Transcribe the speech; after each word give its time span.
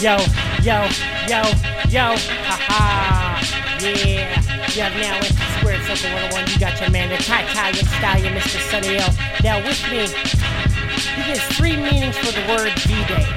Yo, 0.00 0.16
yo, 0.64 0.80
yo, 1.28 1.42
yo, 1.92 2.16
haha, 2.48 3.36
yeah. 3.84 4.32
You 4.72 4.80
have 4.80 4.96
now 4.96 5.16
entered 5.20 5.36
Square 5.60 5.84
Circle 5.84 6.16
101. 6.32 6.48
You 6.48 6.58
got 6.58 6.80
your 6.80 6.88
man, 6.88 7.10
the 7.10 7.18
Ty 7.18 7.42
Italian 7.42 7.84
Stallion, 7.84 8.32
Mr. 8.32 8.56
Sunny 8.72 8.96
L. 8.96 9.12
Now 9.44 9.60
with 9.60 9.76
me, 9.92 10.08
he 10.08 11.22
gives 11.28 11.44
three 11.52 11.76
meanings 11.76 12.16
for 12.16 12.32
the 12.32 12.40
word 12.48 12.72
D-Day. 12.88 13.28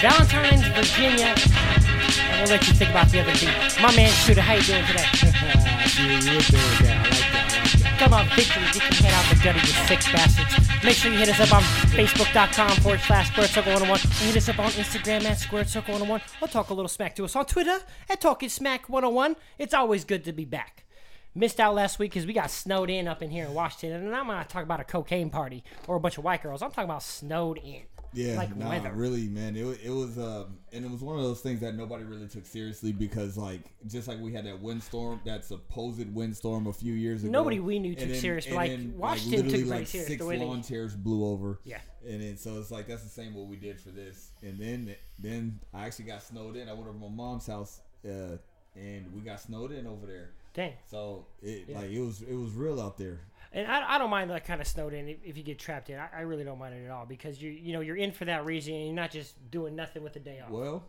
Valentine's, 0.00 0.64
Virginia, 0.72 1.36
and 1.36 2.40
we'll 2.40 2.56
let 2.56 2.66
you 2.66 2.72
think 2.72 2.88
about 2.88 3.12
the 3.12 3.20
other 3.20 3.34
D. 3.34 3.44
My 3.82 3.94
man, 3.94 4.08
Shooter, 4.24 4.40
how 4.40 4.54
you 4.54 4.62
doing 4.62 4.86
today? 4.88 5.04
yeah, 5.12 6.24
you're 6.24 6.40
doing 6.40 6.72
that. 6.88 7.04
I 7.04 7.12
like 7.12 7.28
that. 7.36 7.96
Come 8.00 8.14
on, 8.14 8.24
victories. 8.32 8.74
You 8.74 8.80
can 8.80 8.96
head 9.04 9.12
out 9.12 9.28
the 9.28 9.36
gutter, 9.44 9.60
you 9.60 9.76
sick 9.84 10.00
bastards. 10.10 10.67
Make 10.84 10.94
sure 10.94 11.10
you 11.10 11.18
hit 11.18 11.28
us 11.28 11.40
up 11.40 11.52
on 11.52 11.62
Facebook.com 11.90 12.70
forward 12.82 13.00
slash 13.00 13.30
Squared 13.30 13.50
Circle 13.50 13.72
101. 13.72 14.00
And 14.00 14.12
hit 14.12 14.36
us 14.36 14.48
up 14.48 14.58
on 14.60 14.70
Instagram 14.70 15.24
at 15.24 15.38
Squared 15.38 15.68
Circle 15.68 15.94
101. 15.94 16.20
Or 16.40 16.48
talk 16.48 16.70
a 16.70 16.74
little 16.74 16.88
smack 16.88 17.16
to 17.16 17.24
us 17.24 17.34
on 17.34 17.46
Twitter 17.46 17.78
at 18.08 18.20
Talking 18.20 18.48
Smack 18.48 18.88
101. 18.88 19.36
It's 19.58 19.74
always 19.74 20.04
good 20.04 20.24
to 20.24 20.32
be 20.32 20.44
back. 20.44 20.84
Missed 21.34 21.60
out 21.60 21.74
last 21.74 21.98
week 21.98 22.12
because 22.12 22.26
we 22.26 22.32
got 22.32 22.50
snowed 22.50 22.90
in 22.90 23.08
up 23.08 23.22
in 23.22 23.30
here 23.30 23.44
in 23.44 23.54
Washington. 23.54 24.04
And 24.06 24.14
I'm 24.14 24.28
not 24.28 24.48
talking 24.48 24.64
about 24.64 24.80
a 24.80 24.84
cocaine 24.84 25.30
party 25.30 25.64
or 25.86 25.96
a 25.96 26.00
bunch 26.00 26.16
of 26.16 26.24
white 26.24 26.42
girls. 26.42 26.62
I'm 26.62 26.70
talking 26.70 26.84
about 26.90 27.02
snowed 27.02 27.58
in. 27.58 27.82
Yeah, 28.14 28.36
Like 28.36 28.56
nah, 28.56 28.70
weather. 28.70 28.90
really, 28.94 29.28
man. 29.28 29.54
It, 29.56 29.80
it 29.84 29.90
was, 29.90 30.16
um, 30.18 30.58
and 30.72 30.84
it 30.84 30.90
was 30.90 31.02
one 31.02 31.16
of 31.18 31.22
those 31.24 31.40
things 31.40 31.60
that 31.60 31.74
nobody 31.74 32.04
really 32.04 32.26
took 32.26 32.46
seriously 32.46 32.90
because, 32.90 33.36
like, 33.36 33.60
just 33.86 34.08
like 34.08 34.18
we 34.18 34.32
had 34.32 34.46
that 34.46 34.60
windstorm, 34.60 35.20
that 35.26 35.44
supposed 35.44 36.12
windstorm 36.14 36.66
a 36.68 36.72
few 36.72 36.94
years 36.94 37.22
ago. 37.22 37.30
Nobody 37.30 37.60
we 37.60 37.78
knew 37.78 37.94
took 37.94 38.04
and 38.04 38.14
then- 38.14 38.20
serious, 38.20 38.50
like, 38.50 38.70
then, 38.70 38.94
Washington 38.96 39.42
literally, 39.44 39.62
took 39.64 39.70
like 39.72 39.86
serious, 39.86 40.08
Six 40.08 40.20
the 40.22 40.26
way 40.26 40.38
they- 40.38 40.44
lawn 40.44 40.62
chairs 40.62 40.94
blew 40.96 41.26
over. 41.26 41.60
Yeah. 41.64 41.80
and 42.08 42.22
then 42.22 42.36
so 42.38 42.58
it's 42.58 42.70
like 42.70 42.86
that's 42.86 43.02
the 43.02 43.08
same 43.10 43.34
what 43.34 43.46
we 43.46 43.56
did 43.56 43.78
for 43.78 43.90
this. 43.90 44.30
And 44.42 44.58
then, 44.58 44.94
then 45.18 45.60
I 45.74 45.84
actually 45.84 46.06
got 46.06 46.22
snowed 46.22 46.56
in. 46.56 46.68
I 46.68 46.72
went 46.72 46.88
over 46.88 46.98
to 46.98 47.04
my 47.04 47.14
mom's 47.14 47.46
house, 47.46 47.80
uh, 48.06 48.38
and 48.74 49.12
we 49.14 49.20
got 49.20 49.40
snowed 49.40 49.72
in 49.72 49.86
over 49.86 50.06
there. 50.06 50.30
Dang. 50.54 50.72
So 50.90 51.26
it 51.42 51.66
Yeah. 51.68 51.80
like 51.80 51.90
it 51.90 52.00
was 52.00 52.22
it 52.22 52.34
was 52.34 52.52
real 52.54 52.80
out 52.80 52.96
there. 52.96 53.20
And 53.52 53.66
I, 53.66 53.94
I 53.94 53.98
don't 53.98 54.10
mind 54.10 54.30
that 54.30 54.44
kind 54.44 54.60
of 54.60 54.66
snowed 54.66 54.92
in 54.92 55.08
if, 55.08 55.18
if 55.24 55.36
you 55.36 55.42
get 55.42 55.58
trapped 55.58 55.88
in. 55.90 55.98
I, 55.98 56.08
I 56.18 56.20
really 56.20 56.44
don't 56.44 56.58
mind 56.58 56.74
it 56.74 56.84
at 56.84 56.90
all 56.90 57.06
because 57.06 57.40
you 57.40 57.50
you 57.50 57.72
know 57.72 57.80
you're 57.80 57.96
in 57.96 58.12
for 58.12 58.24
that 58.26 58.44
reason 58.44 58.74
and 58.74 58.84
you're 58.86 58.94
not 58.94 59.10
just 59.10 59.50
doing 59.50 59.74
nothing 59.74 60.02
with 60.02 60.12
the 60.12 60.20
day 60.20 60.40
off. 60.40 60.50
Well, 60.50 60.84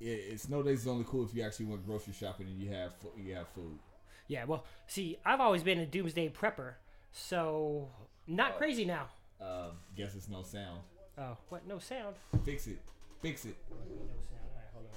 it, 0.00 0.04
it, 0.04 0.40
snow 0.40 0.62
days 0.62 0.82
is 0.82 0.88
only 0.88 1.04
cool 1.08 1.24
if 1.24 1.34
you 1.34 1.42
actually 1.42 1.66
went 1.66 1.86
grocery 1.86 2.12
shopping 2.12 2.46
and 2.46 2.60
you 2.60 2.70
have 2.70 2.92
you 3.16 3.34
have 3.34 3.48
food. 3.48 3.78
Yeah, 4.26 4.44
well, 4.44 4.64
see, 4.86 5.18
I've 5.24 5.40
always 5.40 5.62
been 5.62 5.78
a 5.78 5.86
doomsday 5.86 6.30
prepper, 6.30 6.74
so 7.12 7.88
not 8.26 8.56
crazy 8.56 8.84
now. 8.84 9.08
Um, 9.40 9.72
guess 9.94 10.14
it's 10.14 10.28
no 10.28 10.42
sound. 10.42 10.80
Oh, 11.18 11.36
what? 11.48 11.66
No 11.66 11.78
sound. 11.78 12.16
Fix 12.44 12.66
it. 12.66 12.80
Fix 13.20 13.44
it. 13.44 13.56
No 13.70 13.76
sound. 13.76 14.40
All 14.50 14.56
right, 14.56 14.64
hold 14.72 14.86
on. 14.86 14.96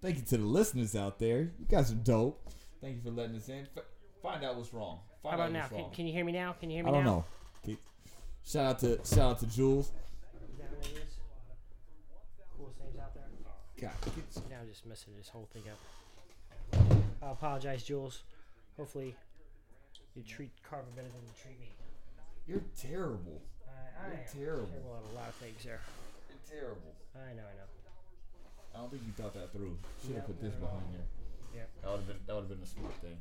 Thank 0.00 0.16
you 0.16 0.22
to 0.22 0.36
the 0.38 0.44
listeners 0.44 0.96
out 0.96 1.18
there. 1.18 1.52
You 1.58 1.66
guys 1.68 1.92
are 1.92 1.96
dope. 1.96 2.48
Thank 2.80 2.96
you 2.96 3.02
for 3.02 3.10
letting 3.10 3.36
us 3.36 3.48
in. 3.48 3.66
Find 4.24 4.42
out 4.42 4.56
what's 4.56 4.72
wrong. 4.72 5.00
How 5.22 5.32
about 5.36 5.40
out 5.48 5.52
now? 5.52 5.66
Can, 5.68 5.90
can 5.92 6.06
you 6.06 6.12
hear 6.14 6.24
me 6.24 6.32
now? 6.32 6.56
Can 6.58 6.70
you 6.70 6.76
hear 6.76 6.84
me 6.84 6.90
I 6.90 6.94
don't 6.94 7.04
now? 7.04 7.10
know. 7.10 7.24
Okay. 7.62 7.76
Shout 8.42 8.64
out 8.64 8.78
to 8.78 8.98
shout 9.04 9.18
out 9.32 9.38
to 9.40 9.46
Jules. 9.46 9.92
Is 9.92 9.92
that 10.58 10.70
what 10.72 10.80
it 10.80 10.96
is? 10.96 11.12
Coolest 12.56 12.80
names 12.80 12.96
out 12.98 13.12
there. 13.12 13.24
God, 13.76 13.92
Now 14.50 14.56
I'm 14.62 14.68
just 14.68 14.86
messing 14.86 15.12
this 15.18 15.28
whole 15.28 15.46
thing 15.52 15.64
up. 15.68 15.78
I 17.22 17.32
apologize, 17.32 17.82
Jules. 17.84 18.22
Hopefully, 18.78 19.14
you 20.16 20.22
treat 20.22 20.50
Carver 20.68 20.88
better 20.96 21.08
than 21.08 21.20
you 21.20 21.34
treat 21.42 21.60
me. 21.60 21.68
you're 22.48 22.64
terrible. 22.80 23.42
I, 23.68 24.08
I 24.08 24.08
You're 24.08 24.16
am 24.16 24.24
terrible. 24.32 24.66
terrible 24.72 24.96
at 25.04 25.12
a 25.12 25.14
lot 25.20 25.28
of 25.28 25.34
things 25.36 25.60
there. 25.64 25.80
You're 26.32 26.60
terrible. 26.60 26.92
I 27.14 27.36
know, 27.36 27.44
I 27.44 27.54
know. 27.60 27.68
I 28.74 28.78
don't 28.80 28.90
think 28.90 29.02
you 29.04 29.12
thought 29.20 29.34
that 29.34 29.52
through. 29.52 29.76
Should 30.00 30.16
have 30.16 30.24
No, 30.28 30.32
put 30.32 30.40
this 30.40 30.54
not 30.56 30.64
at 30.64 30.72
all. 30.72 30.80
behind 30.80 30.96
here. 30.96 31.06
Yeah. 31.60 31.68
That 31.84 31.90
would 31.92 32.00
have 32.00 32.08
been 32.08 32.20
that 32.26 32.34
would 32.34 32.44
have 32.48 32.52
been 32.56 32.64
a 32.64 32.72
smart 32.72 32.94
thing. 33.04 33.18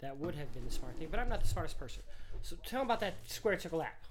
That 0.00 0.18
would 0.18 0.34
have 0.34 0.52
been 0.52 0.64
the 0.64 0.72
smart 0.72 0.96
thing, 0.98 1.08
but 1.10 1.18
I'm 1.20 1.28
not 1.28 1.40
the 1.42 1.48
smartest 1.48 1.78
person. 1.78 2.02
So 2.42 2.56
tell 2.66 2.80
them 2.80 2.88
about 2.88 3.00
that 3.00 3.14
Square 3.26 3.58
Circle 3.60 3.82
app. 3.82 4.02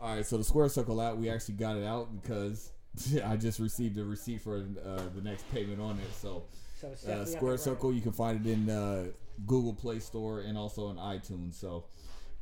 All 0.00 0.14
right, 0.14 0.24
so 0.24 0.36
the 0.36 0.44
Square 0.44 0.68
Circle 0.68 1.00
app, 1.02 1.16
we 1.16 1.28
actually 1.28 1.54
got 1.54 1.76
it 1.76 1.84
out 1.84 2.08
because 2.22 2.70
I 3.24 3.36
just 3.36 3.58
received 3.58 3.98
a 3.98 4.04
receipt 4.04 4.42
for 4.42 4.58
uh, 4.58 5.00
the 5.14 5.22
next 5.22 5.50
payment 5.52 5.80
on 5.80 5.98
it. 5.98 6.14
So 6.14 6.44
So 6.80 6.88
uh, 7.10 7.24
Square. 7.24 7.58
Circle, 7.58 7.92
you 7.92 8.00
can 8.00 8.12
find 8.12 8.46
it 8.46 8.52
in 8.52 8.70
uh, 8.70 9.06
Google 9.46 9.74
Play 9.74 9.98
Store 9.98 10.40
and 10.40 10.56
also 10.56 10.90
in 10.90 10.96
iTunes. 10.96 11.54
So 11.54 11.84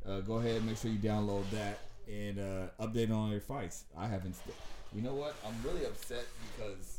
uh, 0.06 0.20
go 0.20 0.34
ahead, 0.34 0.64
make 0.64 0.76
sure 0.76 0.90
you 0.90 0.98
download 0.98 1.48
that 1.50 1.78
and 2.08 2.38
uh, 2.38 2.84
update 2.84 3.10
on 3.10 3.30
your 3.30 3.40
fights. 3.40 3.84
I 3.96 4.06
haven't. 4.06 4.34
St- 4.34 4.54
you 4.94 5.02
know 5.02 5.14
what? 5.14 5.34
I'm 5.46 5.54
really 5.64 5.84
upset 5.84 6.24
because 6.56 6.95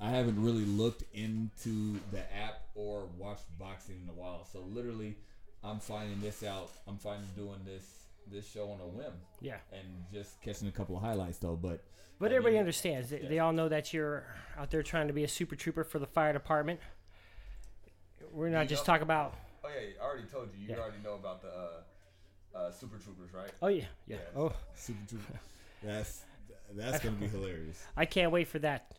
I 0.00 0.10
haven't 0.10 0.42
really 0.42 0.64
looked 0.64 1.04
into 1.14 1.98
the 2.10 2.20
app 2.34 2.62
or 2.74 3.06
watched 3.18 3.44
boxing 3.58 4.00
in 4.02 4.08
a 4.08 4.12
while. 4.12 4.46
So 4.50 4.60
literally, 4.60 5.16
I'm 5.62 5.78
finding 5.78 6.20
this 6.20 6.42
out. 6.42 6.70
I'm 6.88 6.96
finding 6.96 7.28
doing 7.36 7.60
this 7.66 7.84
this 8.30 8.48
show 8.48 8.70
on 8.70 8.78
a 8.80 8.86
whim 8.86 9.12
Yeah, 9.40 9.56
and 9.72 9.82
just 10.12 10.40
catching 10.40 10.68
a 10.68 10.70
couple 10.70 10.96
of 10.96 11.02
highlights 11.02 11.38
though. 11.38 11.56
But 11.56 11.82
but 12.18 12.30
I 12.32 12.36
everybody 12.36 12.54
mean, 12.54 12.60
understands. 12.60 13.10
They, 13.10 13.18
they 13.18 13.38
all 13.40 13.52
know 13.52 13.68
that 13.68 13.92
you're 13.92 14.24
out 14.58 14.70
there 14.70 14.82
trying 14.82 15.08
to 15.08 15.12
be 15.12 15.24
a 15.24 15.28
super 15.28 15.56
trooper 15.56 15.84
for 15.84 15.98
the 15.98 16.06
fire 16.06 16.32
department. 16.32 16.80
We're 18.32 18.48
not 18.50 18.62
You 18.62 18.68
just 18.68 18.82
know- 18.82 18.92
talking 18.92 19.02
about. 19.02 19.34
Oh 19.64 19.68
yeah, 19.68 19.90
I 20.00 20.04
already 20.04 20.26
told 20.28 20.48
you. 20.54 20.62
You 20.66 20.70
Yeah. 20.74 20.80
already 20.80 21.02
know 21.04 21.14
about 21.14 21.42
the 21.42 21.48
uh, 21.48 22.58
uh, 22.58 22.70
Super 22.72 22.96
Troopers, 22.98 23.32
right? 23.34 23.50
Oh 23.60 23.68
yeah, 23.68 23.84
yeah. 24.06 24.16
Yes. 24.16 24.20
Oh, 24.36 24.52
Super 24.74 25.06
Trooper, 25.08 25.40
that's 25.82 26.22
that's 26.74 27.02
gonna 27.04 27.16
be 27.16 27.26
hilarious. 27.26 27.82
I 27.96 28.06
can't 28.06 28.30
wait 28.32 28.48
for 28.48 28.58
that. 28.60 28.92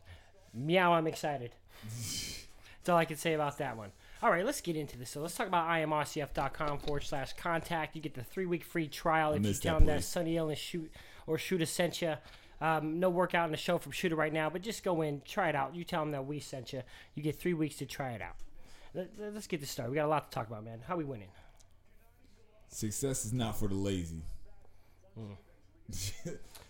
Meow, 0.54 0.92
I'm 0.92 1.06
excited. 1.06 1.52
That's 1.82 2.88
all 2.88 2.98
I 2.98 3.04
can 3.04 3.16
say 3.16 3.34
about 3.34 3.58
that 3.58 3.76
one. 3.76 3.92
All 4.22 4.30
right, 4.30 4.44
let's 4.44 4.60
get 4.60 4.76
into 4.76 4.98
this. 4.98 5.10
So 5.10 5.20
let's 5.20 5.34
talk 5.34 5.48
about 5.48 5.68
imrcf.com 5.68 6.78
forward 6.78 7.02
slash 7.02 7.32
contact. 7.32 7.96
You 7.96 8.02
get 8.02 8.14
the 8.14 8.22
three 8.22 8.46
week 8.46 8.64
free 8.64 8.86
trial 8.86 9.32
if 9.32 9.44
you 9.44 9.54
tell 9.54 9.78
them 9.78 9.86
that. 9.86 10.04
Sunny 10.04 10.36
Ellen 10.36 10.54
shoot 10.54 10.90
or 11.26 11.38
Shooter 11.38 11.66
sent 11.66 12.02
you. 12.02 12.14
Um, 12.60 13.00
no 13.00 13.10
workout 13.10 13.46
in 13.46 13.50
the 13.50 13.56
show 13.56 13.78
from 13.78 13.90
Shooter 13.90 14.14
right 14.14 14.32
now, 14.32 14.48
but 14.48 14.62
just 14.62 14.84
go 14.84 15.02
in, 15.02 15.22
try 15.24 15.48
it 15.48 15.56
out. 15.56 15.74
You 15.74 15.82
tell 15.82 16.02
them 16.02 16.12
that 16.12 16.26
we 16.26 16.38
sent 16.38 16.72
you. 16.72 16.82
You 17.14 17.22
get 17.22 17.36
three 17.36 17.54
weeks 17.54 17.76
to 17.76 17.86
try 17.86 18.12
it 18.12 18.22
out. 18.22 18.36
Let, 18.94 19.34
us 19.36 19.48
get 19.48 19.60
this 19.60 19.70
started. 19.70 19.90
We 19.90 19.96
got 19.96 20.06
a 20.06 20.08
lot 20.08 20.30
to 20.30 20.34
talk 20.34 20.46
about, 20.46 20.64
man. 20.64 20.80
How 20.86 20.96
we 20.96 21.04
winning? 21.04 21.30
Success 22.68 23.24
is 23.24 23.32
not 23.32 23.58
for 23.58 23.66
the 23.68 23.74
lazy. 23.74 24.22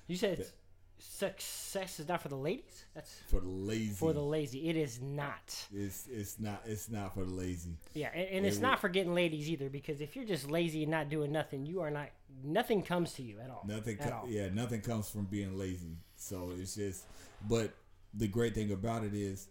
You 0.07 0.17
said 0.17 0.47
success 0.99 2.01
is 2.01 2.09
not 2.09 2.23
for 2.23 2.29
the 2.29 2.37
ladies. 2.37 2.85
That's 2.95 3.13
for 3.29 3.41
the 3.41 3.49
lazy. 3.49 3.93
for 3.95 4.13
the 4.13 4.21
lazy. 4.23 4.69
It 4.69 4.77
is 4.77 5.01
not. 5.01 5.67
it's 5.73 6.07
it's 6.11 6.39
not 6.39 6.63
it's 6.67 6.89
not 6.91 7.15
for 7.15 7.25
the 7.25 7.33
lazy. 7.33 7.77
Yeah, 7.95 8.11
and, 8.15 8.29
and 8.29 8.47
it's 8.47 8.59
It 8.59 8.63
not 8.63 8.81
for 8.81 8.89
getting 8.89 9.15
ladies 9.15 9.49
either 9.51 9.69
because 9.69 10.01
if 10.01 10.17
you're 10.17 10.25
just 10.25 10.51
lazy 10.51 10.83
and 10.83 10.91
not 10.91 11.09
doing 11.09 11.33
nothing, 11.33 11.67
you 11.67 11.81
are 11.81 11.91
not. 11.91 12.09
Nothing 12.45 12.83
comes 12.83 13.13
to 13.15 13.23
you 13.23 13.39
at 13.41 13.51
all. 13.51 13.65
Nothing. 13.67 13.99
At 14.01 14.11
Co- 14.11 14.17
all. 14.23 14.29
yeah, 14.29 14.49
nothing 14.53 14.81
comes 14.81 15.09
from 15.11 15.25
being 15.27 15.59
lazy. 15.59 15.97
So 16.17 16.51
it's 16.59 16.75
just. 16.75 17.05
But 17.49 17.73
the 18.15 18.29
great 18.29 18.55
thing 18.55 18.73
about 18.73 19.05
it 19.05 19.15
is, 19.15 19.49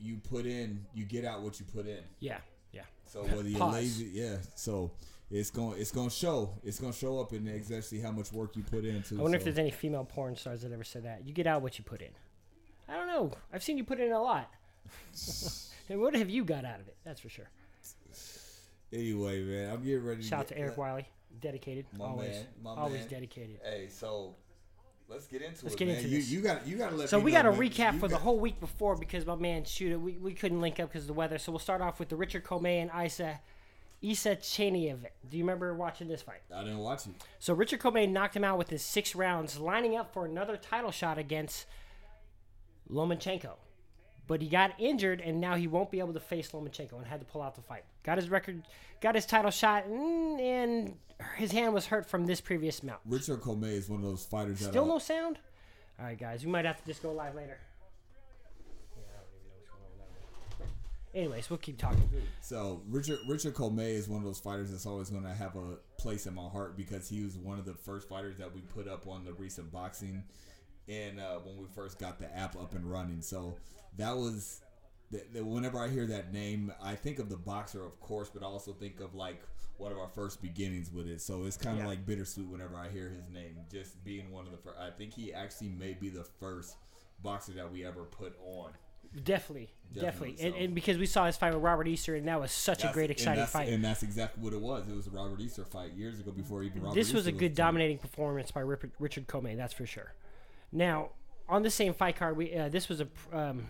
you 0.00 0.16
put 0.28 0.46
in, 0.46 0.84
you 0.94 1.04
get 1.04 1.24
out 1.24 1.42
what 1.42 1.58
you 1.60 1.66
put 1.66 1.86
in. 1.86 2.00
Yeah. 2.20 2.38
Yeah. 2.72 2.82
So 3.06 3.22
whether 3.24 3.48
you're 3.48 3.58
Pause. 3.58 3.74
lazy, 3.74 4.10
yeah. 4.12 4.36
So 4.54 4.90
it's 5.30 5.50
going 5.50 5.80
it's 5.80 5.90
going 5.90 6.08
to 6.08 6.14
show. 6.14 6.50
It's 6.62 6.78
going 6.78 6.92
to 6.92 6.98
show 6.98 7.18
up 7.20 7.32
in 7.32 7.48
exactly 7.48 8.00
how 8.00 8.12
much 8.12 8.32
work 8.32 8.56
you 8.56 8.62
put 8.62 8.84
into. 8.84 9.18
I 9.18 9.22
wonder 9.22 9.36
if 9.36 9.44
there's 9.44 9.58
any 9.58 9.70
female 9.70 10.04
porn 10.04 10.36
stars 10.36 10.62
that 10.62 10.72
ever 10.72 10.84
said 10.84 11.04
that. 11.04 11.26
You 11.26 11.32
get 11.32 11.46
out 11.46 11.62
what 11.62 11.78
you 11.78 11.84
put 11.84 12.00
in. 12.00 12.10
I 12.88 12.94
don't 12.94 13.08
know. 13.08 13.32
I've 13.52 13.62
seen 13.62 13.76
you 13.76 13.84
put 13.84 13.98
in 13.98 14.12
a 14.12 14.22
lot. 14.22 14.52
and 15.88 16.00
what 16.00 16.14
have 16.14 16.30
you 16.30 16.44
got 16.44 16.64
out 16.64 16.80
of 16.80 16.86
it? 16.86 16.96
That's 17.04 17.20
for 17.20 17.28
sure. 17.28 17.50
Anyway, 18.92 19.42
man, 19.42 19.72
I'm 19.72 19.82
getting 19.82 20.04
ready. 20.04 20.22
Shout 20.22 20.40
out 20.40 20.48
to 20.48 20.54
to 20.54 20.60
Eric 20.60 20.76
Wiley. 20.76 21.08
Dedicated. 21.40 21.86
My 21.98 22.04
always. 22.06 22.30
man, 22.30 22.46
my 22.62 22.70
always 22.70 23.00
man. 23.00 23.08
dedicated. 23.08 23.58
Hey, 23.64 23.88
so 23.90 24.36
let's 25.08 25.26
get 25.26 25.42
into 25.42 25.64
Let's 25.64 25.74
it. 25.74 25.78
get 25.78 25.88
man. 25.88 25.96
into 25.96 26.08
You 26.08 26.16
this. 26.18 26.30
you 26.30 26.40
got 26.40 26.66
you 26.68 26.76
got 26.76 26.90
to 26.90 26.96
let. 26.96 27.08
So 27.08 27.18
we 27.18 27.32
got 27.32 27.46
a 27.46 27.50
recap 27.50 27.98
for 27.98 28.06
the 28.06 28.16
whole 28.16 28.38
week 28.38 28.60
before 28.60 28.94
because 28.96 29.26
my 29.26 29.34
man 29.34 29.64
Shooter, 29.64 29.98
we, 29.98 30.12
we 30.12 30.32
couldn't 30.34 30.60
link 30.60 30.78
up 30.78 30.88
because 30.88 31.02
of 31.02 31.08
the 31.08 31.14
weather. 31.14 31.36
So 31.38 31.50
we'll 31.50 31.58
start 31.58 31.80
off 31.80 31.98
with 31.98 32.08
the 32.08 32.16
Richard 32.16 32.44
Commey 32.44 32.80
and 32.80 32.90
Isa 33.04 33.40
Isa 34.02 34.36
Chaniev. 34.36 34.98
Do 35.28 35.36
you 35.36 35.42
remember 35.42 35.74
watching 35.74 36.08
this 36.08 36.22
fight? 36.22 36.42
I 36.54 36.62
didn't 36.64 36.78
watch 36.78 37.06
it. 37.06 37.14
So 37.38 37.54
Richard 37.54 37.80
Commey 37.80 38.10
knocked 38.10 38.36
him 38.36 38.44
out 38.44 38.58
with 38.58 38.70
his 38.70 38.82
six 38.82 39.14
rounds, 39.14 39.58
lining 39.58 39.96
up 39.96 40.12
for 40.12 40.24
another 40.24 40.56
title 40.56 40.90
shot 40.90 41.18
against 41.18 41.66
Lomachenko. 42.90 43.54
But 44.26 44.42
he 44.42 44.48
got 44.48 44.72
injured, 44.78 45.20
and 45.20 45.40
now 45.40 45.54
he 45.54 45.68
won't 45.68 45.90
be 45.90 46.00
able 46.00 46.12
to 46.12 46.20
face 46.20 46.50
Lomachenko 46.50 46.94
and 46.94 47.06
had 47.06 47.20
to 47.20 47.26
pull 47.26 47.42
out 47.42 47.54
the 47.54 47.62
fight. 47.62 47.84
Got 48.02 48.18
his 48.18 48.28
record, 48.28 48.62
got 49.00 49.14
his 49.14 49.24
title 49.24 49.52
shot, 49.52 49.88
mm, 49.88 50.40
and 50.40 50.96
his 51.36 51.52
hand 51.52 51.72
was 51.72 51.86
hurt 51.86 52.06
from 52.08 52.26
this 52.26 52.40
previous 52.40 52.82
mount. 52.82 53.00
Richard 53.06 53.40
Commey 53.40 53.72
is 53.72 53.88
one 53.88 54.00
of 54.00 54.06
those 54.06 54.24
fighters 54.24 54.60
that 54.60 54.70
Still 54.70 54.86
no 54.86 54.98
sound? 54.98 55.38
All 55.98 56.06
right, 56.06 56.18
guys, 56.18 56.44
we 56.44 56.50
might 56.50 56.64
have 56.64 56.78
to 56.78 56.86
just 56.86 57.02
go 57.02 57.12
live 57.12 57.34
later. 57.36 57.58
Yeah, 58.96 59.02
I 59.04 59.20
don't 59.22 59.28
even 59.38 59.46
know 59.46 59.54
what's 59.54 59.68
going 59.68 59.80
on 59.80 59.88
with 59.90 60.58
that 60.58 60.60
one. 60.60 60.68
Anyways, 61.16 61.48
we'll 61.48 61.56
keep 61.56 61.78
talking. 61.78 62.06
So 62.42 62.82
Richard 62.90 63.20
Richard 63.26 63.54
Commey 63.54 63.94
is 63.94 64.06
one 64.06 64.18
of 64.18 64.24
those 64.26 64.38
fighters 64.38 64.70
that's 64.70 64.84
always 64.84 65.08
going 65.08 65.22
to 65.24 65.32
have 65.32 65.56
a 65.56 65.76
place 65.96 66.26
in 66.26 66.34
my 66.34 66.46
heart 66.46 66.76
because 66.76 67.08
he 67.08 67.24
was 67.24 67.38
one 67.38 67.58
of 67.58 67.64
the 67.64 67.72
first 67.72 68.06
fighters 68.06 68.36
that 68.36 68.54
we 68.54 68.60
put 68.60 68.86
up 68.86 69.08
on 69.08 69.24
the 69.24 69.32
recent 69.32 69.72
boxing 69.72 70.22
and 70.88 71.18
uh, 71.18 71.38
when 71.38 71.56
we 71.56 71.64
first 71.74 71.98
got 71.98 72.18
the 72.18 72.36
app 72.36 72.54
up 72.54 72.74
and 72.74 72.84
running. 72.84 73.22
So 73.22 73.56
that 73.96 74.14
was 74.14 74.60
the, 75.10 75.22
the, 75.32 75.42
whenever 75.42 75.78
I 75.82 75.88
hear 75.88 76.06
that 76.06 76.34
name, 76.34 76.70
I 76.82 76.94
think 76.94 77.18
of 77.18 77.30
the 77.30 77.36
boxer, 77.36 77.82
of 77.82 77.98
course, 77.98 78.28
but 78.28 78.42
I 78.42 78.46
also 78.46 78.74
think 78.74 79.00
of 79.00 79.14
like 79.14 79.40
one 79.78 79.92
of 79.92 79.98
our 79.98 80.08
first 80.08 80.42
beginnings 80.42 80.92
with 80.92 81.08
it. 81.08 81.22
So 81.22 81.44
it's 81.46 81.56
kind 81.56 81.78
of 81.78 81.84
Yeah. 81.84 81.88
like 81.88 82.04
bittersweet 82.04 82.46
whenever 82.48 82.76
I 82.76 82.90
hear 82.90 83.08
his 83.08 83.30
name, 83.30 83.56
just 83.72 84.04
being 84.04 84.30
one 84.30 84.44
of 84.44 84.52
the 84.52 84.58
first. 84.58 84.78
I 84.78 84.90
think 84.90 85.14
he 85.14 85.32
actually 85.32 85.70
may 85.70 85.94
be 85.94 86.10
the 86.10 86.24
first 86.38 86.76
boxer 87.22 87.52
that 87.52 87.72
we 87.72 87.86
ever 87.86 88.04
put 88.04 88.36
on. 88.44 88.72
Definitely, 89.24 89.70
definitely, 89.94 90.02
Definitely, 90.32 90.44
And, 90.46 90.54
so. 90.54 90.60
and 90.60 90.74
because 90.74 90.98
we 90.98 91.06
saw 91.06 91.26
his 91.26 91.36
fight 91.36 91.54
with 91.54 91.62
Robert 91.62 91.88
Easter, 91.88 92.14
and 92.14 92.28
that 92.28 92.40
was 92.40 92.52
such 92.52 92.84
a 92.84 92.90
great, 92.92 93.04
and 93.04 93.12
exciting 93.12 93.36
that's- 93.36 93.52
fight. 93.52 93.68
and 93.68 93.84
that's 93.84 94.02
exactly 94.02 94.42
what 94.42 94.52
it 94.52 94.60
was. 94.60 94.86
It 94.88 94.94
was 94.94 95.06
a 95.06 95.10
Robert 95.10 95.40
Easter 95.40 95.64
fight 95.64 95.92
years 95.92 96.20
ago 96.20 96.32
before 96.32 96.62
even 96.62 96.82
Robert. 96.82 96.94
this 96.94 97.12
was 97.12 97.26
a 97.26 97.32
good 97.32 97.54
dominating 97.54 97.98
performance 97.98 98.50
by 98.50 98.60
Richard 98.60 99.26
Commey, 99.26 99.56
that's 99.56 99.72
for 99.74 99.86
sure. 99.86 100.12
Now, 100.72 101.10
on 101.48 101.62
the 101.62 101.70
same 101.70 101.94
fight 101.94 102.16
card, 102.16 102.36
we 102.36 102.54
uh, 102.54 102.68
this 102.68 102.88
was 102.88 103.00
a 103.00 103.08
um, 103.32 103.66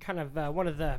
kind 0.00 0.18
of 0.18 0.36
uh, 0.38 0.50
one 0.50 0.66
of 0.66 0.78
the 0.78 0.98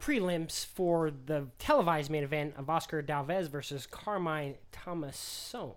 prelims 0.00 0.64
for 0.66 1.10
the 1.10 1.46
televised 1.58 2.10
main 2.10 2.24
event 2.24 2.54
of 2.56 2.68
Oscar 2.70 3.00
Valdez 3.02 3.48
versus 3.48 3.86
Carmine 3.86 4.54
Tommasone. 4.72 5.74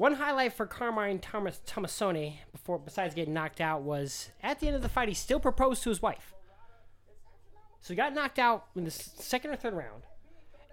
One 0.00 0.14
highlight 0.14 0.54
for 0.54 0.64
Carmine 0.64 1.18
Thomas 1.18 1.60
Tommasone 1.66 2.38
before 2.52 2.78
besides 2.78 3.14
getting 3.14 3.34
knocked 3.34 3.60
out 3.60 3.82
was 3.82 4.30
at 4.42 4.58
the 4.58 4.66
end 4.66 4.74
of 4.74 4.80
the 4.80 4.88
fight 4.88 5.08
he 5.08 5.14
still 5.14 5.38
proposed 5.38 5.82
to 5.82 5.90
his 5.90 6.00
wife. 6.00 6.32
So 7.82 7.92
he 7.92 7.96
got 7.96 8.14
knocked 8.14 8.38
out 8.38 8.64
in 8.74 8.84
the 8.84 8.90
second 8.90 9.50
or 9.50 9.56
third 9.56 9.74
round 9.74 10.04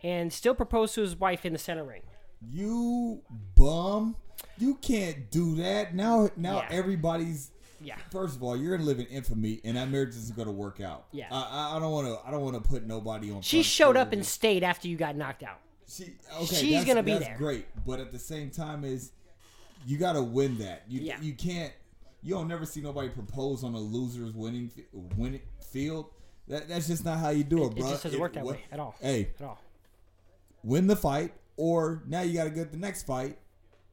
and 0.02 0.32
still 0.32 0.56
proposed 0.56 0.96
to 0.96 1.02
his 1.02 1.18
wife 1.18 1.46
in 1.46 1.52
the 1.52 1.60
center 1.60 1.84
ring. 1.84 2.04
You 2.42 3.22
bum! 3.58 4.16
You 4.58 4.76
can't 4.76 5.30
do 5.30 5.56
that 5.56 5.94
now. 5.94 6.30
Now 6.38 6.60
Yeah. 6.60 6.68
everybody's. 6.72 7.52
Yeah. 7.82 7.98
First 8.14 8.38
of 8.38 8.44
all, 8.44 8.56
you're 8.56 8.78
gonna 8.78 8.88
live 8.88 9.00
in 9.02 9.08
infamy, 9.08 9.60
and 9.66 9.76
that 9.76 9.90
marriage 9.90 10.16
isn't 10.16 10.38
gonna 10.38 10.54
work 10.54 10.80
out. 10.80 11.08
Yeah. 11.12 11.28
I, 11.30 11.42
I- 11.74 11.76
I 11.76 11.80
don't 11.82 11.92
want 11.92 12.08
to. 12.08 12.26
I 12.26 12.32
don't 12.32 12.44
want 12.44 12.64
to 12.64 12.70
put 12.70 12.88
nobody 12.88 13.30
on. 13.32 13.42
She 13.42 13.62
showed 13.62 13.98
up 13.98 14.14
and 14.14 14.26
stayed 14.26 14.64
after 14.64 14.88
you 14.88 14.96
got 14.96 15.18
knocked 15.18 15.44
out. 15.44 15.60
She 15.90 16.16
okay. 16.34 16.56
She's 16.56 16.74
that's, 16.76 16.86
gonna 16.86 17.04
be 17.04 17.18
there. 17.18 17.36
Great, 17.38 17.66
but 17.86 18.00
at 18.00 18.12
the 18.14 18.20
same 18.20 18.52
time, 18.52 18.84
is 18.84 19.12
you 19.88 19.98
got 19.98 20.14
to 20.14 20.22
win 20.22 20.58
that. 20.60 20.84
You 20.88 21.00
Yeah. 21.02 21.20
you 21.22 21.34
can't. 21.34 21.74
You 22.22 22.34
don't 22.34 22.48
never 22.48 22.66
see 22.66 22.82
nobody 22.82 23.10
propose 23.10 23.64
on 23.64 23.74
a 23.74 23.80
loser's 23.80 24.34
winning 24.34 24.70
winning 25.16 25.42
field. 25.72 26.08
That 26.50 26.68
that's 26.68 26.88
just 26.88 27.06
not 27.06 27.18
how 27.20 27.30
you 27.30 27.44
do 27.44 27.64
it, 27.64 27.68
It 27.68 27.76
bro. 27.78 27.88
It 27.88 27.92
just 27.92 28.04
doesn't 28.04 28.20
work 28.20 28.34
that 28.34 28.46
way 28.46 28.62
at 28.72 28.80
all. 28.80 28.96
Hey, 29.00 29.30
At 29.40 29.46
all. 29.46 29.60
win 30.64 30.88
the 30.88 30.96
fight, 30.96 31.34
or 31.56 32.04
now 32.08 32.22
you 32.22 32.34
got 32.34 32.46
to 32.46 32.50
get 32.50 32.72
the 32.72 32.78
next 32.78 33.04
fight, 33.04 33.38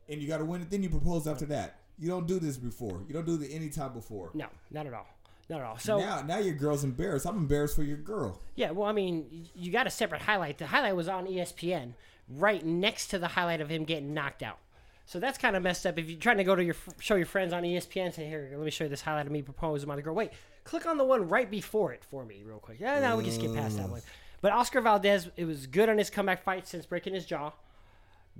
and 0.08 0.20
you 0.20 0.28
got 0.28 0.38
to 0.38 0.44
win 0.44 0.62
it. 0.62 0.70
Then 0.70 0.82
you 0.82 0.90
propose 0.90 1.26
after 1.26 1.46
that. 1.46 1.80
You 1.98 2.08
don't 2.08 2.26
do 2.26 2.38
this 2.40 2.56
before. 2.56 3.02
You 3.06 3.14
don't 3.14 3.24
do 3.26 3.40
it 3.40 3.48
any 3.52 3.68
time 3.68 3.92
before. 3.92 4.30
No, 4.34 4.46
not 4.70 4.86
at 4.86 4.94
all. 4.94 5.06
Not 5.48 5.60
at 5.60 5.66
all. 5.66 5.78
So 5.78 5.98
now, 5.98 6.22
now 6.22 6.38
your 6.38 6.54
girl's 6.54 6.82
embarrassed. 6.82 7.26
I'm 7.26 7.36
embarrassed 7.36 7.76
for 7.76 7.82
your 7.84 7.98
girl. 7.98 8.40
yeah, 8.56 8.70
well, 8.72 8.88
I 8.88 8.92
mean, 8.92 9.46
you 9.54 9.70
got 9.70 9.86
a 9.86 9.90
separate 9.90 10.22
highlight. 10.22 10.58
The 10.58 10.66
highlight 10.66 10.96
was 10.96 11.06
on 11.08 11.26
ESPN, 11.26 11.92
right 12.28 12.64
next 12.64 13.08
to 13.08 13.18
the 13.18 13.28
highlight 13.28 13.60
of 13.60 13.68
him 13.68 13.84
getting 13.84 14.12
knocked 14.14 14.42
out. 14.42 14.58
So 15.06 15.20
that's 15.20 15.36
kind 15.38 15.54
of 15.54 15.62
messed 15.62 15.84
up. 15.86 15.98
If 15.98 16.08
you're 16.08 16.18
trying 16.18 16.38
to 16.38 16.44
go 16.44 16.54
to 16.54 16.64
your 16.64 16.76
show 16.98 17.14
your 17.16 17.26
friends 17.26 17.52
on 17.52 17.62
ESPN, 17.62 18.14
say 18.14 18.26
here, 18.26 18.50
let 18.52 18.64
me 18.64 18.70
show 18.70 18.84
you 18.84 18.90
this 18.90 19.02
highlight 19.02 19.26
of 19.26 19.32
me 19.32 19.42
proposing 19.42 19.90
on 19.90 19.96
the 19.96 20.02
girl. 20.02 20.14
Wait, 20.14 20.30
click 20.64 20.86
on 20.86 20.96
the 20.96 21.04
one 21.04 21.28
right 21.28 21.50
before 21.50 21.92
it 21.92 22.04
for 22.04 22.24
me, 22.24 22.42
real 22.44 22.58
quick. 22.58 22.78
Yeah, 22.80 23.00
no, 23.00 23.16
we 23.16 23.24
can 23.24 23.32
skip 23.32 23.54
past 23.54 23.76
that 23.76 23.86
mm. 23.86 23.90
one. 23.90 24.02
But 24.40 24.52
Oscar 24.52 24.80
Valdez, 24.80 25.28
it 25.36 25.44
was 25.44 25.66
good 25.66 25.88
on 25.88 25.98
his 25.98 26.10
comeback 26.10 26.42
fight 26.42 26.66
since 26.66 26.86
breaking 26.86 27.14
his 27.14 27.26
jaw. 27.26 27.52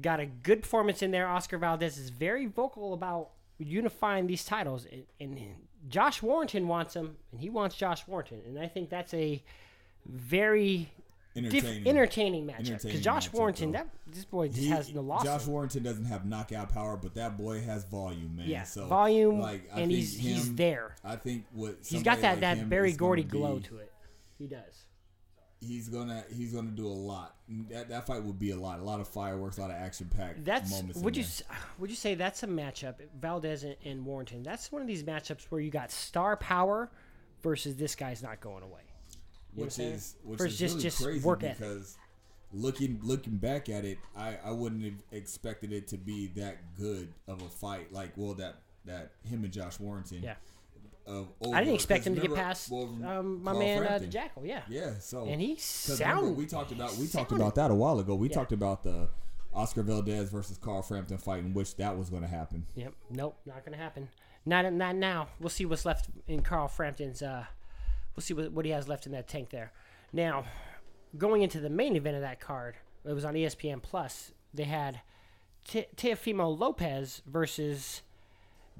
Got 0.00 0.20
a 0.20 0.26
good 0.26 0.62
performance 0.62 1.02
in 1.02 1.11
there. 1.11 1.28
Oscar 1.28 1.58
Valdez 1.58 1.99
is 1.99 2.11
very 2.11 2.46
vocal 2.46 2.94
about 2.94 3.31
unifying 3.58 4.26
these 4.26 4.44
titles, 4.44 4.87
and, 4.90 5.05
and 5.20 5.38
Josh 5.88 6.22
Warrington 6.22 6.67
wants 6.67 6.94
him, 6.94 7.17
and 7.31 7.40
he 7.40 7.50
wants 7.50 7.76
Josh 7.76 8.06
Warrington, 8.06 8.43
and 8.46 8.58
I 8.58 8.67
think 8.67 8.90
that's 8.90 9.14
a 9.14 9.43
very 10.06 10.90
diff- 11.34 11.52
Entertaining. 11.54 11.86
entertaining 11.88 12.46
matchup 12.46 12.82
because 12.82 13.00
Josh 13.00 13.28
matchup, 13.31 13.34
Warrington, 13.34 13.72
though. 13.72 13.78
that 13.78 13.88
this 14.06 14.25
boy 14.25 14.48
just 14.48 14.60
He- 14.60 14.69
has 14.69 14.92
no 14.94 15.00
loss. 15.00 15.25
Josh 15.25 15.46
Warrington 15.46 15.82
doesn't 15.82 16.04
have 16.04 16.25
knockout 16.26 16.72
power, 16.72 16.96
but 16.96 17.14
that 17.14 17.36
boy 17.36 17.60
has 17.62 17.84
volume, 17.84 18.36
man. 18.36 18.48
Yeah, 18.48 18.62
so, 18.64 18.86
volume, 18.86 19.40
like, 19.40 19.69
I 19.72 19.81
and 19.81 19.90
think 19.90 19.98
he's 20.00 20.16
he's 20.19 20.54
there. 20.54 20.94
I 21.04 21.16
think 21.16 21.44
what 21.52 21.78
He's 21.84 22.02
got 22.02 22.20
that 22.20 22.32
like 22.32 22.40
that 22.40 22.69
Barry 22.70 22.92
Gordy 22.92 23.22
be- 23.22 23.28
glow 23.28 23.58
to 23.58 23.78
it. 23.78 23.92
He 24.38 24.46
does. 24.46 24.84
He's 25.60 25.88
gonna 25.88 26.22
he's 26.31 26.52
gonna 26.52 26.70
do 26.72 26.86
a 26.86 26.88
lot. 26.88 27.36
That 27.70 27.88
that 27.88 28.06
fight 28.06 28.22
would 28.22 28.38
be 28.38 28.50
a 28.50 28.56
lot, 28.56 28.81
a 28.81 28.82
lot 28.84 29.00
of 29.00 29.08
fireworks, 29.08 29.56
a 29.56 29.62
lot 29.62 29.70
of 29.70 29.76
action 29.76 30.10
packed 30.14 30.44
That's 30.44 30.70
moments. 30.70 30.98
would 31.00 31.16
you 31.16 31.22
there. 31.25 31.56
would 31.78 31.88
you 31.88 31.96
say 31.96 32.14
that's 32.14 32.42
a 32.42 32.46
matchup 32.46 32.96
Valdez 33.19 33.64
and, 33.64 33.75
and 33.82 34.04
Warrington? 34.04 34.42
That's 34.42 34.70
one 34.70 34.82
of 34.82 34.88
these 34.88 35.02
matchups 35.04 35.44
where 35.48 35.62
you 35.62 35.70
got 35.70 35.90
star 35.90 36.36
power 36.36 36.90
versus 37.42 37.76
this 37.76 37.94
guy's 37.94 38.22
not 38.22 38.40
going 38.40 38.62
away. 38.62 38.82
You 38.82 38.82
know 38.82 38.82
what 38.82 39.38
I'm 39.38 39.44
which 39.55 39.79
is 39.79 40.17
which 40.25 40.41
is 40.41 40.59
just- 40.59 40.75
really 40.75 40.83
just 40.83 41.03
crazy 41.03 41.25
work 41.25 41.43
ethic. 41.45 41.59
because 41.59 41.97
looking 42.53 43.01
looking 43.03 43.37
back 43.37 43.69
at 43.69 43.85
it, 43.85 43.99
I 44.17 44.39
I 44.45 44.51
wouldn't 44.51 44.85
have 44.85 45.03
expected 45.12 45.73
it 45.73 45.89
to 45.89 45.97
be 45.99 46.29
that 46.37 46.75
good 46.77 47.12
of 47.29 47.43
a 47.43 47.49
fight. 47.49 47.93
Like 47.93 48.12
well, 48.17 48.35
that 48.35 48.56
that 48.85 49.12
him 49.25 49.45
and 49.45 49.53
Josh 49.53 49.79
Warrington. 49.81 50.23
Yeah. 50.23 50.35
Of 51.06 51.29
I 51.53 51.61
didn't 51.61 51.75
expect 51.75 52.06
him 52.06 52.15
to 52.15 52.21
get 52.23 52.35
past 52.35 52.71
well, 52.71 52.85
um, 53.05 53.43
my 53.43 53.53
Carl 53.53 53.62
man 53.62 53.87
uh, 53.87 53.99
the 53.99 54.06
Jackal. 54.06 54.47
Yeah. 54.47 54.62
Yeah, 54.71 54.99
so 55.01 55.27
And 55.27 55.39
he 55.41 55.55
'cause 55.56 56.01
remember, 56.01 56.23
sound 56.23 56.37
we 56.39 56.47
talked 56.47 56.73
about 56.73 56.93
we 56.97 57.06
talked 57.06 57.12
sounded- 57.31 57.37
about 57.37 57.55
that 57.56 57.71
a 57.71 57.75
while 57.75 57.99
ago. 57.99 58.15
We 58.15 58.29
Yeah. 58.31 58.35
talked 58.37 58.53
about 58.53 58.85
the 58.85 59.11
Oscar 59.53 59.83
Valdez 59.83 60.31
versus 60.31 60.56
Carl 60.56 60.81
Frampton 60.83 61.19
fight 61.19 61.41
in 61.41 61.53
which 61.53 61.77
that 61.77 61.97
was 61.99 62.09
going 62.09 62.23
to 62.23 62.29
happen. 62.29 62.67
Yep. 62.75 62.95
Nope. 63.11 63.37
Not 63.45 63.65
gonna 63.67 63.77
happen. 63.77 64.09
Not 64.47 64.65
in 64.65 64.79
not 64.79 64.97
now. 64.97 65.29
We'll 65.41 65.51
see 65.51 65.67
what's 65.67 65.85
left 65.85 66.09
in 66.27 66.43
Carl 66.43 66.69
Frampton's. 66.69 67.21
Uh, 67.23 67.45
we'll 68.14 68.22
see 68.22 68.34
what, 68.34 68.52
what 68.52 68.64
he 68.64 68.70
has 68.70 68.88
left 68.88 69.06
in 69.06 69.12
that 69.12 69.28
tank 69.28 69.50
there. 69.50 69.72
Now, 70.12 70.44
going 71.16 71.43
into 71.43 71.61
the 71.61 71.70
main 71.70 71.96
event 71.96 72.16
of 72.16 72.22
that 72.22 72.40
card, 72.40 72.76
it 73.05 73.12
was 73.12 73.25
on 73.25 73.34
ESPN 73.34 73.82
Plus. 73.82 74.32
They 74.52 74.64
had 74.64 75.00
Te- 75.66 75.87
Teofimo 75.96 76.56
Lopez 76.58 77.22
versus 77.26 78.02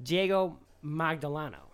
Diego 0.01 0.57
Magdaleno. 0.83 1.69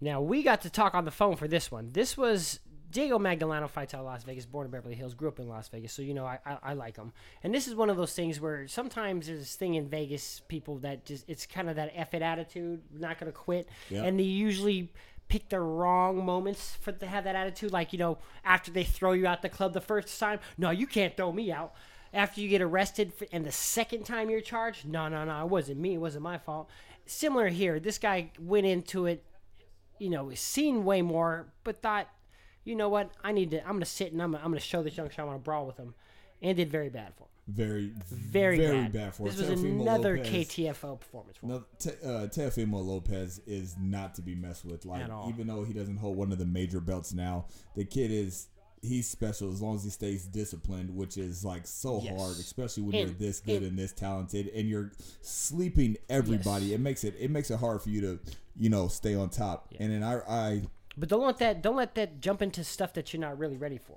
Now 0.00 0.20
we 0.20 0.42
got 0.42 0.60
to 0.62 0.70
talk 0.70 0.94
on 0.94 1.04
the 1.04 1.10
phone 1.10 1.36
for 1.36 1.48
this 1.48 1.72
one. 1.72 1.90
This 1.92 2.16
was 2.16 2.60
Diego 2.90 3.18
Magdaleno 3.18 3.68
fights 3.68 3.94
out 3.94 4.00
of 4.00 4.06
Las 4.06 4.22
Vegas, 4.22 4.46
born 4.46 4.66
in 4.66 4.70
Beverly 4.70 4.94
Hills, 4.94 5.14
grew 5.14 5.28
up 5.28 5.40
in 5.40 5.48
Las 5.48 5.68
Vegas, 5.68 5.92
so 5.92 6.02
you 6.02 6.14
know 6.14 6.24
I, 6.24 6.38
I, 6.46 6.58
I 6.62 6.72
like 6.74 6.96
him. 6.96 7.12
And 7.42 7.52
this 7.52 7.66
is 7.66 7.74
one 7.74 7.90
of 7.90 7.96
those 7.96 8.14
things 8.14 8.40
where 8.40 8.66
sometimes 8.68 9.26
there's 9.26 9.40
this 9.40 9.56
thing 9.56 9.74
in 9.74 9.88
Vegas, 9.88 10.40
people 10.48 10.78
that 10.78 11.04
just 11.04 11.24
it's 11.28 11.46
kind 11.46 11.68
of 11.68 11.76
that 11.76 11.92
F 11.94 12.14
it 12.14 12.22
attitude, 12.22 12.80
not 12.92 13.18
gonna 13.18 13.32
quit, 13.32 13.68
and 14.04 14.18
they 14.18 14.24
usually 14.24 14.90
pick 15.28 15.48
the 15.48 15.60
wrong 15.60 16.24
moments 16.24 16.76
for 16.80 16.92
to 16.92 17.06
have 17.06 17.24
that 17.24 17.36
attitude. 17.36 17.72
Like 17.72 17.92
you 17.92 17.98
know 17.98 18.18
after 18.44 18.70
they 18.70 18.84
throw 18.84 19.12
you 19.12 19.26
out 19.26 19.42
the 19.42 19.48
club 19.48 19.72
the 19.72 19.80
first 19.80 20.18
time, 20.18 20.40
no, 20.56 20.70
you 20.70 20.86
can't 20.86 21.16
throw 21.16 21.32
me 21.32 21.52
out. 21.52 21.74
After 22.12 22.40
you 22.40 22.48
get 22.48 22.62
arrested 22.62 23.12
for, 23.12 23.26
and 23.32 23.44
the 23.44 23.52
second 23.52 24.04
time 24.04 24.30
you're 24.30 24.40
charged, 24.40 24.88
no, 24.88 25.08
no, 25.08 25.24
no, 25.24 25.42
it 25.42 25.50
wasn't 25.50 25.78
me, 25.78 25.94
it 25.94 25.98
wasn't 25.98 26.22
my 26.22 26.38
fault. 26.38 26.70
Similar 27.04 27.48
here, 27.48 27.78
this 27.78 27.98
guy 27.98 28.30
went 28.38 28.66
into 28.66 29.04
it 29.04 29.24
you 29.98 30.10
know, 30.10 30.30
seen 30.34 30.84
way 30.84 31.02
more, 31.02 31.48
but 31.64 31.82
thought, 31.82 32.08
you 32.64 32.74
know 32.74 32.88
what, 32.88 33.10
I 33.22 33.32
need 33.32 33.50
to, 33.50 33.66
I'm 33.66 33.80
to 33.80 33.86
sit 33.86 34.12
and 34.12 34.22
I'm, 34.22 34.34
I'm 34.34 34.52
to 34.52 34.60
show 34.60 34.82
this 34.82 34.96
young 34.96 35.10
shot 35.10 35.22
I 35.22 35.24
want 35.24 35.38
to 35.38 35.44
brawl 35.44 35.66
with 35.66 35.76
him. 35.76 35.94
And 36.40 36.56
did 36.56 36.70
very 36.70 36.88
bad 36.88 37.14
for 37.16 37.24
him. 37.24 37.28
Very, 37.48 37.92
Very, 38.10 38.58
very 38.58 38.82
bad. 38.82 38.92
bad, 38.92 39.14
for 39.14 39.28
This 39.30 39.38
was 39.40 39.48
Teofimo 39.62 39.80
another 39.80 40.18
Lopez. 40.18 40.48
KTFO 40.48 41.00
performance. 41.00 41.38
No, 41.42 41.64
Te, 41.78 41.90
uh, 42.04 42.26
Teofimo 42.28 42.84
Lopez 42.84 43.40
is 43.46 43.74
not 43.80 44.14
to 44.16 44.22
be 44.22 44.34
messed 44.34 44.66
with. 44.66 44.84
Like 44.84 45.08
even 45.28 45.46
though 45.46 45.64
he 45.64 45.72
doesn't 45.72 45.96
hold 45.96 46.18
one 46.18 46.30
of 46.30 46.38
the 46.38 46.44
major 46.44 46.78
belts 46.78 47.14
now, 47.14 47.46
the 47.74 47.86
kid 47.86 48.10
is 48.10 48.48
he's 48.82 49.08
special 49.08 49.50
as 49.50 49.62
long 49.62 49.76
as 49.76 49.82
he 49.84 49.88
stays 49.90 50.26
disciplined, 50.26 50.94
which 50.94 51.16
is 51.16 51.42
like 51.42 51.66
so 51.66 52.02
Yes. 52.02 52.20
hard, 52.20 52.32
especially 52.36 52.82
when 52.82 52.94
And- 52.96 53.08
you're 53.08 53.18
this 53.18 53.40
good 53.40 53.56
and- 53.62 53.66
and, 53.68 53.78
this 53.78 53.92
talented, 53.92 54.48
and 54.48 54.68
you're 54.68 54.92
sleeping 55.22 55.96
everybody. 56.10 56.66
Yes. 56.66 56.74
It 56.74 56.80
makes 56.80 57.02
it 57.04 57.14
it 57.18 57.30
makes 57.30 57.50
it 57.50 57.58
hard 57.58 57.80
for 57.82 57.88
you 57.88 58.00
to 58.02 58.18
you 58.58 58.68
know 58.68 58.88
stay 58.88 59.14
on 59.14 59.30
top. 59.30 59.72
And 59.80 59.90
then 59.90 60.02
I 60.02 60.20
I 60.28 60.62
But 60.98 61.08
don't 61.08 61.24
let 61.24 61.38
that, 61.38 61.62
don't 61.62 61.76
let 61.76 61.94
that 61.94 62.20
jump 62.20 62.42
into 62.42 62.62
stuff 62.62 62.92
that 62.92 63.12
you're 63.14 63.20
not 63.20 63.38
really 63.38 63.56
ready 63.56 63.78
for. 63.78 63.96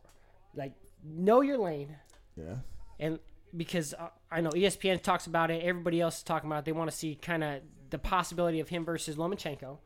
Like, 0.55 0.74
know 1.03 1.41
your 1.41 1.58
lane. 1.58 1.98
yeah 2.38 2.60
and 3.00 3.20
because 3.55 3.93
uh, 3.93 4.10
I 4.31 4.41
know 4.41 4.50
ESPN 4.50 5.01
talks 5.01 5.27
about 5.27 5.51
it, 5.51 5.63
everybody 5.63 6.00
else 6.01 6.17
is 6.17 6.24
talking 6.24 6.50
about 6.50 6.60
it. 6.60 6.65
They 6.65 6.72
want 6.72 6.89
to 6.91 6.96
see 6.96 7.15
kind 7.15 7.43
of 7.43 7.62
the 7.89 7.98
possibility 7.98 8.60
of 8.60 8.70
him 8.70 8.86
versus 8.86 9.15
Lomachenko, 9.17 9.77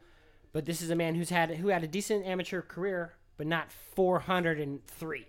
but 0.54 0.66
this 0.66 0.82
is 0.82 0.90
a 0.90 0.96
man 0.96 1.16
who's 1.16 1.30
had 1.30 1.50
who 1.52 1.70
had 1.70 1.84
a 1.84 1.88
decent 1.88 2.26
amateur 2.26 2.62
career, 2.62 3.14
but 3.38 3.48
not 3.48 3.72
403. 3.72 5.26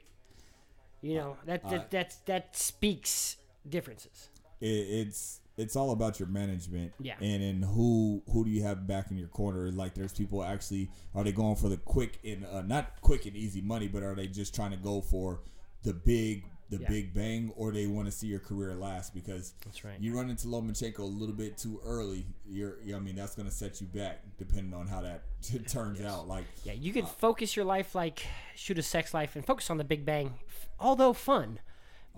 You 1.02 1.14
know 1.14 1.37
that 1.47 1.69
that 1.69 1.90
that's, 1.90 2.16
that 2.26 2.57
speaks 2.57 3.37
differences. 3.69 4.28
it, 4.61 4.66
it's 4.66 5.40
it's 5.57 5.75
all 5.76 5.90
about 5.93 6.19
your 6.21 6.28
management 6.28 6.93
Yeah. 7.00 7.14
and 7.21 7.43
then 7.43 7.62
who 7.62 8.23
who 8.31 8.45
do 8.45 8.50
you 8.50 8.62
have 8.62 8.87
back 8.87 9.11
in 9.11 9.16
your 9.16 9.28
corner 9.28 9.71
like 9.73 9.95
there's 9.95 10.12
people 10.12 10.43
actually 10.43 10.90
are 11.14 11.23
they 11.25 11.33
going 11.33 11.57
for 11.57 11.69
the 11.69 11.76
quick 11.78 12.19
and 12.25 12.45
uh, 12.47 12.62
not 12.62 13.00
quick 13.00 13.25
and 13.26 13.37
easy 13.37 13.61
money 13.62 13.88
but 13.88 14.02
are 14.02 14.14
they 14.14 14.26
just 14.26 14.55
trying 14.55 14.71
to 14.73 14.76
go 14.76 15.00
for 15.00 15.40
the 15.83 15.93
big 15.95 16.45
the 16.68 16.78
Yeah. 16.78 16.88
big 16.88 17.14
bang 17.14 17.52
or 17.56 17.70
they 17.70 17.87
want 17.87 18.06
to 18.06 18.12
see 18.12 18.26
your 18.26 18.40
career 18.40 18.75
last 18.75 19.14
because 19.14 19.54
That's 19.64 19.85
right. 19.85 20.00
you 20.00 20.16
run 20.16 20.28
into 20.30 20.49
Lomachenko 20.49 20.99
a 20.99 21.02
little 21.02 21.35
bit 21.35 21.56
too 21.56 21.80
early. 21.85 22.26
You're, 22.49 22.78
I 22.94 22.99
mean, 22.99 23.14
that's 23.14 23.37
going 23.37 23.49
to 23.49 23.54
set 23.54 23.80
you 23.80 23.87
back 23.87 24.23
depending 24.37 24.75
on 24.75 24.88
how 24.88 25.00
that 25.02 25.23
turns 25.68 26.00
out. 26.00 26.26
Like, 26.26 26.44
Yeah, 26.64 26.73
you 26.73 26.92
can 26.92 27.04
uh, 27.04 27.08
focus 27.08 27.54
your 27.54 27.64
life 27.64 27.94
like 27.94 28.26
shoot 28.56 28.78
a 28.78 28.82
sex 28.82 29.14
life 29.14 29.37
and 29.37 29.46
focus 29.46 29.70
on 29.70 29.76
the 29.78 29.85
Big 29.85 30.04
Bang, 30.04 30.35
although 30.80 31.12
fun. 31.12 31.61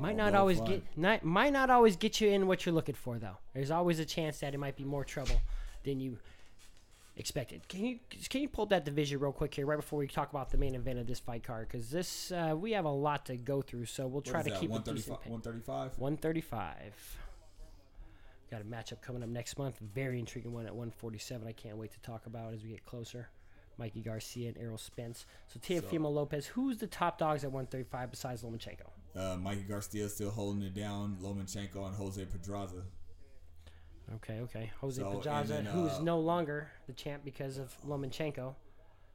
Might 0.01 0.17
not 0.17 0.33
always 0.35 0.59
fun. 0.59 0.69
get 0.69 0.83
not, 0.97 1.25
might 1.25 1.53
not 1.53 1.71
always 1.71 1.97
get 1.97 2.21
you 2.21 2.29
in 2.31 2.47
what 2.47 2.65
you're 2.65 2.75
looking 2.75 2.95
for 2.95 3.19
though. 3.19 3.37
There's 3.53 3.73
always 3.73 3.99
a 3.99 4.05
chance 4.05 4.39
that 4.39 4.55
it 4.55 4.59
might 4.59 4.77
be 4.77 4.85
more 4.85 5.05
trouble 5.05 5.41
than 5.85 5.99
you 6.01 6.19
expected. 7.19 7.69
Can 7.69 7.85
you 7.85 7.99
can 8.31 8.41
you 8.41 8.49
pull 8.49 8.63
up 8.63 8.71
that 8.71 8.85
division 8.85 9.19
real 9.19 9.33
quick 9.33 9.55
here 9.55 9.67
right 9.67 9.77
before 9.77 9.99
we 9.99 10.07
talk 10.07 10.31
about 10.31 10.51
the 10.51 10.57
main 10.57 10.75
event 10.75 10.99
of 10.99 11.07
this 11.07 11.19
fight 11.19 11.43
card 11.43 11.69
because 11.69 11.91
this 11.91 12.33
uh, 12.33 12.55
we 12.57 12.73
have 12.73 12.85
a 12.85 12.91
lot 12.91 13.27
to 13.27 13.37
go 13.37 13.61
through, 13.61 13.87
so 13.87 14.07
we'll 14.07 14.23
try 14.23 14.43
to 14.43 14.51
that, 14.51 14.61
keep 14.61 14.71
it 14.71 14.73
135? 14.73 14.97
decent. 14.97 15.31
135? 15.31 15.99
135. 15.99 17.19
Got 18.51 18.63
a 18.63 18.65
matchup 18.65 19.03
coming 19.03 19.23
up 19.23 19.29
next 19.29 19.59
month. 19.59 19.79
Very 19.95 20.19
intriguing 20.19 20.53
one 20.53 20.65
at 20.65 20.73
147. 20.75 21.47
I 21.47 21.53
can't 21.53 21.77
wait 21.77 21.93
to 21.93 22.01
talk 22.01 22.25
about 22.27 22.55
as 22.55 22.63
we 22.63 22.71
get 22.71 22.87
closer. 22.87 23.29
Mikey 23.77 24.01
Garcia 24.01 24.49
and 24.49 24.59
Errol 24.59 24.79
Spence. 24.79 25.27
So 25.47 25.61
Teofimo 25.61 26.13
Lopez, 26.13 26.47
who's 26.47 26.79
the 26.79 26.87
top 26.87 27.19
dogs 27.19 27.45
at 27.45 27.53
135 27.53 28.11
besides 28.11 28.43
Lomachenko? 28.43 28.89
Uh, 29.15 29.37
Mikey 29.37 29.63
Garcia 29.63 30.09
still 30.09 30.31
holding 30.31 30.63
it 30.63 30.75
down. 30.75 31.17
Lomachenko 31.23 31.87
and 31.87 31.95
Jose 31.95 32.25
Pedraza. 32.25 32.83
Okay, 34.17 34.41
okay. 34.41 34.71
Jose 34.81 35.01
So, 35.01 35.11
Pedraza, 35.11 35.53
then, 35.55 35.65
who's 35.67 35.93
uh, 35.93 36.03
no 36.03 36.19
longer 36.19 36.71
the 36.87 36.93
champ 36.93 37.25
because 37.25 37.59
of 37.59 37.77
Lomachenko. 37.87 38.55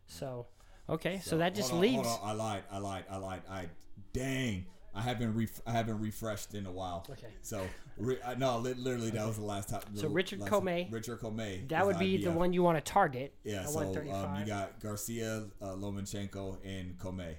So, 0.07 0.47
okay, 0.89 1.19
so, 1.23 1.31
So, 1.31 1.37
that 1.37 1.55
just 1.55 1.73
on, 1.73 1.79
leaves. 1.79 2.07
I 2.23 2.33
lied. 2.33 2.63
I 2.71 2.77
lied. 2.77 3.05
I 3.09 3.17
lied. 3.17 3.41
I 3.49 3.65
dang. 4.11 4.65
I 4.95 5.01
haven't 5.01 5.33
ref- 5.35 5.61
I 5.65 5.71
haven't 5.71 5.99
refreshed 5.99 6.53
in 6.53 6.65
a 6.67 6.71
while. 6.71 7.05
Okay. 7.09 7.33
So 7.41 7.65
re- 7.97 8.19
I, 8.23 8.35
no, 8.35 8.59
literally 8.59 9.09
that 9.09 9.25
was 9.25 9.37
the 9.37 9.43
last 9.43 9.69
time. 9.69 9.81
So 9.95 10.07
Richard 10.07 10.41
Commey, 10.41 10.91
Richard 10.91 11.19
Commey. 11.19 11.67
That 11.69 11.85
would 11.85 11.97
be 11.97 12.23
the 12.23 12.31
one 12.31 12.53
you 12.53 12.61
want 12.61 12.83
to 12.83 12.91
target 12.91 13.33
Yeah. 13.43 13.65
So 13.65 13.79
um, 13.79 14.39
you 14.39 14.45
got 14.45 14.79
Garcia, 14.79 15.45
uh, 15.61 15.65
Lomachenko, 15.73 16.57
and 16.63 16.97
Commey. 16.99 17.35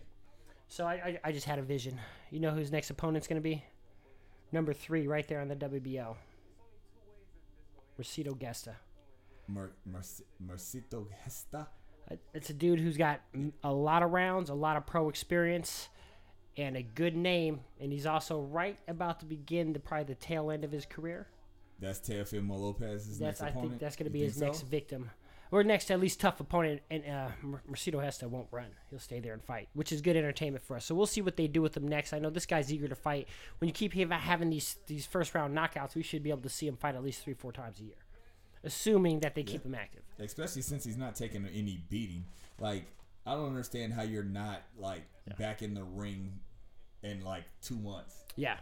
So 0.67 0.85
I, 0.85 0.95
I, 0.95 1.21
I 1.25 1.33
just 1.33 1.47
had 1.47 1.61
a 1.61 1.63
vision. 1.63 2.01
You 2.31 2.41
know 2.41 2.51
whose 2.51 2.73
next 2.73 2.91
opponent's 2.91 3.29
going 3.29 3.41
to 3.41 3.43
be? 3.43 3.63
Number 4.51 4.73
three, 4.73 5.07
right 5.07 5.27
there 5.29 5.41
on 5.41 5.49
the 5.49 5.57
WBO. 5.57 6.17
Mercito 7.99 8.39
Gesta. 8.39 8.77
Mer- 9.49 9.73
Merc- 9.85 10.25
Mercito 10.45 11.07
Gesta. 11.25 11.69
It's 12.35 12.51
a 12.51 12.55
dude 12.55 12.81
who's 12.81 12.97
got 12.97 13.21
a 13.63 13.73
lot 13.73 14.03
of 14.03 14.11
rounds, 14.11 14.51
a 14.51 14.55
lot 14.55 14.77
of 14.77 14.85
pro 14.87 15.09
experience, 15.09 15.89
and 16.57 16.77
a 16.77 16.83
good 16.83 17.17
name. 17.17 17.61
And 17.81 17.93
he's 17.93 18.05
also 18.07 18.41
right 18.41 18.79
about 18.89 19.21
to 19.21 19.27
begin 19.27 19.73
the 19.73 19.81
probably 19.81 20.05
the 20.05 20.15
tail 20.21 20.51
end 20.51 20.65
of 20.65 20.73
his 20.73 20.85
career. 20.85 21.29
That's 21.81 21.99
Teofimo 22.01 22.59
Lopez's 22.59 23.19
That's 23.19 23.41
next 23.41 23.43
I 23.43 23.49
opponent. 23.49 23.71
think 23.73 23.81
that's 23.81 23.97
going 23.97 24.05
to 24.05 24.11
be 24.11 24.23
his 24.23 24.35
think 24.35 24.47
next 24.53 24.63
victim, 24.63 25.11
or 25.55 25.63
next 25.63 25.89
at 25.93 26.01
least 26.01 26.19
tough 26.19 26.41
opponent. 26.41 26.83
And 26.91 27.05
uh, 27.05 27.29
Mer- 27.41 27.63
Mercito 27.71 28.03
Gesta 28.03 28.29
won't 28.29 28.49
run; 28.51 28.67
he'll 28.91 28.99
stay 28.99 29.21
there 29.21 29.33
and 29.33 29.43
fight, 29.43 29.69
which 29.75 29.93
is 29.93 30.01
good 30.01 30.17
entertainment 30.17 30.65
for 30.65 30.77
us. 30.77 30.85
So 30.85 30.97
we'll 30.97 31.07
see 31.07 31.21
what 31.23 31.37
they 31.37 31.47
do 31.47 31.63
with 31.63 31.77
him 31.77 31.87
next. 31.87 32.13
I 32.13 32.19
know 32.19 32.29
this 32.29 32.45
guy's 32.45 32.73
eager 32.73 32.89
to 32.89 32.97
fight. 32.97 33.29
When 33.59 33.69
you 33.69 33.73
keep 33.73 33.95
having 33.95 34.51
these 34.51 34.77
these 34.89 35.07
first 35.07 35.33
round 35.33 35.57
knockouts, 35.57 35.95
we 35.95 36.03
should 36.03 36.25
be 36.25 36.31
able 36.31 36.43
to 36.43 36.49
see 36.49 36.67
him 36.67 36.77
fight 36.77 36.97
at 36.97 37.05
least 37.05 37.23
three 37.23 37.35
four 37.35 37.53
times 37.53 37.79
a 37.79 37.85
year, 37.85 37.95
assuming 38.65 39.21
that 39.21 39.37
they 39.37 39.45
keep 39.45 39.65
him 39.65 39.77
active. 39.77 40.03
especially 40.19 40.63
since 40.63 40.85
he's 40.85 40.97
not 40.97 41.15
taking 41.15 41.47
any 41.47 41.85
beating. 41.89 42.25
Like 42.59 42.87
I 43.25 43.35
don't 43.35 43.47
understand 43.47 43.93
how 43.93 44.03
you're 44.03 44.25
not 44.25 44.63
like 44.77 45.03
back 45.39 45.63
in 45.63 45.75
the 45.75 45.85
ring 45.85 46.41
in 47.05 47.23
like 47.23 47.45
two 47.63 47.77
months. 47.77 48.17
Yeah, 48.35 48.57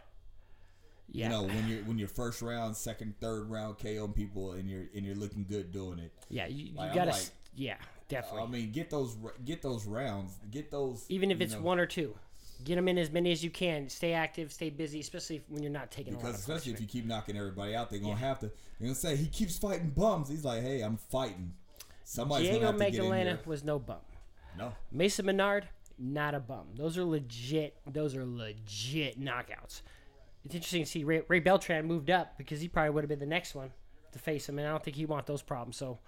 yeah, 1.13 1.27
You 1.27 1.31
know 1.31 1.43
when 1.45 1.69
you're 1.69 1.83
when 1.85 1.99
you're 1.99 2.09
first 2.09 2.43
round, 2.43 2.77
second, 2.77 3.15
third 3.21 3.51
round 3.51 3.79
KO 3.79 4.09
people 4.09 4.53
and 4.53 4.69
you're 4.69 4.85
and 4.95 5.05
you're 5.05 5.15
looking 5.15 5.45
good 5.49 5.71
doing 5.73 5.99
it. 5.99 6.13
yeah. 6.29 6.47
You, 6.47 6.67
you 6.67 6.75
Like, 6.77 6.91
I'm 6.91 6.97
gotta, 6.97 7.11
like- 7.13 7.31
yeah, 7.55 7.77
definitely. 8.09 8.43
I 8.43 8.47
mean, 8.47 8.73
get 8.73 8.91
those 8.91 9.17
get 9.45 9.63
those 9.63 9.87
rounds, 9.87 10.33
get 10.51 10.71
those. 10.71 11.05
Even 11.09 11.31
if 11.31 11.41
it's 11.41 11.55
know, 11.55 11.61
one 11.61 11.79
or 11.79 11.87
two, 11.87 12.15
get 12.65 12.77
them 12.77 12.89
in 12.89 12.97
as 12.99 13.11
many 13.11 13.31
as 13.31 13.45
you 13.45 13.51
can. 13.51 13.89
Stay 13.89 14.13
active, 14.15 14.53
stay 14.53 14.71
busy, 14.71 15.01
especially 15.01 15.43
when 15.49 15.63
you're 15.63 15.71
not 15.73 15.91
taking 15.91 16.15
a 16.15 16.17
lot 16.17 16.25
Because 16.25 16.41
especially 16.41 16.73
if 16.73 16.81
you 16.81 16.87
keep 16.87 17.05
knocking 17.05 17.37
everybody 17.37 17.75
out, 17.75 17.91
they're 17.91 17.99
gonna 17.99 18.17
have 18.17 18.39
to. 18.41 18.47
They're 18.79 18.87
gonna 18.89 18.95
say 18.95 19.17
he 19.17 19.27
keeps 19.27 19.59
fighting 19.59 19.91
bums. 19.91 20.29
He's 20.29 20.45
like, 20.45 20.63
hey, 20.63 20.81
I'm 20.81 20.97
fighting. 20.97 21.53
Somebody's 22.05 22.49
Diego 22.49 22.67
gonna 22.67 22.79
have 22.85 22.93
to 22.93 22.97
get 22.99 23.05
in 23.05 23.11
Magdaleno 23.11 23.47
was 23.47 23.65
no 23.65 23.79
bum. 23.79 23.99
No, 24.59 24.73
Mason 24.91 25.25
Menard, 25.27 25.69
not 25.99 26.35
a 26.35 26.41
bum. 26.41 26.67
Those 26.77 26.99
are 26.99 27.05
legit. 27.05 27.77
Those 27.87 28.15
are 28.17 28.25
legit 28.25 29.21
knockouts. 29.21 29.83
It's 30.45 30.55
interesting 30.55 30.85
to 30.85 30.91
see 30.91 31.05
Ray, 31.05 31.23
Ray 31.29 31.41
Beltran 31.41 31.87
moved 31.87 32.11
up 32.11 32.37
because 32.37 32.61
he 32.61 32.69
probably 32.69 32.91
would 32.91 33.05
have 33.05 33.09
been 33.09 33.21
the 33.21 33.27
next 33.27 33.55
one 33.55 33.71
to 34.13 34.19
face 34.19 34.49
him, 34.49 34.59
and 34.59 34.67
I 34.67 34.71
don't 34.71 34.83
think 34.83 34.97
he 34.97 35.07
want 35.07 35.27
those 35.27 35.43
problems. 35.43 35.77
So 35.77 35.99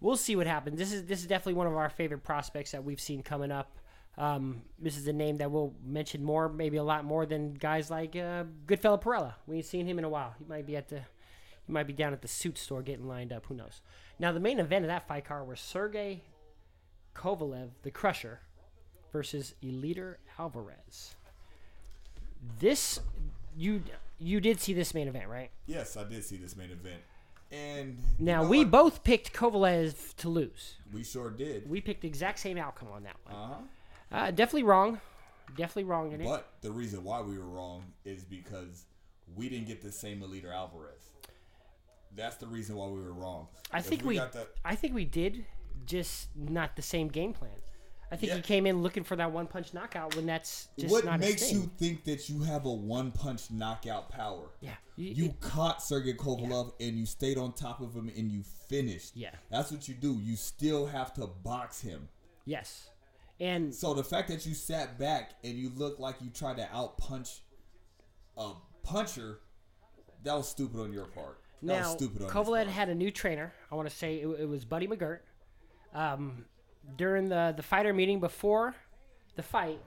we'll 0.00 0.16
see 0.16 0.36
what 0.36 0.46
happens. 0.46 0.78
This 0.78 0.92
is 0.92 1.04
this 1.04 1.20
is 1.20 1.26
definitely 1.26 1.54
one 1.54 1.66
of 1.66 1.76
our 1.76 1.90
favorite 1.90 2.24
prospects 2.24 2.72
that 2.72 2.84
we've 2.84 3.00
seen 3.00 3.22
coming 3.22 3.52
up. 3.52 3.76
Um, 4.18 4.62
this 4.78 4.98
is 4.98 5.06
a 5.08 5.12
name 5.12 5.38
that 5.38 5.50
we'll 5.50 5.74
mention 5.82 6.22
more, 6.22 6.48
maybe 6.48 6.76
a 6.76 6.82
lot 6.82 7.04
more 7.04 7.24
than 7.24 7.54
guys 7.54 7.90
like 7.90 8.14
uh, 8.14 8.44
Goodfella 8.66 9.00
Perella. 9.00 9.34
We 9.46 9.56
ain't 9.56 9.64
seen 9.64 9.86
him 9.86 9.98
in 9.98 10.04
a 10.04 10.08
while. 10.08 10.34
He 10.38 10.44
might 10.44 10.66
be 10.66 10.76
at 10.76 10.88
the 10.88 11.00
he 11.66 11.72
might 11.72 11.86
be 11.86 11.92
down 11.92 12.12
at 12.12 12.22
the 12.22 12.28
suit 12.28 12.58
store 12.58 12.82
getting 12.82 13.06
lined 13.06 13.32
up. 13.32 13.46
Who 13.46 13.54
knows? 13.54 13.80
Now 14.18 14.32
the 14.32 14.40
main 14.40 14.58
event 14.58 14.84
of 14.84 14.88
that 14.88 15.06
fight 15.06 15.24
card 15.24 15.48
was 15.48 15.60
Sergey 15.60 16.22
Kovalev, 17.14 17.70
the 17.82 17.90
Crusher, 17.90 18.40
versus 19.12 19.54
Eleider 19.62 20.16
Alvarez. 20.38 21.14
This 22.58 23.00
you 23.56 23.82
you 24.18 24.40
did 24.40 24.60
see 24.60 24.72
this 24.72 24.94
main 24.94 25.08
event, 25.08 25.28
right? 25.28 25.50
yes, 25.66 25.96
I 25.96 26.04
did 26.04 26.24
see 26.24 26.36
this 26.36 26.56
main 26.56 26.70
event, 26.70 27.00
and 27.50 27.98
you 28.18 28.24
Now 28.24 28.42
know 28.42 28.48
we 28.48 28.58
what? 28.58 28.70
both 28.70 29.04
picked 29.04 29.32
Kovalev 29.32 30.14
to 30.16 30.28
lose. 30.28 30.76
we 30.92 31.02
sure 31.04 31.30
did. 31.30 31.68
We 31.68 31.80
picked 31.80 32.02
the 32.02 32.08
exact 32.08 32.38
same 32.38 32.58
outcome 32.58 32.88
on 32.92 33.02
that 33.04 33.16
one. 33.24 33.34
Uh 33.34 33.46
huh. 33.48 33.54
Uh, 34.16 34.30
definitely 34.30 34.64
wrong. 34.64 35.00
Definitely 35.56 35.84
wrong 35.84 36.12
in 36.12 36.20
it. 36.20 36.24
But 36.24 36.48
the 36.62 36.70
reason 36.70 37.02
why 37.04 37.20
we 37.20 37.36
were 37.38 37.44
wrong 37.48 37.84
is 38.04 38.24
because 38.24 38.84
we 39.34 39.48
didn't 39.48 39.66
get 39.66 39.82
the 39.82 39.92
same 39.92 40.20
Eleider 40.20 40.54
Alvarez. 40.54 41.02
That's 42.14 42.36
the 42.36 42.46
reason 42.46 42.76
why 42.76 42.86
we 42.88 43.00
were 43.02 43.12
wrong. 43.12 43.48
I 43.72 43.78
If 43.78 43.86
think 43.86 44.04
we, 44.04 44.16
got 44.16 44.32
the, 44.32 44.46
I 44.64 44.74
think 44.74 44.94
we 44.94 45.04
did, 45.06 45.46
just 45.86 46.28
not 46.36 46.76
the 46.76 46.82
same 46.82 47.08
game 47.08 47.32
plan. 47.32 47.50
I 48.12 48.16
think 48.16 48.28
Yeah. 48.30 48.36
you 48.36 48.42
came 48.42 48.66
in 48.66 48.82
looking 48.82 49.04
for 49.04 49.16
that 49.16 49.32
one 49.32 49.46
punch 49.46 49.72
knockout 49.72 50.14
when 50.16 50.26
that's 50.26 50.68
just 50.78 50.92
what 50.92 51.04
not 51.06 51.18
makes 51.18 51.40
his 51.40 51.50
thing. 51.52 51.60
you 51.62 51.70
think 51.78 52.04
that 52.04 52.28
you 52.28 52.42
have 52.42 52.66
a 52.66 52.72
one 52.72 53.10
punch 53.10 53.50
knockout 53.50 54.10
power? 54.10 54.50
Yeah, 54.60 54.74
you- 54.96 55.24
it- 55.26 55.40
caught 55.40 55.82
Sergey 55.82 56.12
Kovalev 56.12 56.74
and 56.78 56.98
you 56.98 57.06
stayed 57.06 57.38
on 57.38 57.54
top 57.54 57.80
of 57.80 57.94
him 57.94 58.08
and 58.14 58.30
you 58.30 58.42
finished. 58.42 59.16
Yeah. 59.16 59.34
That's 59.50 59.70
what 59.72 59.88
you 59.88 59.94
do. 59.94 60.18
You 60.18 60.36
still 60.36 60.86
have 60.86 61.14
to 61.14 61.26
box 61.26 61.80
him. 61.80 62.08
yes, 62.44 62.90
and 63.40 63.74
So 63.74 63.94
the 63.94 64.04
fact 64.04 64.28
that 64.28 64.44
you 64.44 64.54
sat 64.54 64.98
back 64.98 65.32
and 65.42 65.54
you 65.58 65.70
looked 65.70 65.98
like 65.98 66.16
you 66.20 66.28
tried 66.28 66.58
to 66.58 66.70
out 66.76 66.98
punch 66.98 67.40
a 68.36 68.52
puncher, 68.82 69.40
that 70.22 70.34
was 70.34 70.48
stupid 70.48 70.80
on 70.80 70.92
your 70.92 71.06
part. 71.06 71.40
That 71.62 71.66
Now, 71.66 71.78
was 71.88 71.92
stupid 71.92 72.22
on 72.22 72.28
Kovalev 72.30 72.66
had 72.66 72.88
a 72.90 72.94
new 72.94 73.10
trainer. 73.10 73.54
I 73.70 73.74
want 73.74 73.88
to 73.88 73.94
say 73.96 74.20
it, 74.20 74.26
it 74.26 74.46
was 74.48 74.64
Buddy 74.66 74.86
McGirt. 74.86 75.20
Um, 75.94 76.44
during 76.96 77.28
the 77.28 77.52
the 77.56 77.62
fighter 77.62 77.92
meeting 77.92 78.20
before 78.20 78.74
the 79.36 79.42
fight, 79.42 79.80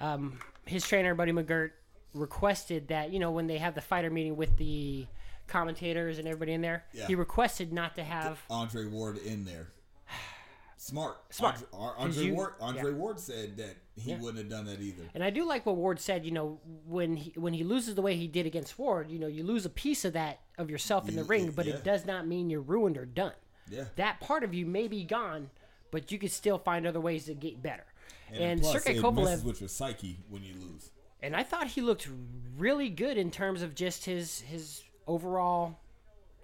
um, 0.00 0.38
his 0.66 0.86
trainer 0.86 1.14
Buddy 1.14 1.32
McGirt 1.32 1.70
requested 2.12 2.88
that 2.88 3.10
you 3.12 3.18
know 3.18 3.30
when 3.30 3.46
they 3.46 3.58
have 3.58 3.74
the 3.74 3.80
fighter 3.80 4.10
meeting 4.10 4.36
with 4.36 4.56
the 4.56 5.06
commentators 5.46 6.18
and 6.18 6.26
everybody 6.26 6.52
in 6.52 6.60
there, 6.62 6.84
Yeah. 6.92 7.06
he 7.06 7.14
requested 7.14 7.72
not 7.72 7.96
to 7.96 8.04
have. 8.04 8.40
Andre 8.48 8.86
Ward 8.86 9.18
in 9.18 9.44
there. 9.44 9.68
Smart. 10.76 11.16
Smart. 11.30 11.56
Andre, 11.72 11.94
Andre 12.04 12.24
you- 12.24 12.34
Ward. 12.34 12.54
Andre 12.60 12.90
yeah. 12.92 12.96
Ward 12.96 13.20
said 13.20 13.56
that 13.58 13.76
he 13.96 14.10
Yeah. 14.10 14.18
wouldn't 14.20 14.38
have 14.38 14.48
done 14.50 14.64
that 14.66 14.80
either. 14.80 15.04
And 15.14 15.22
I 15.22 15.30
do 15.30 15.44
like 15.46 15.64
what 15.66 15.76
Ward 15.76 15.98
said. 16.00 16.24
You 16.24 16.30
know, 16.32 16.60
when 16.86 17.16
he 17.16 17.32
when 17.38 17.52
he 17.54 17.62
loses 17.64 17.94
the 17.94 18.02
way 18.02 18.16
he 18.16 18.26
did 18.26 18.46
against 18.46 18.78
Ward, 18.78 19.10
you 19.10 19.18
know, 19.18 19.26
you 19.26 19.44
lose 19.44 19.64
a 19.64 19.70
piece 19.70 20.04
of 20.04 20.12
that 20.14 20.40
of 20.58 20.70
yourself 20.70 21.08
in 21.08 21.14
You- 21.14 21.22
the 21.22 21.24
ring, 21.28 21.48
it- 21.48 21.56
but 21.56 21.66
it 21.66 21.84
does 21.84 22.04
not 22.06 22.26
mean 22.26 22.50
you're 22.50 22.60
ruined 22.60 22.96
or 22.98 23.06
done. 23.06 23.34
Yeah. 23.70 23.84
That 23.96 24.20
part 24.20 24.44
of 24.44 24.52
you 24.52 24.66
may 24.66 24.88
be 24.88 25.04
gone, 25.04 25.50
but 25.90 26.10
you 26.12 26.18
can 26.18 26.28
still 26.28 26.58
find 26.58 26.86
other 26.86 27.00
ways 27.00 27.26
to 27.26 27.34
get 27.34 27.62
better. 27.62 27.84
And, 28.32 28.60
plus, 28.60 28.82
Sergey 28.84 28.98
Kovalev, 28.98 29.24
messes 29.24 29.44
with 29.44 29.60
your 29.60 29.68
psyche 29.68 30.18
when 30.28 30.42
you 30.42 30.54
lose. 30.54 30.90
and 31.22 31.36
I 31.36 31.42
thought 31.42 31.68
he 31.68 31.80
looked 31.80 32.08
really 32.56 32.88
good 32.88 33.16
in 33.16 33.30
terms 33.30 33.62
of 33.62 33.74
just 33.74 34.04
his 34.04 34.40
his 34.40 34.82
overall, 35.06 35.78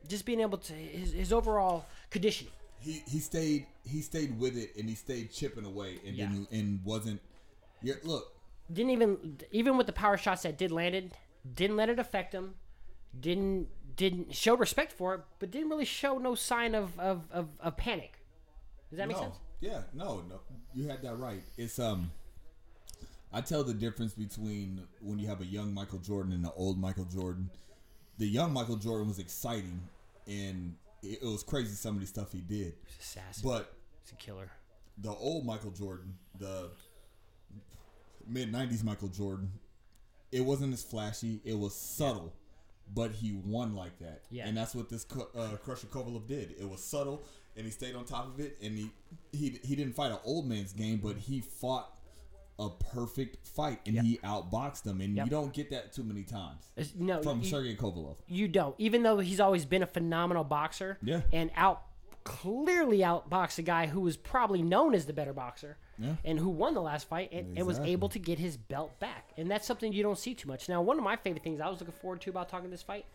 just 0.08 0.24
being 0.24 0.40
able 0.40 0.58
to 0.58 0.72
his, 0.72 1.12
his 1.12 1.32
overall 1.32 1.86
conditioning. 2.10 2.52
He 2.78 3.02
he 3.08 3.18
stayed 3.18 3.66
he 3.84 4.00
stayed 4.02 4.38
with 4.38 4.56
it 4.56 4.76
and 4.76 4.88
he 4.88 4.94
stayed 4.94 5.32
chipping 5.32 5.64
away 5.64 5.98
and 6.06 6.14
Yeah. 6.16 6.26
didn't 6.28 6.50
and 6.50 6.84
wasn't. 6.84 7.20
Yeah, 7.82 7.94
look, 8.04 8.32
Didn't 8.72 8.90
even 8.90 9.38
even 9.50 9.76
with 9.76 9.86
the 9.86 9.92
power 9.92 10.16
shots 10.16 10.42
that 10.42 10.56
did 10.58 10.70
landed, 10.70 11.12
didn't 11.54 11.76
let 11.76 11.88
it 11.88 11.98
affect 11.98 12.32
him. 12.34 12.54
Didn't 13.18 13.68
didn't 13.96 14.34
show 14.34 14.54
respect 14.56 14.92
for 14.92 15.14
it, 15.14 15.20
but 15.40 15.50
didn't 15.50 15.68
really 15.70 15.84
show 15.84 16.18
no 16.18 16.34
sign 16.34 16.74
of 16.74 16.98
of, 17.00 17.24
of, 17.32 17.48
of 17.58 17.76
panic. 17.76 18.19
Does 18.90 18.98
that 18.98 19.08
make 19.08 19.16
no, 19.16 19.22
sense? 19.22 19.36
yeah, 19.60 19.82
no, 19.94 20.22
no, 20.28 20.40
you 20.74 20.88
had 20.88 21.02
that 21.02 21.14
right. 21.16 21.42
It's 21.56 21.78
um, 21.78 22.10
I 23.32 23.40
tell 23.40 23.62
the 23.62 23.74
difference 23.74 24.14
between 24.14 24.82
when 25.00 25.18
you 25.18 25.28
have 25.28 25.40
a 25.40 25.46
young 25.46 25.72
Michael 25.72 25.98
Jordan 25.98 26.32
and 26.32 26.44
an 26.44 26.52
old 26.56 26.78
Michael 26.80 27.04
Jordan. 27.04 27.50
The 28.18 28.26
young 28.26 28.52
Michael 28.52 28.76
Jordan 28.76 29.08
was 29.08 29.18
exciting, 29.18 29.80
and 30.26 30.74
it, 31.02 31.20
it 31.22 31.26
was 31.26 31.42
crazy 31.42 31.74
some 31.74 31.94
of 31.94 32.00
the 32.00 32.06
stuff 32.06 32.32
he 32.32 32.40
did. 32.40 32.74
He's 32.86 32.98
assassin. 33.00 33.48
But 33.48 33.72
He's 34.02 34.12
a 34.12 34.16
killer. 34.16 34.50
the 34.98 35.10
old 35.10 35.46
Michael 35.46 35.70
Jordan, 35.70 36.14
the 36.38 36.70
mid 38.26 38.52
'90s 38.52 38.82
Michael 38.84 39.08
Jordan, 39.08 39.50
it 40.32 40.40
wasn't 40.44 40.72
as 40.72 40.82
flashy. 40.82 41.40
It 41.44 41.56
was 41.58 41.74
subtle, 41.74 42.32
but 42.92 43.12
he 43.12 43.32
won 43.32 43.74
like 43.74 43.98
that. 44.00 44.22
Yeah. 44.30 44.46
and 44.48 44.56
that's 44.56 44.74
what 44.74 44.88
this 44.88 45.06
uh, 45.36 45.56
Crusher 45.64 45.86
Kovalev 45.86 46.26
did. 46.26 46.54
It 46.58 46.68
was 46.68 46.82
subtle, 46.82 47.22
and 47.56 47.64
he 47.66 47.70
stayed 47.72 47.94
on 47.94 48.04
top 48.04 48.26
of 48.28 48.40
it. 48.40 48.56
And 48.62 48.76
he 48.78 48.90
he 49.32 49.58
he 49.64 49.76
didn't 49.76 49.94
fight 49.94 50.10
an 50.12 50.18
old 50.24 50.46
man's 50.48 50.72
game, 50.72 50.98
but 51.02 51.16
he 51.16 51.40
fought 51.40 51.96
a 52.58 52.68
perfect 52.68 53.46
fight, 53.48 53.80
and 53.86 53.94
Yep. 53.94 54.04
he 54.04 54.18
outboxed 54.18 54.82
them. 54.82 55.00
And 55.00 55.16
Yep. 55.16 55.24
you 55.26 55.30
don't 55.30 55.52
get 55.54 55.70
that 55.70 55.94
too 55.94 56.02
many 56.04 56.24
times 56.24 56.62
It's- 56.76 56.94
no, 56.94 57.22
from 57.22 57.40
you, 57.40 57.46
Sergey 57.48 57.74
Kovalev. 57.74 58.16
you 58.26 58.48
don't. 58.48 58.74
Even 58.76 59.02
though 59.02 59.18
he's 59.18 59.40
always 59.40 59.64
been 59.64 59.82
a 59.82 59.86
phenomenal 59.86 60.44
boxer. 60.44 60.98
Yeah. 61.02 61.22
And 61.32 61.50
out 61.56 61.82
clearly 62.22 62.98
outboxed 62.98 63.58
a 63.58 63.62
guy 63.62 63.86
who 63.86 64.00
was 64.00 64.18
probably 64.18 64.60
known 64.62 64.94
as 64.94 65.06
the 65.06 65.12
better 65.14 65.32
boxer. 65.32 65.78
Yeah. 65.98 66.16
And 66.22 66.38
who 66.38 66.50
won 66.50 66.74
the 66.74 66.82
last 66.82 67.08
fight 67.08 67.30
and, 67.32 67.56
and 67.56 67.66
was 67.66 67.78
able 67.78 68.10
to 68.10 68.18
get 68.18 68.38
his 68.38 68.58
belt 68.58 68.98
back. 69.00 69.32
And 69.38 69.50
that's 69.50 69.66
something 69.66 69.90
you 69.92 70.02
don't 70.02 70.18
see 70.18 70.34
too 70.34 70.46
much. 70.46 70.68
Now, 70.68 70.82
one 70.82 70.98
of 70.98 71.02
my 71.04 71.16
favorite 71.16 71.42
things 71.42 71.60
I 71.62 71.68
was 71.70 71.80
looking 71.80 71.94
forward 71.94 72.20
to 72.22 72.30
about 72.30 72.48
talking 72.50 72.68
this 72.70 72.82
fight 72.82 73.06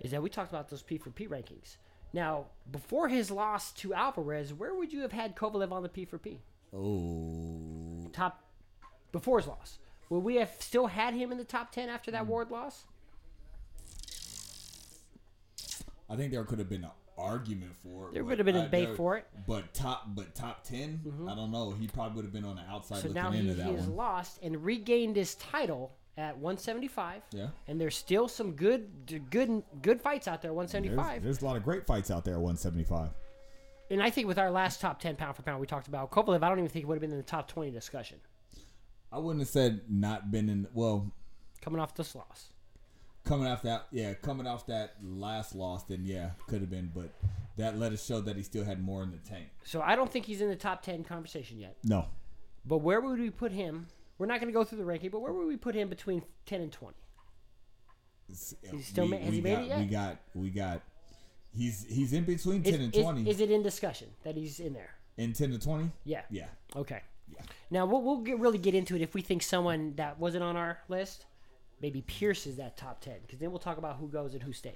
is 0.00 0.12
that 0.12 0.22
we 0.22 0.30
talked 0.30 0.50
about 0.52 0.68
those 0.68 0.82
P 0.82 0.98
for 0.98 1.10
P 1.10 1.26
rankings. 1.26 1.76
Now, 2.12 2.46
before 2.70 3.08
his 3.08 3.30
loss 3.30 3.72
to 3.72 3.92
Alvarez, 3.94 4.52
where 4.54 4.74
would 4.74 4.92
you 4.92 5.00
have 5.02 5.12
had 5.12 5.36
Kovalev 5.36 5.72
on 5.72 5.82
the 5.82 5.88
P 5.88 6.04
for 6.04 6.18
P? 6.18 6.40
Oh, 6.74 8.08
Top 8.12 8.42
before 9.12 9.38
his 9.38 9.46
loss. 9.46 9.78
Would 10.10 10.20
we 10.20 10.36
have 10.36 10.50
still 10.60 10.86
had 10.86 11.14
him 11.14 11.30
in 11.32 11.38
the 11.38 11.44
top 11.44 11.70
10 11.72 11.88
after 11.88 12.10
Hmm. 12.10 12.14
that 12.16 12.26
Ward 12.26 12.50
loss? 12.50 12.84
I 16.10 16.16
think 16.16 16.32
there 16.32 16.44
could 16.44 16.58
have 16.58 16.68
been 16.70 16.84
an 16.84 16.90
argument 17.18 17.72
for 17.82 18.08
it. 18.08 18.14
There 18.14 18.24
would 18.24 18.38
have 18.38 18.46
been 18.46 18.56
a 18.56 18.62
debate 18.64 18.96
for 18.96 19.16
it. 19.18 19.26
But 19.46 19.74
top, 19.74 20.04
but 20.14 20.34
top 20.34 20.64
10 20.64 21.26
I 21.28 21.34
don't 21.34 21.50
know. 21.50 21.72
He 21.72 21.86
probably 21.86 22.16
would 22.16 22.24
have 22.24 22.32
been 22.32 22.44
on 22.44 22.56
the 22.56 22.62
outside 22.62 22.98
So 23.02 23.08
looking 23.08 23.22
now 23.22 23.30
he, 23.30 23.40
into 23.40 23.52
he 23.54 23.58
that 23.60 23.66
has 23.72 23.86
one. 23.86 23.96
lost 23.96 24.38
and 24.42 24.64
regained 24.64 25.16
his 25.16 25.34
title 25.34 25.92
at 26.18 26.36
175. 26.36 27.22
Yeah. 27.32 27.48
And 27.68 27.80
there's 27.80 27.96
still 27.96 28.28
some 28.28 28.52
good, 28.52 29.30
good, 29.30 29.62
good 29.80 30.00
fights 30.00 30.26
out 30.28 30.42
there. 30.42 30.50
at 30.50 30.54
175. 30.56 31.22
There's, 31.22 31.40
a 31.40 31.44
lot 31.44 31.56
of 31.56 31.62
great 31.62 31.86
fights 31.86 32.10
out 32.10 32.24
there 32.24 32.34
at 32.34 32.40
175. 32.40 33.10
And 33.90 34.02
I 34.02 34.10
think 34.10 34.26
with 34.26 34.38
our 34.38 34.50
last 34.50 34.80
top 34.80 35.00
10 35.00 35.16
pound 35.16 35.36
for 35.36 35.42
pound 35.42 35.60
we 35.60 35.66
talked 35.66 35.88
about 35.88 36.10
Kovalev, 36.10 36.42
I 36.42 36.48
don't 36.48 36.58
even 36.58 36.68
think 36.68 36.82
he 36.82 36.86
would 36.86 36.96
have 36.96 37.00
been 37.00 37.12
in 37.12 37.16
the 37.16 37.22
top 37.22 37.48
20 37.48 37.70
discussion 37.70 38.18
I 39.10 39.18
wouldn't 39.18 39.40
have 39.40 39.48
said 39.48 39.80
not 39.88 40.30
been 40.30 40.50
in. 40.50 40.66
Well, 40.74 41.10
coming 41.62 41.80
off 41.80 41.94
this 41.94 42.14
loss. 42.14 42.50
coming 43.24 43.46
off 43.46 43.62
that, 43.62 43.86
yeah, 43.90 44.12
coming 44.12 44.46
off 44.46 44.66
that 44.66 44.96
last 45.02 45.54
loss, 45.54 45.84
then 45.84 46.02
yeah, 46.04 46.32
could 46.46 46.60
have 46.60 46.68
been. 46.68 46.90
But 46.94 47.08
that 47.56 47.78
let 47.78 47.92
us 47.92 48.04
show 48.04 48.20
that 48.20 48.36
he 48.36 48.42
still 48.42 48.64
had 48.66 48.82
more 48.84 49.02
in 49.02 49.10
the 49.10 49.16
tank. 49.18 49.46
So 49.64 49.80
I 49.80 49.96
don't 49.96 50.10
think 50.12 50.26
he's 50.26 50.42
in 50.42 50.48
the 50.50 50.56
top 50.56 50.82
10 50.82 51.04
conversation 51.04 51.58
yet. 51.58 51.76
No, 51.84 52.06
But 52.66 52.78
where 52.78 53.00
would 53.00 53.18
we 53.18 53.30
put 53.30 53.52
him? 53.52 53.86
We're 54.18 54.26
not 54.26 54.40
going 54.40 54.52
to 54.52 54.56
go 54.56 54.64
through 54.64 54.78
the 54.78 54.84
ranking, 54.84 55.10
but 55.10 55.20
where 55.20 55.32
would 55.32 55.46
we 55.46 55.56
put 55.56 55.74
him 55.74 55.88
between 55.88 56.22
10 56.46 56.60
and 56.60 56.72
20? 56.72 56.94
It's- 58.28 58.54
He's 58.70 58.86
still 58.86 59.04
we, 59.04 59.10
ma- 59.12 59.16
has 59.18 59.30
we 59.30 59.36
he 59.36 59.40
made 59.42 59.54
got, 59.54 59.62
it 59.62 59.68
yet? 59.68 59.78
We 59.78 59.86
got, 59.86 60.16
we 60.34 60.50
got. 60.50 60.82
He's 61.54 61.86
he's 61.88 62.12
in 62.12 62.24
between 62.24 62.62
Is, 62.62 62.72
10 62.72 62.80
and 62.82 62.92
20. 62.92 63.28
is 63.30 63.40
it 63.40 63.50
in 63.50 63.62
discussion 63.62 64.08
that 64.24 64.36
he's 64.36 64.60
in 64.60 64.74
there? 64.74 64.90
in 65.16 65.32
10 65.32 65.50
to 65.50 65.58
20? 65.58 65.90
Yeah. 66.04 66.20
Yeah, 66.30 66.46
Okay. 66.76 67.00
yeah. 67.34 67.40
Now 67.70 67.86
we'll, 67.86 68.02
we'll 68.02 68.18
get, 68.18 68.38
really 68.38 68.58
get 68.58 68.74
into 68.74 68.94
it 68.94 69.02
if 69.02 69.14
we 69.14 69.20
think 69.22 69.42
someone 69.42 69.94
that 69.96 70.18
wasn't 70.20 70.44
on 70.44 70.56
our 70.56 70.78
list 70.88 71.24
maybe 71.80 72.02
pierces 72.02 72.56
that 72.56 72.76
top 72.76 73.00
ten, 73.00 73.14
because 73.22 73.38
then 73.38 73.50
we'll 73.50 73.58
talk 73.60 73.78
about 73.78 73.96
who 73.96 74.08
goes 74.08 74.34
and 74.34 74.42
who 74.42 74.52
stays. 74.52 74.74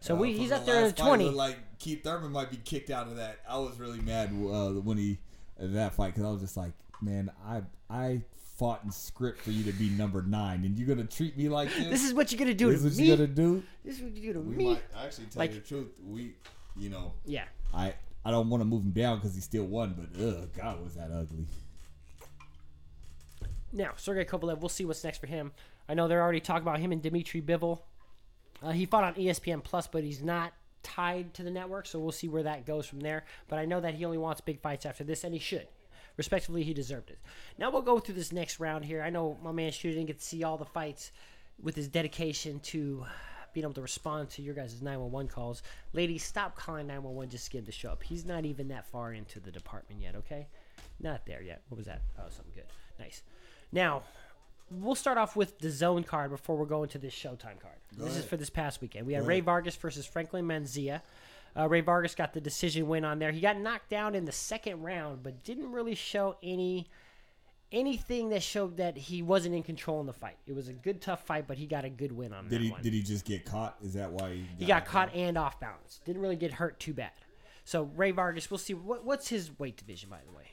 So 0.00 0.14
Uh, 0.14 0.18
we, 0.18 0.32
he's 0.36 0.50
the 0.50 0.56
up 0.56 0.66
there 0.66 0.80
in 0.80 0.86
the 0.88 0.92
twenty. 0.92 1.28
Like 1.30 1.56
Keith 1.78 2.04
Thurman 2.04 2.30
might 2.32 2.50
be 2.50 2.58
kicked 2.58 2.90
out 2.90 3.06
of 3.08 3.16
that. 3.16 3.38
I 3.48 3.58
was 3.58 3.78
really 3.80 4.00
mad 4.00 4.28
uh, 4.30 4.70
when 4.80 4.96
he 4.98 5.18
that 5.58 5.94
fight 5.94 6.14
because 6.14 6.24
I 6.24 6.30
was 6.30 6.40
just 6.42 6.56
like, 6.56 6.72
man, 7.02 7.30
I 7.46 7.62
I 7.90 8.22
fought 8.56 8.80
in 8.84 8.90
script 8.90 9.40
for 9.40 9.50
you 9.50 9.64
to 9.64 9.72
be 9.72 9.88
number 9.90 10.22
nine, 10.22 10.64
and 10.64 10.78
you're 10.78 10.88
gonna 10.88 11.06
treat 11.06 11.36
me 11.36 11.48
like 11.48 11.68
this. 11.74 11.88
This 11.88 12.04
is 12.04 12.14
what 12.14 12.32
you're 12.32 12.38
gonna 12.38 12.54
do 12.54 12.70
This 12.72 12.80
to 12.82 12.86
is 12.88 12.98
me. 12.98 13.10
what 13.10 13.18
you're 13.18 13.26
gonna 13.26 13.36
do. 13.36 13.62
This 13.84 13.96
is 13.96 14.02
what 14.02 14.12
you 14.12 14.22
do 14.22 14.32
to 14.34 14.40
We 14.40 14.54
me. 14.56 14.64
might 14.72 14.82
actually 14.96 15.26
tell 15.26 15.40
Like- 15.40 15.52
you 15.54 15.60
the 15.60 15.66
truth. 15.66 16.00
We, 16.06 16.34
you 16.76 16.88
know, 16.88 17.12
Yeah. 17.24 17.44
I 17.74 17.94
I 18.24 18.30
don't 18.32 18.50
want 18.50 18.60
to 18.60 18.64
move 18.64 18.82
him 18.82 18.90
down 18.90 19.18
because 19.18 19.36
he 19.36 19.40
still 19.40 19.66
won, 19.66 19.94
but 19.94 20.20
ugh, 20.20 20.48
God, 20.56 20.82
was 20.82 20.94
that 20.96 21.12
ugly. 21.12 21.46
Now 23.72 23.92
Sergey 23.96 24.24
Kovalev, 24.24 24.58
we'll 24.60 24.68
see 24.68 24.84
what's 24.84 25.04
next 25.04 25.18
for 25.18 25.26
him. 25.26 25.52
I 25.88 25.94
know 25.94 26.08
they're 26.08 26.22
already 26.22 26.40
talking 26.40 26.62
about 26.62 26.80
him 26.80 26.92
and 26.92 27.00
Dmitry 27.02 27.40
Bivol. 27.42 27.80
Uh, 28.62 28.72
he 28.72 28.86
fought 28.86 29.04
on 29.04 29.14
ESPN 29.14 29.62
Plus, 29.62 29.86
but 29.86 30.02
he's 30.02 30.22
not 30.22 30.52
tied 30.82 31.34
to 31.34 31.42
the 31.42 31.50
network, 31.50 31.86
so 31.86 31.98
we'll 32.00 32.10
see 32.12 32.26
where 32.28 32.42
that 32.44 32.64
goes 32.66 32.86
from 32.86 33.00
there. 33.00 33.24
But 33.48 33.58
I 33.58 33.64
know 33.66 33.80
that 33.80 33.94
he 33.94 34.04
only 34.04 34.18
wants 34.18 34.40
big 34.40 34.60
fights 34.60 34.86
after 34.86 35.04
this, 35.04 35.22
and 35.24 35.32
he 35.34 35.38
should. 35.40 35.68
Respectively, 36.16 36.62
he 36.62 36.72
deserved 36.72 37.10
it. 37.10 37.18
Now 37.58 37.70
we'll 37.70 37.82
go 37.82 37.98
through 37.98 38.14
this 38.14 38.32
next 38.32 38.58
round 38.58 38.84
here. 38.84 39.02
I 39.02 39.10
know 39.10 39.36
my 39.42 39.52
man 39.52 39.70
Shooter 39.72 39.94
didn't 39.94 40.06
get 40.06 40.18
to 40.18 40.24
see 40.24 40.44
all 40.44 40.56
the 40.56 40.64
fights 40.64 41.12
with 41.62 41.76
his 41.76 41.88
dedication 41.88 42.60
to 42.60 43.04
being 43.52 43.64
able 43.64 43.74
to 43.74 43.82
respond 43.82 44.28
to 44.28 44.42
your 44.42 44.54
guys' 44.54 44.82
911 44.82 45.28
calls. 45.28 45.62
Ladies, 45.94 46.22
stop 46.22 46.56
calling 46.56 46.86
911 46.86 47.30
just 47.30 47.46
to 47.46 47.50
get 47.52 47.58
him 47.60 47.64
to 47.66 47.72
show 47.72 47.90
up. 47.90 48.02
He's 48.02 48.26
not 48.26 48.44
even 48.44 48.68
that 48.68 48.86
far 48.86 49.14
into 49.14 49.40
the 49.40 49.50
department 49.50 50.02
yet, 50.02 50.14
okay? 50.14 50.46
Not 51.00 51.24
there 51.26 51.42
yet. 51.42 51.62
What 51.68 51.78
was 51.78 51.86
that? 51.86 52.02
Oh, 52.18 52.24
something 52.28 52.52
good. 52.54 52.66
Nice. 52.98 53.22
Now, 53.72 54.02
we'll 54.70 54.94
start 54.94 55.16
off 55.16 55.36
with 55.36 55.58
the 55.58 55.70
zone 55.70 56.04
card 56.04 56.30
before 56.30 56.56
we're 56.56 56.66
going 56.66 56.88
to 56.90 56.98
this 56.98 57.14
Showtime 57.14 57.58
card. 57.60 57.76
this 57.96 58.16
is 58.16 58.24
for 58.24 58.36
this 58.36 58.50
past 58.50 58.80
weekend. 58.80 59.06
We 59.06 59.14
had 59.14 59.26
Rey. 59.26 59.40
Vargas 59.40 59.76
versus 59.76 60.04
Franklin 60.06 60.46
Manzia. 60.46 61.00
Uh, 61.56 61.68
Rey 61.68 61.80
Vargas 61.80 62.14
got 62.14 62.34
the 62.34 62.40
decision 62.40 62.86
win 62.86 63.04
on 63.04 63.18
there. 63.18 63.32
He 63.32 63.40
got 63.40 63.58
knocked 63.58 63.88
down 63.88 64.14
in 64.14 64.24
the 64.24 64.32
second 64.32 64.82
round, 64.82 65.22
but 65.22 65.42
didn't 65.42 65.72
really 65.72 65.94
show 65.94 66.36
any 66.42 66.88
anything 67.72 68.28
that 68.28 68.42
showed 68.42 68.76
that 68.76 68.96
he 68.96 69.22
wasn't 69.22 69.54
in 69.54 69.62
control 69.62 70.00
in 70.00 70.06
the 70.06 70.12
fight. 70.12 70.36
It 70.46 70.54
was 70.54 70.68
a 70.68 70.72
good, 70.72 71.00
tough 71.00 71.26
fight, 71.26 71.46
but 71.48 71.58
he 71.58 71.66
got 71.66 71.84
a 71.84 71.88
good 71.90 72.12
win 72.12 72.32
on 72.32 72.44
Did 72.44 72.52
that 72.52 72.60
he 72.62 72.70
one. 72.70 72.82
did 72.82 72.92
he 72.92 73.02
just 73.02 73.24
get 73.24 73.44
caught? 73.44 73.76
Is 73.82 73.94
that 73.94 74.10
why 74.10 74.34
he 74.34 74.42
got, 74.42 74.58
he 74.58 74.66
got 74.66 74.84
caught 74.86 75.14
and 75.14 75.36
off 75.36 75.58
balance. 75.58 76.00
Didn't 76.04 76.22
really 76.22 76.36
get 76.36 76.52
hurt 76.52 76.78
too 76.78 76.94
bad. 76.94 77.10
So 77.64 77.90
Rey 77.96 78.12
Vargas, 78.12 78.50
we'll 78.50 78.58
see. 78.58 78.74
What, 78.74 79.04
what's 79.04 79.28
his 79.28 79.58
weight 79.58 79.76
division, 79.76 80.08
by 80.08 80.20
the 80.24 80.36
way? 80.36 80.44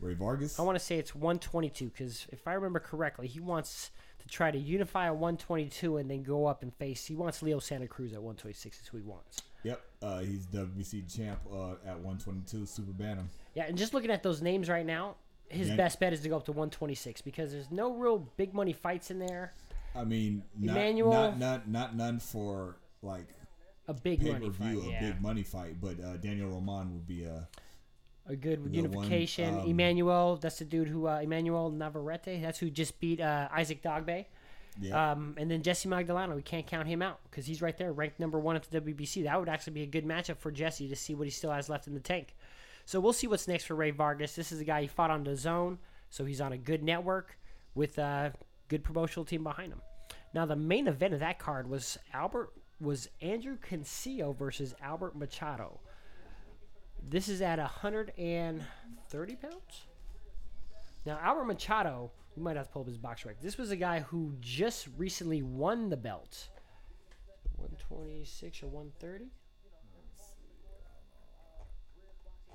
Rey 0.00 0.14
Vargas? 0.14 0.58
I 0.58 0.62
want 0.62 0.78
to 0.78 0.84
say 0.84 0.98
it's 0.98 1.14
122 1.14 1.86
because 1.86 2.26
if 2.30 2.46
I 2.46 2.54
remember 2.54 2.80
correctly, 2.80 3.26
he 3.26 3.40
wants 3.40 3.90
to 4.20 4.28
try 4.28 4.50
to 4.50 4.58
unify 4.58 5.06
a 5.06 5.12
122 5.12 5.96
and 5.96 6.10
then 6.10 6.22
go 6.22 6.46
up 6.46 6.62
and 6.62 6.74
face. 6.74 7.06
He 7.06 7.14
wants 7.14 7.42
Leo 7.42 7.58
Santa 7.58 7.86
Cruz 7.86 8.12
at 8.12 8.18
126. 8.18 8.80
Is 8.80 8.88
who 8.88 8.96
he 8.98 9.02
wants. 9.04 9.42
Yep, 9.64 9.80
uh, 10.02 10.18
he's 10.20 10.46
WBC 10.46 11.14
champ 11.14 11.40
uh, 11.52 11.72
at 11.86 11.96
122 11.98 12.64
super 12.66 12.92
bantam. 12.92 13.28
Yeah, 13.54 13.64
and 13.64 13.76
just 13.76 13.92
looking 13.94 14.10
at 14.10 14.22
those 14.22 14.40
names 14.40 14.68
right 14.68 14.86
now, 14.86 15.16
his 15.48 15.70
best 15.70 15.98
bet 15.98 16.12
is 16.12 16.20
to 16.20 16.28
go 16.28 16.36
up 16.36 16.44
to 16.44 16.52
126 16.52 17.22
because 17.22 17.50
there's 17.52 17.70
no 17.70 17.92
real 17.94 18.18
big 18.36 18.54
money 18.54 18.72
fights 18.72 19.10
in 19.10 19.18
there. 19.18 19.52
I 19.96 20.04
mean, 20.04 20.42
not, 20.58 20.76
Emmanuel- 20.76 21.10
not 21.12 21.38
not 21.38 21.68
not 21.68 21.96
none 21.96 22.20
for 22.20 22.76
like 23.02 23.26
A 23.88 23.94
big 23.94 24.20
pay 24.20 24.26
per 24.26 24.32
money 24.34 24.50
fight, 24.50 24.68
view, 24.70 24.82
a 24.82 24.90
yeah. 24.90 25.00
big 25.00 25.20
money 25.20 25.42
fight. 25.42 25.80
But 25.80 25.98
uh, 26.02 26.16
Daniel 26.18 26.50
Roman 26.50 26.92
would 26.92 27.06
be 27.06 27.24
a 27.24 27.48
a 28.28 28.36
good 28.36 28.58
The 28.62 28.82
one, 28.82 28.90
unification. 28.92 29.54
um, 29.60 29.66
Emmanuel, 29.66 30.36
that's 30.36 30.58
the 30.58 30.66
dude 30.66 30.88
who 30.88 31.08
uh, 31.08 31.20
Emmanuel 31.20 31.70
Navarrete. 31.70 32.42
That's 32.42 32.58
who 32.58 32.68
just 32.70 33.00
beat 33.00 33.20
uh, 33.20 33.48
Isaac 33.50 33.82
Dogboe. 33.82 34.26
Yeah. 34.80 35.12
Um, 35.12 35.34
and 35.36 35.50
then 35.50 35.62
Jesse 35.62 35.88
Magdaleno, 35.88 36.36
we 36.36 36.42
can't 36.42 36.66
count 36.66 36.86
him 36.86 37.02
out 37.02 37.20
because 37.24 37.46
he's 37.46 37.60
right 37.60 37.76
there, 37.76 37.92
ranked 37.92 38.20
number 38.20 38.38
one 38.38 38.56
at 38.56 38.62
the 38.70 38.80
WBC. 38.80 39.24
That 39.24 39.38
would 39.38 39.48
actually 39.48 39.72
be 39.72 39.82
a 39.82 39.86
good 39.86 40.06
matchup 40.06 40.38
for 40.38 40.50
Jesse 40.50 40.88
to 40.88 40.96
see 40.96 41.14
what 41.14 41.26
he 41.26 41.30
still 41.30 41.50
has 41.50 41.68
left 41.68 41.86
in 41.86 41.94
the 41.94 42.00
tank. 42.00 42.36
So 42.84 43.00
we'll 43.00 43.12
see 43.12 43.26
what's 43.26 43.48
next 43.48 43.64
for 43.64 43.74
Rey 43.74 43.90
Vargas. 43.90 44.34
This 44.34 44.52
is 44.52 44.60
a 44.60 44.64
guy 44.64 44.82
he 44.82 44.86
fought 44.86 45.10
on 45.10 45.24
the 45.24 45.36
zone, 45.36 45.78
so 46.10 46.24
he's 46.24 46.40
on 46.40 46.52
a 46.52 46.58
good 46.58 46.82
network 46.82 47.38
with 47.74 47.98
a 47.98 48.32
good 48.68 48.84
promotional 48.84 49.24
team 49.24 49.42
behind 49.42 49.72
him. 49.72 49.82
Now 50.32 50.46
the 50.46 50.56
main 50.56 50.86
event 50.86 51.14
of 51.14 51.20
that 51.20 51.38
card 51.38 51.68
was 51.68 51.98
Albert 52.14 52.52
was 52.80 53.08
Andrew 53.20 53.56
Cancio 53.58 54.36
versus 54.36 54.74
Albert 54.80 55.16
Machado. 55.16 55.80
This 57.06 57.28
is 57.28 57.40
at 57.42 57.58
130 57.58 59.36
pounds. 59.36 59.86
Now, 61.06 61.18
Albert 61.22 61.44
Machado, 61.44 62.10
we 62.38 62.44
might 62.44 62.56
have 62.56 62.66
to 62.66 62.72
pull 62.72 62.82
up 62.82 62.88
his 62.88 62.98
box 62.98 63.24
record. 63.24 63.42
This 63.42 63.58
was 63.58 63.72
a 63.72 63.76
guy 63.76 64.00
who 64.00 64.34
just 64.40 64.86
recently 64.96 65.42
won 65.42 65.90
the 65.90 65.96
belt. 65.96 66.48
126 67.56 68.62
or 68.62 68.68
130? 68.68 69.24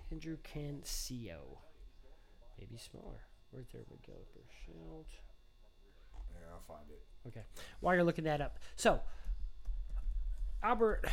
Andrew 0.09 0.37
Cancio. 0.43 1.57
Maybe 2.57 2.77
smaller. 2.77 3.19
Right 3.51 3.65
there 3.73 3.81
we 3.89 3.97
go. 4.07 4.13
Berchelt. 4.33 5.05
yeah, 6.31 6.53
I'll 6.53 6.75
find 6.75 6.89
it. 6.89 7.03
Okay. 7.27 7.43
While 7.81 7.95
you're 7.95 8.05
looking 8.05 8.23
that 8.23 8.39
up. 8.39 8.59
So, 8.77 9.01
Albert 10.63 11.05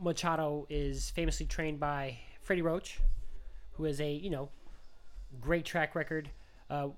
Machado 0.00 0.66
is 0.70 1.10
famously 1.10 1.46
trained 1.46 1.80
by 1.80 2.20
Freddie 2.40 2.62
Roach, 2.62 3.00
who 3.72 3.84
has 3.84 4.00
a, 4.00 4.12
you 4.12 4.30
know, 4.30 4.48
great 5.40 5.64
track 5.64 5.96
record. 5.96 6.30
Uh, 6.70 6.88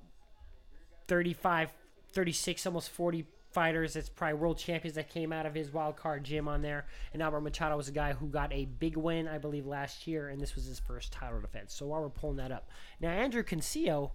35, 1.09 1.73
36, 2.13 2.67
almost 2.67 2.91
40 2.91 3.27
fighters. 3.55 3.97
It's 3.97 4.09
probably 4.09 4.35
world 4.35 4.59
champions 4.59 4.97
that 4.97 5.09
came 5.09 5.33
out 5.33 5.47
of 5.47 5.55
his 5.55 5.73
wild 5.73 5.97
card 5.97 6.25
gym 6.25 6.49
on 6.49 6.61
there. 6.61 6.87
And 7.13 7.23
Albert 7.23 7.41
Machado 7.41 7.77
was 7.77 7.89
a 7.89 7.93
guy 7.93 8.13
who 8.13 8.27
got 8.27 8.53
a 8.53 8.65
big 8.65 8.97
win, 8.97 9.29
I 9.29 9.39
believe, 9.39 9.65
last 9.65 10.07
year, 10.07 10.29
and 10.29 10.41
this 10.41 10.55
was 10.55 10.67
his 10.67 10.81
first 10.81 11.13
title 11.13 11.41
defense. 11.41 11.73
So 11.73 11.87
while 11.87 12.03
we're 12.03 12.09
pulling 12.11 12.37
that 12.37 12.53
up, 12.53 12.69
now 13.01 13.11
Andrew 13.11 13.43
Cancio, 13.43 14.11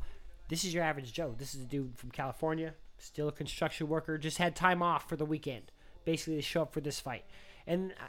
this 0.50 0.64
is 0.64 0.74
your 0.74 0.84
average 0.84 1.14
Joe. 1.14 1.34
This 1.38 1.56
is 1.56 1.62
a 1.62 1.66
dude 1.66 1.98
from 1.98 2.12
California, 2.12 2.74
still 2.98 3.30
a 3.30 3.32
construction 3.32 3.88
worker, 3.88 4.18
just 4.18 4.38
had 4.38 4.56
time 4.56 4.84
off 4.84 5.08
for 5.08 5.16
the 5.16 5.26
weekend, 5.26 5.72
basically 6.04 6.36
to 6.36 6.42
show 6.42 6.64
up 6.64 6.74
for 6.74 6.82
this 6.82 7.00
fight. 7.00 7.24
And 7.66 7.94
uh, 7.94 8.06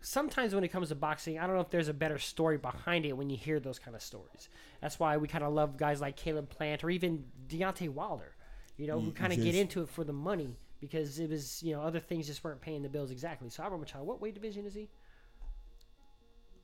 sometimes 0.00 0.54
when 0.54 0.64
it 0.64 0.68
comes 0.68 0.88
to 0.88 0.94
boxing, 0.94 1.38
I 1.38 1.46
don't 1.46 1.54
know 1.54 1.60
if 1.60 1.70
there's 1.70 1.88
a 1.88 1.94
better 1.94 2.18
story 2.18 2.58
behind 2.58 3.04
it 3.06 3.16
when 3.16 3.30
you 3.30 3.36
hear 3.36 3.60
those 3.60 3.78
kind 3.78 3.94
of 3.94 4.02
stories. 4.02 4.48
That's 4.80 4.98
why 4.98 5.16
we 5.16 5.28
kind 5.28 5.44
of 5.44 5.52
love 5.52 5.76
guys 5.76 6.00
like 6.00 6.16
Caleb 6.16 6.48
Plant 6.48 6.82
or 6.84 6.90
even 6.90 7.24
Deontay 7.48 7.88
Wilder, 7.90 8.34
you 8.76 8.86
know, 8.86 9.00
who 9.00 9.12
kind 9.12 9.32
of 9.32 9.42
get 9.42 9.54
into 9.54 9.82
it 9.82 9.88
for 9.88 10.04
the 10.04 10.12
money 10.12 10.56
because 10.80 11.18
it 11.18 11.28
was, 11.28 11.62
you 11.62 11.74
know, 11.74 11.82
other 11.82 12.00
things 12.00 12.26
just 12.26 12.42
weren't 12.42 12.60
paying 12.60 12.82
the 12.82 12.88
bills 12.88 13.10
exactly. 13.10 13.50
So 13.50 13.62
Albert 13.62 13.78
Machado, 13.78 14.04
what 14.04 14.20
weight 14.20 14.34
division 14.34 14.64
is 14.64 14.74
he? 14.74 14.88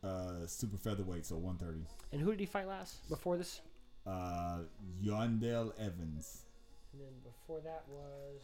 Uh, 0.03 0.47
super 0.47 0.77
featherweight, 0.77 1.27
so 1.27 1.37
130. 1.37 1.85
And 2.13 2.21
who 2.21 2.31
did 2.31 2.41
he 2.41 2.47
fight 2.47 2.69
last 2.69 3.09
before 3.09 3.37
this? 3.37 3.61
Uh, 4.07 4.61
Yuandale 5.05 5.73
Evans. 5.81 6.45
And 6.93 7.03
then 7.03 7.13
before 7.25 7.61
that 7.61 7.85
was 7.89 8.41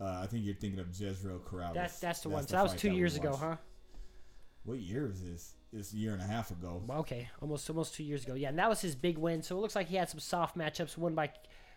Uh, 0.00 0.20
I 0.22 0.26
think 0.26 0.44
you're 0.44 0.54
thinking 0.54 0.80
of 0.80 0.88
Jezreel 0.88 1.40
Corrales. 1.40 1.74
that's 1.74 1.98
that's 1.98 2.20
the 2.20 2.28
one. 2.28 2.46
So 2.46 2.56
that 2.56 2.62
was 2.62 2.74
two 2.74 2.92
years 2.92 3.16
ago, 3.16 3.34
huh? 3.36 3.56
What 4.64 4.78
year 4.78 5.06
is 5.06 5.22
this? 5.22 5.54
It's 5.72 5.92
a 5.92 5.96
year 5.96 6.12
and 6.12 6.22
a 6.22 6.26
half 6.26 6.50
ago. 6.50 6.82
Okay, 6.90 7.28
almost 7.40 7.68
almost 7.70 7.94
two 7.94 8.02
years 8.04 8.24
ago. 8.24 8.34
Yeah, 8.34 8.48
and 8.48 8.58
that 8.58 8.68
was 8.68 8.80
his 8.80 8.94
big 8.94 9.18
win. 9.18 9.42
So 9.42 9.56
it 9.56 9.60
looks 9.60 9.76
like 9.76 9.88
he 9.88 9.96
had 9.96 10.10
some 10.10 10.20
soft 10.20 10.56
matchups, 10.56 10.98
one 10.98 11.14
by 11.14 11.30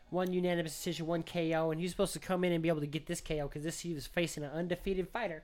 one 0.10 0.34
unanimous 0.34 0.74
decision, 0.74 1.06
one 1.06 1.24
KO, 1.24 1.72
and 1.72 1.80
he 1.80 1.86
was 1.86 1.92
supposed 1.92 2.14
to 2.14 2.20
come 2.20 2.44
in 2.44 2.52
and 2.52 2.62
be 2.62 2.70
able 2.70 2.82
to 2.82 2.88
get 2.88 3.06
this 3.06 3.22
KO 3.22 3.48
because 3.48 3.64
this 3.64 3.80
he 3.80 3.94
was 3.94 4.08
facing 4.08 4.44
an 4.44 4.52
undefeated 4.52 5.10
fighter, 5.10 5.44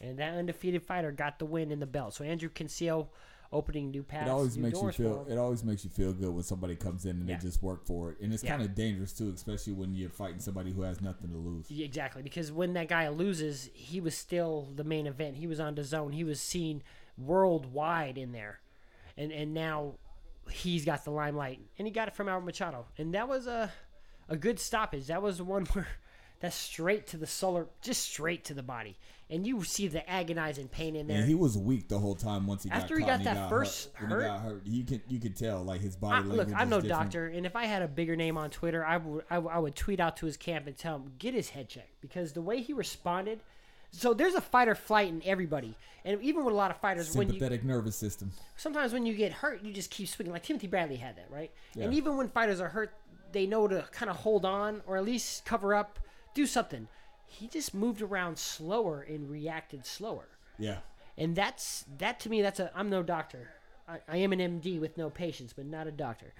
and 0.00 0.18
that 0.18 0.34
undefeated 0.34 0.82
fighter 0.82 1.12
got 1.12 1.38
the 1.38 1.44
win 1.44 1.70
in 1.70 1.80
the 1.80 1.86
belt. 1.86 2.14
So 2.14 2.24
Andrew 2.24 2.48
Cancio 2.48 3.08
opening 3.50 3.90
new 3.90 4.02
paths. 4.02 4.26
It 4.26 4.30
always 4.30 4.58
makes 4.58 4.80
you 4.80 4.92
feel. 4.92 5.26
It 5.28 5.38
always 5.38 5.64
makes 5.64 5.82
you 5.84 5.90
feel 5.90 6.12
good 6.12 6.30
when 6.30 6.42
somebody 6.42 6.76
comes 6.76 7.04
in 7.06 7.12
and 7.20 7.28
Yeah. 7.28 7.36
they 7.36 7.42
just 7.42 7.62
work 7.62 7.86
for 7.86 8.10
it, 8.12 8.20
and 8.20 8.32
it's 8.34 8.42
Yeah. 8.44 8.50
kind 8.56 8.62
of 8.62 8.74
dangerous 8.74 9.12
too, 9.12 9.30
especially 9.34 9.72
when 9.72 9.94
you're 9.94 10.10
fighting 10.10 10.38
somebody 10.40 10.70
who 10.72 10.82
has 10.82 11.00
nothing 11.00 11.30
to 11.30 11.36
lose. 11.36 11.70
Yeah, 11.70 11.86
Exactly, 11.86 12.22
because 12.22 12.52
when 12.52 12.74
that 12.74 12.88
guy 12.88 13.08
loses, 13.08 13.70
he 13.72 14.00
was 14.00 14.14
still 14.14 14.68
the 14.74 14.84
main 14.84 15.06
event. 15.06 15.36
He 15.36 15.46
was 15.46 15.60
on 15.60 15.74
the 15.76 15.84
zone. 15.84 16.12
He 16.12 16.24
was 16.24 16.40
seen 16.40 16.82
worldwide 17.16 18.18
in 18.18 18.32
there, 18.32 18.60
and 19.16 19.30
and 19.32 19.54
now 19.54 19.94
he's 20.50 20.84
got 20.84 21.04
the 21.04 21.10
limelight, 21.10 21.60
and 21.78 21.86
he 21.86 21.92
got 21.92 22.08
it 22.08 22.14
from 22.14 22.28
Albert 22.28 22.46
Machado, 22.46 22.86
and 22.98 23.14
that 23.14 23.28
was 23.28 23.46
a 23.46 23.72
a 24.28 24.36
good 24.36 24.58
stoppage. 24.58 25.06
That 25.06 25.22
was 25.22 25.38
the 25.38 25.44
one 25.44 25.64
where 25.72 25.88
that's 26.40 26.56
straight 26.56 27.06
to 27.08 27.16
the 27.16 27.26
solar, 27.26 27.66
just 27.82 28.02
straight 28.02 28.44
to 28.44 28.54
the 28.54 28.62
body, 28.62 28.96
and 29.28 29.46
you 29.46 29.64
see 29.64 29.88
the 29.88 30.08
agonizing 30.08 30.68
pain 30.68 30.94
in 30.96 31.06
there. 31.08 31.18
And 31.18 31.28
he 31.28 31.34
was 31.34 31.58
weak 31.58 31.88
the 31.88 31.98
whole 31.98 32.14
time 32.14 32.46
once 32.46 32.62
he 32.62 32.70
After 32.70 32.94
got 32.94 32.98
he 32.98 33.00
caught 33.02 33.08
got 33.08 33.16
and 33.18 33.26
that 33.26 33.34
got 33.34 33.48
first 33.50 33.90
hurt. 33.94 34.08
Hurt- 34.08 34.22
he 34.22 34.28
got 34.28 34.40
hurt, 34.40 34.62
you 34.66 34.84
can 34.84 35.02
you 35.08 35.18
could 35.20 35.36
tell 35.36 35.62
like 35.64 35.80
his 35.80 35.96
I, 35.96 35.98
body 35.98 36.28
look, 36.28 36.38
language. 36.38 36.56
I'm 36.58 36.68
no 36.68 36.80
different. 36.80 37.04
doctor, 37.12 37.26
and 37.28 37.44
if 37.46 37.56
I 37.56 37.64
had 37.66 37.82
a 37.82 37.88
bigger 37.88 38.16
name 38.16 38.36
on 38.38 38.50
Twitter, 38.50 38.84
I 38.84 38.96
would 38.98 39.24
I, 39.30 39.38
would- 39.38 39.50
I 39.52 39.58
would 39.58 39.74
tweet 39.74 40.00
out 40.00 40.16
to 40.18 40.26
his 40.26 40.36
camp 40.36 40.66
and 40.66 40.76
tell 40.76 40.96
him 40.96 41.12
get 41.18 41.34
his 41.34 41.50
head 41.50 41.68
checked 41.68 42.00
because 42.00 42.32
the 42.32 42.42
way 42.42 42.60
he 42.62 42.72
responded. 42.72 43.40
So 43.90 44.12
there's 44.12 44.34
a 44.34 44.40
fight 44.42 44.68
or 44.68 44.74
flight 44.74 45.08
in 45.08 45.22
everybody, 45.24 45.74
and 46.04 46.20
even 46.20 46.44
with 46.44 46.52
a 46.52 46.56
lot 46.56 46.70
of 46.70 46.76
fighters, 46.76 47.16
when 47.16 47.28
you 47.28 47.32
Sympathetic 47.32 47.64
nervous 47.64 47.96
system. 47.96 48.30
sometimes 48.54 48.92
when 48.92 49.06
you 49.06 49.14
get 49.14 49.32
hurt, 49.32 49.64
you 49.64 49.72
just 49.72 49.90
keep 49.90 50.08
swinging. 50.08 50.30
Like 50.30 50.42
Timothy 50.42 50.66
Bradley 50.66 50.96
had 50.96 51.16
that, 51.16 51.26
right? 51.30 51.50
And 51.80 51.94
even 51.94 52.18
when 52.18 52.28
fighters 52.28 52.60
are 52.60 52.68
hurt, 52.68 52.92
they 53.32 53.46
know 53.46 53.66
to 53.66 53.82
kind 53.90 54.10
of 54.10 54.16
hold 54.16 54.44
on 54.44 54.82
or 54.86 54.98
at 54.98 55.04
least 55.06 55.46
cover 55.46 55.74
up, 55.74 55.98
do 56.38 56.46
something. 56.46 56.86
He 57.26 57.48
just 57.48 57.74
moved 57.74 58.00
around 58.00 58.38
slower 58.38 59.02
and 59.02 59.28
reacted 59.28 59.84
slower. 59.84 60.28
Yeah. 60.58 60.78
and 61.16 61.36
that's 61.36 61.84
that 61.98 62.18
to 62.20 62.28
me 62.28 62.42
that's 62.42 62.58
a 62.58 62.70
i'm 62.74 62.90
no 62.90 63.02
doctor. 63.02 63.50
I, 63.88 63.98
I 64.08 64.16
am 64.18 64.32
an 64.32 64.40
md 64.40 64.80
with 64.80 64.96
no 64.96 65.08
patients 65.10 65.52
but 65.52 65.66
not 65.66 65.86
a 65.86 65.92
doctor. 65.92 66.32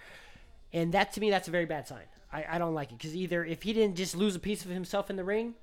And 0.72 0.92
that 0.92 1.12
to 1.14 1.20
me 1.20 1.30
that's 1.30 1.48
a 1.48 1.50
very 1.50 1.66
bad 1.66 1.86
sign. 1.88 2.08
I, 2.32 2.44
I 2.54 2.58
don't 2.58 2.74
like 2.74 2.90
it. 2.92 2.98
Because 2.98 3.14
either 3.16 3.44
if 3.44 3.62
he 3.62 3.72
didn't 3.72 3.96
just 3.96 4.16
lose 4.16 4.34
a 4.36 4.40
piece 4.40 4.64
of 4.64 4.70
himself 4.70 5.10
in 5.10 5.16
the 5.16 5.24
ring 5.24 5.54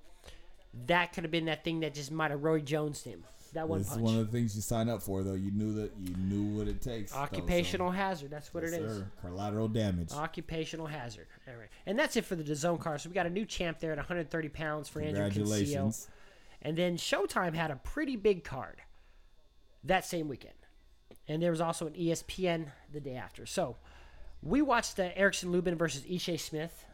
that 0.88 1.14
could 1.14 1.24
have 1.24 1.32
been 1.32 1.46
that 1.46 1.64
thing 1.64 1.80
that 1.80 1.94
just 1.94 2.12
might 2.12 2.32
have 2.32 2.44
roy 2.44 2.60
jones 2.60 3.04
him 3.04 3.24
that 3.56 3.68
one 3.68 3.80
This 3.80 3.92
is 3.92 3.98
one 3.98 4.18
of 4.18 4.26
the 4.26 4.32
things 4.32 4.56
you 4.56 4.62
sign 4.62 4.88
up 4.88 5.02
for, 5.02 5.24
though. 5.24 5.34
You 5.34 5.52
knew 5.52 5.74
that 5.74 5.92
you 6.02 6.16
knew 6.16 6.58
what 6.58 6.68
it 6.68 6.82
takes. 6.82 7.12
though, 7.12 7.18
so- 7.18 7.24
occupational 7.24 7.92
hazard 7.92 8.30
that's 8.30 8.54
what 8.54 8.64
Yes, 8.64 8.74
it 8.74 8.82
is 8.84 8.98
sir. 9.00 9.12
Collateral 9.22 9.68
damage. 9.68 10.12
occupational 10.14 10.86
hazard 10.88 11.28
all 11.48 11.56
right 11.56 11.70
and 11.86 11.98
that's 11.98 12.16
it 12.16 12.26
for 12.26 12.36
the 12.36 12.44
DAZN 12.44 12.80
card 12.80 13.02
so 13.02 13.10
we 13.10 13.16
got 13.16 13.26
a 13.26 13.30
new 13.30 13.46
champ 13.46 13.80
there 13.80 13.92
at 13.92 13.98
130 13.98 14.50
pounds 14.50 14.88
for 14.90 15.02
andrew 15.02 15.24
Cancio. 15.30 16.08
And 16.62 16.76
then 16.78 16.98
Showtime 16.98 17.54
had 17.54 17.70
a 17.72 17.76
pretty 17.76 18.16
big 18.16 18.44
card 18.44 18.82
that 19.84 20.04
same 20.06 20.28
weekend. 20.28 20.56
And 21.28 21.42
there 21.42 21.52
was 21.52 21.62
also 21.62 21.86
an 21.88 21.94
ESPN 21.94 22.72
the 22.92 23.00
day 23.00 23.16
after. 23.16 23.46
So 23.46 23.78
we 24.42 24.62
watched 24.64 24.96
the 24.96 25.16
Erickson 25.18 25.52
Lubin 25.52 25.76
versus 25.78 26.02
Ishe 26.04 26.40
Smith 26.40 26.86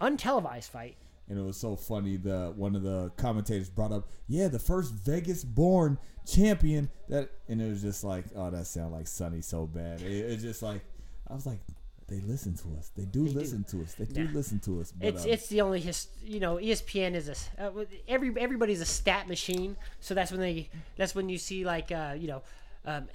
untelevised 0.00 0.70
fight. 0.70 0.96
And 1.28 1.38
it 1.38 1.42
was 1.42 1.56
so 1.56 1.74
funny. 1.76 2.16
The 2.16 2.52
one 2.56 2.76
of 2.76 2.82
the 2.82 3.10
commentators 3.16 3.68
brought 3.68 3.90
up, 3.92 4.08
"Yeah, 4.28 4.46
the 4.48 4.58
first 4.60 4.92
Vegas-born 4.94 5.98
champion." 6.26 6.88
That 7.08 7.30
and 7.48 7.60
it 7.60 7.68
was 7.68 7.82
just 7.82 8.04
like, 8.04 8.24
"Oh, 8.36 8.50
that 8.50 8.66
sounds 8.66 8.92
like 8.92 9.06
Sonny 9.08 9.40
so 9.42 9.66
bad." 9.66 10.02
It, 10.02 10.12
it's 10.12 10.42
just 10.42 10.62
like, 10.62 10.82
I 11.28 11.34
was 11.34 11.44
like, 11.44 11.58
"They 12.06 12.20
listen 12.20 12.54
to 12.58 12.78
us. 12.78 12.90
They 12.96 13.04
do 13.04 13.24
They 13.24 13.32
do. 13.32 13.38
listen 13.40 13.64
to 13.64 13.82
us. 13.82 13.94
They 13.94 14.04
do 14.04 14.22
Yeah. 14.22 14.30
listen 14.32 14.60
to 14.60 14.80
us." 14.80 14.92
But, 14.92 15.08
It's 15.08 15.24
um, 15.24 15.30
it's 15.30 15.46
the 15.48 15.60
only 15.62 15.80
his 15.80 16.06
you 16.22 16.38
know 16.38 16.56
ESPN 16.56 17.14
is 17.14 17.28
a 17.28 17.34
uh, 17.60 17.84
every 18.06 18.32
everybody's 18.40 18.80
a 18.80 18.86
stat 18.86 19.26
machine. 19.28 19.76
So 20.00 20.14
that's 20.14 20.30
when 20.30 20.40
they 20.40 20.70
that's 20.96 21.14
when 21.16 21.28
you 21.28 21.38
see 21.38 21.64
like 21.64 21.90
uh, 21.90 22.14
you 22.16 22.28
know 22.28 22.42
um, 22.84 23.08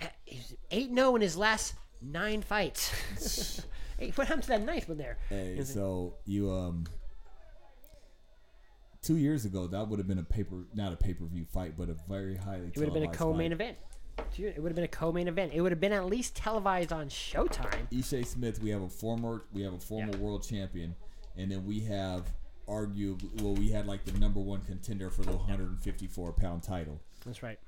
eight 0.70 0.92
no 0.92 1.16
in 1.16 1.22
his 1.22 1.38
last 1.38 1.76
nine 2.02 2.42
fights. 2.42 3.64
hey, 3.98 4.12
what 4.16 4.28
happened 4.28 4.44
to 4.44 4.50
that 4.50 4.64
ninth 4.64 4.90
one 4.90 4.98
there? 4.98 5.18
Hey, 5.30 5.64
so 5.64 6.16
you 6.26 6.52
um 6.52 6.86
two 9.02 9.18
years 9.18 9.46
ago 9.46 9.68
that 9.68 9.88
would 9.88 10.00
have 10.00 10.08
been 10.08 10.20
a 10.20 10.24
paper 10.24 10.64
not 10.74 10.94
a 10.94 10.96
pay 10.96 11.14
per 11.14 11.26
view 11.26 11.46
fight, 11.46 11.74
but 11.78 11.90
a 11.90 11.96
very 12.08 12.36
highly 12.36 12.68
It 12.68 12.78
would 12.78 12.86
have 12.86 12.94
been 12.94 13.04
a 13.04 13.12
co-main 13.14 13.52
event. 13.52 13.78
Dude, 14.36 14.54
It 14.56 14.62
would 14.62 14.70
have 14.70 14.76
been 14.76 14.86
a 14.86 14.88
co-main 14.90 15.28
event. 15.28 15.52
It 15.54 15.62
would 15.62 15.72
have 15.72 15.80
been 15.80 15.94
at 15.94 16.06
least 16.06 16.36
televised 16.36 16.92
on 16.94 17.10
Showtime. 17.10 17.90
Ishe 17.92 18.26
Smith, 18.26 18.62
we 18.62 18.70
have 18.70 18.82
a 18.82 18.90
former 18.90 19.44
we 19.54 19.62
have 19.64 19.74
a 19.74 19.80
former 19.80 20.12
Yeah. 20.14 20.20
world 20.20 20.44
champion, 20.48 20.96
and 21.36 21.52
then 21.52 21.66
we 21.66 21.80
have 21.82 22.32
arguably 22.68 23.42
well 23.42 23.56
we 23.56 23.70
had 23.70 23.88
like 23.88 24.06
the 24.06 24.18
number 24.20 24.40
one 24.40 24.62
contender 24.62 25.10
for 25.10 25.24
the 25.24 25.32
154 25.36 26.32
pound 26.34 26.62
title, 26.62 27.00
That's 27.26 27.42
right. 27.42 27.60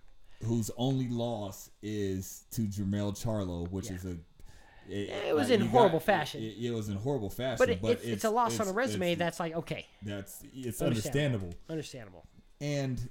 whose 0.44 0.70
only 0.78 1.08
loss 1.10 1.72
is 1.82 2.44
to 2.52 2.62
Jermell 2.62 3.12
Charlo, 3.20 3.70
which 3.72 3.90
Yeah. 3.90 3.96
is 3.96 4.06
a 4.06 4.18
it, 4.90 5.10
It 5.30 5.36
was 5.36 5.50
in 5.50 5.62
you 5.62 5.68
horrible 5.68 6.00
fashion. 6.00 6.42
It, 6.44 6.56
it 6.66 6.72
was 6.72 6.90
in 6.90 6.96
horrible 6.98 7.30
fashion, 7.30 7.58
But, 7.60 7.70
it, 7.70 7.82
but 7.82 7.92
it's, 7.92 8.06
it's, 8.06 8.24
a 8.24 8.30
loss 8.30 8.60
on 8.60 8.68
a 8.68 8.74
resume 8.74 9.16
that's 9.16 9.40
like 9.40 9.54
okay, 9.56 9.86
that's 10.02 10.42
it's 10.54 10.82
Understandable. 10.82 11.54
understandable. 11.70 12.24
understandable. 12.24 12.26
and 12.62 13.10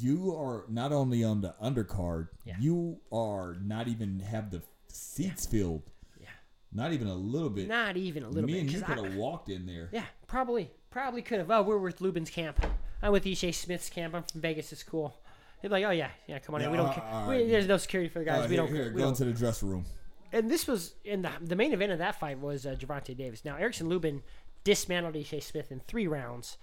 you 0.00 0.34
are 0.36 0.64
not 0.68 0.92
only 0.92 1.22
on 1.22 1.40
the 1.40 1.54
undercard, 1.62 2.28
Yeah. 2.44 2.56
you 2.58 2.98
are 3.12 3.56
not 3.62 3.86
even 3.88 4.18
have 4.20 4.50
the 4.50 4.60
seats 4.88 5.46
filled. 5.46 5.82
Yeah. 6.20 6.26
Not 6.72 6.92
even 6.92 7.06
a 7.06 7.14
little 7.14 7.50
bit. 7.50 7.68
Not 7.68 7.96
even 7.96 8.24
a 8.24 8.28
little 8.28 8.46
Me 8.48 8.54
bit. 8.54 8.60
and 8.62 8.72
you 8.72 8.80
could 8.82 8.98
have 8.98 9.14
walked 9.14 9.48
in 9.48 9.64
there. 9.66 9.88
yeah, 9.92 10.02
probably, 10.26 10.70
probably 10.90 11.22
could 11.22 11.38
have. 11.38 11.50
Oh, 11.52 11.62
we're 11.62 11.78
with 11.78 12.00
Lubin's 12.00 12.30
camp. 12.30 12.64
I'm 13.00 13.12
with 13.12 13.24
Ishe 13.24 13.54
Smith's 13.54 13.88
camp. 13.88 14.14
I'm 14.14 14.24
from 14.24 14.40
Vegas. 14.40 14.72
It's 14.72 14.82
cool. 14.82 15.14
They'd 15.62 15.68
be 15.68 15.72
like, 15.74 15.84
oh 15.84 15.90
yeah, 15.90 16.10
yeah, 16.26 16.38
come 16.40 16.56
on 16.56 16.62
in. 16.62 16.70
We 16.72 16.78
Yeah, 16.78 16.82
don't. 16.82 16.90
uh, 16.90 16.94
care. 16.94 17.04
all 17.04 17.28
we, 17.28 17.46
there's 17.46 17.68
no 17.68 17.76
security 17.76 18.08
for 18.08 18.18
the 18.18 18.24
guys. 18.24 18.40
Uh, 18.40 18.48
we 18.48 18.56
here, 18.56 18.66
don't. 18.66 18.74
care. 18.74 18.92
We 18.92 19.00
go 19.02 19.08
into 19.08 19.24
the 19.24 19.32
dressing 19.32 19.68
room. 19.68 19.84
And 20.32 20.50
this 20.50 20.66
was 20.66 20.94
in 21.04 21.22
the 21.22 21.30
the 21.40 21.56
main 21.56 21.72
event 21.72 21.92
of 21.92 21.98
that 21.98 22.18
fight 22.18 22.40
was 22.40 22.66
uh, 22.66 22.74
Gervonta 22.78 23.16
Davis. 23.16 23.44
Now 23.44 23.56
Erickson 23.56 23.88
Lubin 23.88 24.22
dismantled 24.64 25.14
Ishe 25.14 25.42
Smith 25.42 25.70
in 25.70 25.80
three 25.80 26.06
rounds. 26.06 26.58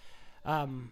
Um, 0.46 0.92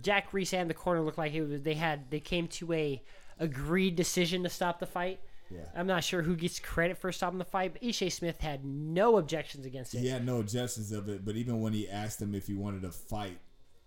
Jack 0.00 0.32
Reiss 0.32 0.52
and 0.52 0.68
the 0.68 0.74
corner 0.74 1.00
looked 1.00 1.18
like 1.18 1.32
it 1.34 1.42
was 1.42 1.62
they 1.62 1.74
had 1.74 2.10
they 2.10 2.20
came 2.20 2.48
to 2.48 2.72
a 2.72 3.02
agreed 3.38 3.96
decision 3.96 4.42
to 4.42 4.48
stop 4.48 4.78
the 4.80 4.86
fight. 4.86 5.20
Yeah. 5.50 5.60
I'm 5.76 5.86
not 5.86 6.02
sure 6.02 6.22
who 6.22 6.34
gets 6.34 6.58
credit 6.58 6.96
for 6.96 7.12
stopping 7.12 7.38
the 7.38 7.44
fight, 7.44 7.74
but 7.74 7.82
Ishe 7.82 8.10
Smith 8.10 8.40
had 8.40 8.64
no 8.64 9.18
objections 9.18 9.66
against 9.66 9.94
it. 9.94 9.98
He 9.98 10.08
had 10.08 10.24
no 10.24 10.40
objections 10.40 10.92
of 10.92 11.08
it, 11.08 11.24
but 11.24 11.36
even 11.36 11.60
when 11.60 11.74
he 11.74 11.88
asked 11.88 12.22
him 12.22 12.34
if 12.34 12.46
he 12.46 12.54
wanted 12.54 12.82
to 12.82 12.90
fight, 12.90 13.38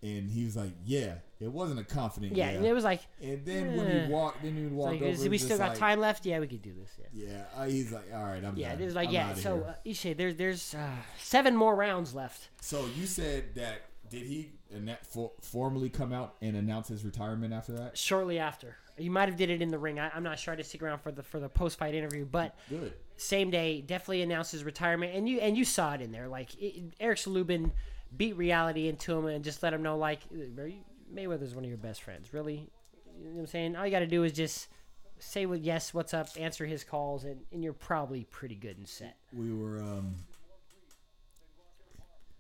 and 0.04 0.30
he 0.30 0.46
was 0.46 0.56
like, 0.56 0.74
"Yeah," 0.86 1.16
it 1.46 1.52
wasn't 1.52 1.80
a 1.80 1.84
confident 1.84 2.36
Yeah, 2.36 2.50
yeah. 2.52 2.58
and 2.58 2.66
it 2.66 2.74
was 2.74 2.84
like, 2.84 3.02
And 3.22 3.46
then 3.46 3.78
when 3.78 4.06
he 4.06 4.12
walked, 4.12 4.42
then 4.44 4.56
he 4.58 4.64
walked 4.66 4.94
walk 4.94 5.02
like 5.02 5.18
over. 5.20 5.30
we 5.30 5.38
still 5.38 5.58
got 5.58 5.70
like, 5.70 5.78
time 5.78 6.00
left? 6.00 6.26
Yeah, 6.26 6.40
we 6.40 6.48
could 6.48 6.62
do 6.62 6.74
this. 6.74 6.92
Yeah. 7.14 7.28
Yeah, 7.28 7.44
uh, 7.62 7.66
he's 7.66 7.92
like, 7.92 8.06
"All 8.14 8.24
right, 8.24 8.44
I'm 8.44 8.58
Yeah, 8.58 8.74
done. 8.74 8.82
it 8.82 8.86
was 8.86 8.96
like 8.96 9.08
I'm 9.10 9.14
yeah. 9.14 9.34
So 9.36 9.56
here." 9.56 9.64
uh, 9.68 9.90
Ishe, 9.90 10.18
there's 10.18 10.36
there's 10.36 10.74
uh, 10.74 10.90
seven 11.20 11.56
more 11.56 11.76
rounds 11.76 12.14
left. 12.14 12.50
so 12.62 12.86
you 12.98 13.06
said 13.06 13.56
that 13.56 13.82
did 14.10 14.24
he 14.24 14.52
for, 15.04 15.32
formally 15.42 15.90
come 15.90 16.12
out 16.14 16.36
and 16.42 16.56
announce 16.56 16.88
his 16.90 17.04
retirement 17.06 17.54
after 17.54 17.74
that? 17.74 17.98
Shortly 17.98 18.40
after, 18.40 18.76
he 18.98 19.10
might 19.10 19.30
have 19.30 19.38
did 19.38 19.50
it 19.50 19.62
in 19.62 19.70
the 19.70 19.80
ring. 19.80 20.00
I, 20.00 20.10
I'm 20.14 20.24
not 20.24 20.38
sure. 20.40 20.54
I 20.54 20.58
didn't 20.58 20.68
stick 20.68 20.84
around 20.84 21.00
for 21.00 21.12
the 21.12 21.24
for 21.24 21.40
the 21.40 21.50
post 21.50 21.78
fight 21.78 21.96
interview, 21.96 22.26
but 22.26 22.56
Good. 22.70 22.94
same 23.18 23.50
day 23.50 23.82
definitely 23.82 24.22
announced 24.22 24.52
his 24.52 24.64
retirement 24.64 25.16
and 25.16 25.28
you 25.30 25.40
and 25.40 25.58
you 25.58 25.64
saw 25.66 25.94
it 25.94 26.02
in 26.02 26.12
there 26.12 26.28
like 26.28 26.54
it, 26.62 26.94
Eric 27.00 27.26
Lubin 27.28 27.72
beat 28.16 28.36
reality 28.38 28.88
into 28.88 29.18
him 29.18 29.26
and 29.26 29.44
just 29.44 29.62
let 29.64 29.74
him 29.74 29.82
know 29.82 29.98
like 29.98 30.20
Mayweather's 31.14 31.54
one 31.56 31.64
of 31.64 31.70
your 31.70 31.78
best 31.78 32.02
friends. 32.04 32.34
Really, 32.34 32.70
you 33.20 33.26
know 33.30 33.36
what 33.36 33.40
I'm 33.42 33.48
saying? 33.48 33.76
All 33.76 33.86
you 33.86 33.92
got 33.92 34.00
to 34.00 34.08
do 34.08 34.24
is 34.24 34.32
just 34.34 34.68
say 35.20 35.46
what 35.46 35.62
yes, 35.62 35.94
what's 35.94 36.14
up, 36.14 36.28
answer 36.38 36.66
his 36.66 36.84
calls, 36.84 37.24
and, 37.24 37.42
and 37.52 37.64
you're 37.64 37.74
probably 37.74 38.24
pretty 38.26 38.56
good 38.56 38.78
and 38.78 38.88
set. 38.88 39.18
we 39.34 39.54
were 39.54 39.80
um 39.80 40.16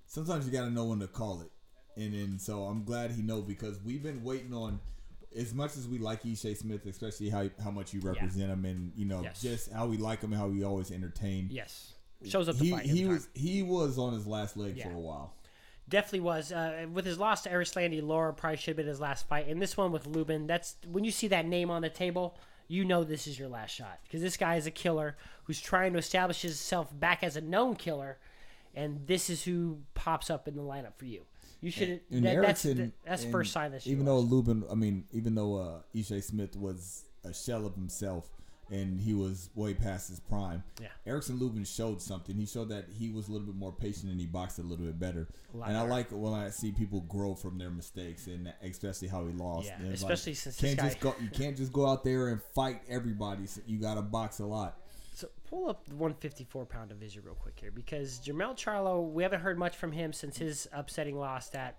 sometimes 0.07 0.45
you 0.45 0.51
got 0.51 0.65
to 0.65 0.71
know 0.71 0.85
when 0.85 0.99
to 0.99 1.07
call 1.07 1.41
it 1.41 1.51
and 2.01 2.13
then 2.13 2.39
so 2.39 2.63
i'm 2.63 2.83
glad 2.83 3.11
he 3.11 3.21
know 3.21 3.41
because 3.41 3.79
we've 3.83 4.03
been 4.03 4.23
waiting 4.23 4.53
on 4.53 4.79
as 5.35 5.53
much 5.53 5.75
as 5.75 5.85
we 5.85 5.97
like 5.97 6.23
Ishe 6.23 6.55
Smith, 6.55 6.85
especially 6.85 7.27
how 7.29 7.49
how 7.61 7.69
much 7.69 7.93
you 7.93 7.99
represent 7.99 8.49
him, 8.49 8.63
and 8.63 8.93
you 8.95 9.03
know 9.05 9.21
Yes. 9.21 9.41
just 9.41 9.69
how 9.69 9.85
we 9.85 9.97
like 9.97 10.21
him, 10.21 10.31
and 10.31 10.39
how 10.41 10.47
we 10.47 10.63
always 10.63 10.91
entertain. 10.91 11.49
Yes, 11.51 11.91
shows 12.25 12.47
up 12.47 12.55
to 12.55 12.63
he 12.63 12.71
fight. 12.71 12.85
he 12.85 13.03
was 13.03 13.27
he 13.33 13.61
was 13.61 13.97
on 13.97 14.13
his 14.13 14.25
last 14.25 14.55
leg 14.55 14.77
Yeah. 14.77 14.85
for 14.87 14.91
a 14.95 14.99
while. 14.99 15.33
Definitely 15.87 16.21
was. 16.21 16.51
Uh, 16.51 16.87
with 16.91 17.05
his 17.05 17.19
loss 17.19 17.43
to 17.43 17.49
Erislandy, 17.49 18.01
Lara 18.05 18.33
probably 18.33 18.57
should 18.57 18.69
have 18.69 18.77
been 18.77 18.87
his 18.87 18.99
last 18.99 19.27
fight. 19.27 19.47
And 19.47 19.61
this 19.61 19.77
one 19.77 19.91
with 19.91 20.07
Lubin, 20.07 20.47
that's 20.47 20.75
when 20.91 21.03
you 21.03 21.11
see 21.11 21.27
that 21.27 21.45
name 21.45 21.69
on 21.69 21.81
the 21.81 21.89
table, 21.89 22.37
you 22.67 22.83
know 22.83 23.03
this 23.03 23.27
is 23.27 23.37
your 23.37 23.49
last 23.49 23.71
shot 23.71 23.99
because 24.03 24.21
this 24.21 24.37
guy 24.37 24.55
is 24.55 24.65
a 24.65 24.71
killer 24.71 25.15
who's 25.43 25.61
trying 25.61 25.93
to 25.93 25.99
establish 25.99 26.41
himself 26.41 26.97
back 26.99 27.23
as 27.23 27.35
a 27.35 27.41
known 27.41 27.75
killer, 27.75 28.17
and 28.73 29.05
this 29.05 29.29
is 29.29 29.43
who 29.43 29.79
pops 29.93 30.29
up 30.29 30.47
in 30.47 30.55
the 30.55 30.63
lineup 30.63 30.95
for 30.97 31.05
you. 31.05 31.21
You 31.61 31.71
should. 31.71 32.01
And 32.11 32.25
That, 32.25 32.41
that's 32.41 32.65
Erickson, 32.65 32.93
that's 33.05 33.23
and 33.23 33.31
first 33.31 33.51
sign 33.51 33.71
that 33.71 33.85
even 33.87 34.05
though. 34.05 34.19
Lubin, 34.19 34.63
I 34.69 34.75
mean, 34.75 35.05
even 35.11 35.35
though 35.35 35.55
uh, 35.55 35.79
Ishe 35.95 36.23
Smith 36.23 36.55
was 36.55 37.03
a 37.23 37.33
shell 37.33 37.65
of 37.65 37.75
himself 37.75 38.29
and 38.71 38.99
he 38.99 39.13
was 39.13 39.49
way 39.55 39.73
past 39.73 40.09
his 40.09 40.19
prime, 40.19 40.63
Yeah. 40.81 40.87
Erickson 41.05 41.37
Lubin 41.37 41.63
showed 41.65 42.01
something. 42.01 42.35
He 42.35 42.45
showed 42.45 42.69
that 42.69 42.85
he 42.97 43.09
was 43.09 43.27
a 43.27 43.31
little 43.31 43.45
bit 43.47 43.55
more 43.55 43.71
patient 43.71 44.11
and 44.11 44.19
he 44.19 44.25
boxed 44.25 44.57
a 44.59 44.63
little 44.63 44.85
bit 44.85 44.99
better. 44.99 45.27
And 45.53 45.77
I 45.77 45.81
like 45.83 46.07
when 46.11 46.33
I 46.33 46.49
see 46.49 46.71
people 46.71 47.01
grow 47.01 47.35
from 47.35 47.57
their 47.57 47.69
mistakes 47.69 48.27
and 48.27 48.51
especially 48.63 49.07
how 49.07 49.25
he 49.25 49.33
lost. 49.33 49.67
Yeah, 49.67 49.77
And 49.79 49.93
especially 49.93 50.33
since 50.33 50.57
this 50.57 50.75
can't 50.75 50.93
guy- 50.93 50.99
go. 50.99 51.15
You 51.21 51.29
can't 51.29 51.55
just 51.55 51.71
go 51.71 51.87
out 51.87 52.03
there 52.03 52.29
and 52.29 52.41
fight 52.53 52.81
everybody. 52.89 53.45
So 53.45 53.61
you 53.67 53.77
got 53.77 53.95
to 53.95 54.01
box 54.01 54.39
a 54.39 54.45
lot. 54.45 54.79
So 55.13 55.29
pull 55.49 55.69
up 55.69 55.85
the 55.85 55.95
154 55.95 56.65
pound 56.65 56.89
division 56.89 57.23
real 57.23 57.35
quick 57.35 57.57
here 57.57 57.71
because 57.71 58.19
Jamel 58.19 58.57
Charlo, 58.57 59.09
we 59.13 59.23
haven't 59.23 59.39
heard 59.39 59.57
much 59.57 59.77
from 59.77 59.93
him 59.93 60.11
since 60.11 60.37
his 60.37 60.67
upsetting 60.73 61.17
loss. 61.17 61.49
That 61.51 61.77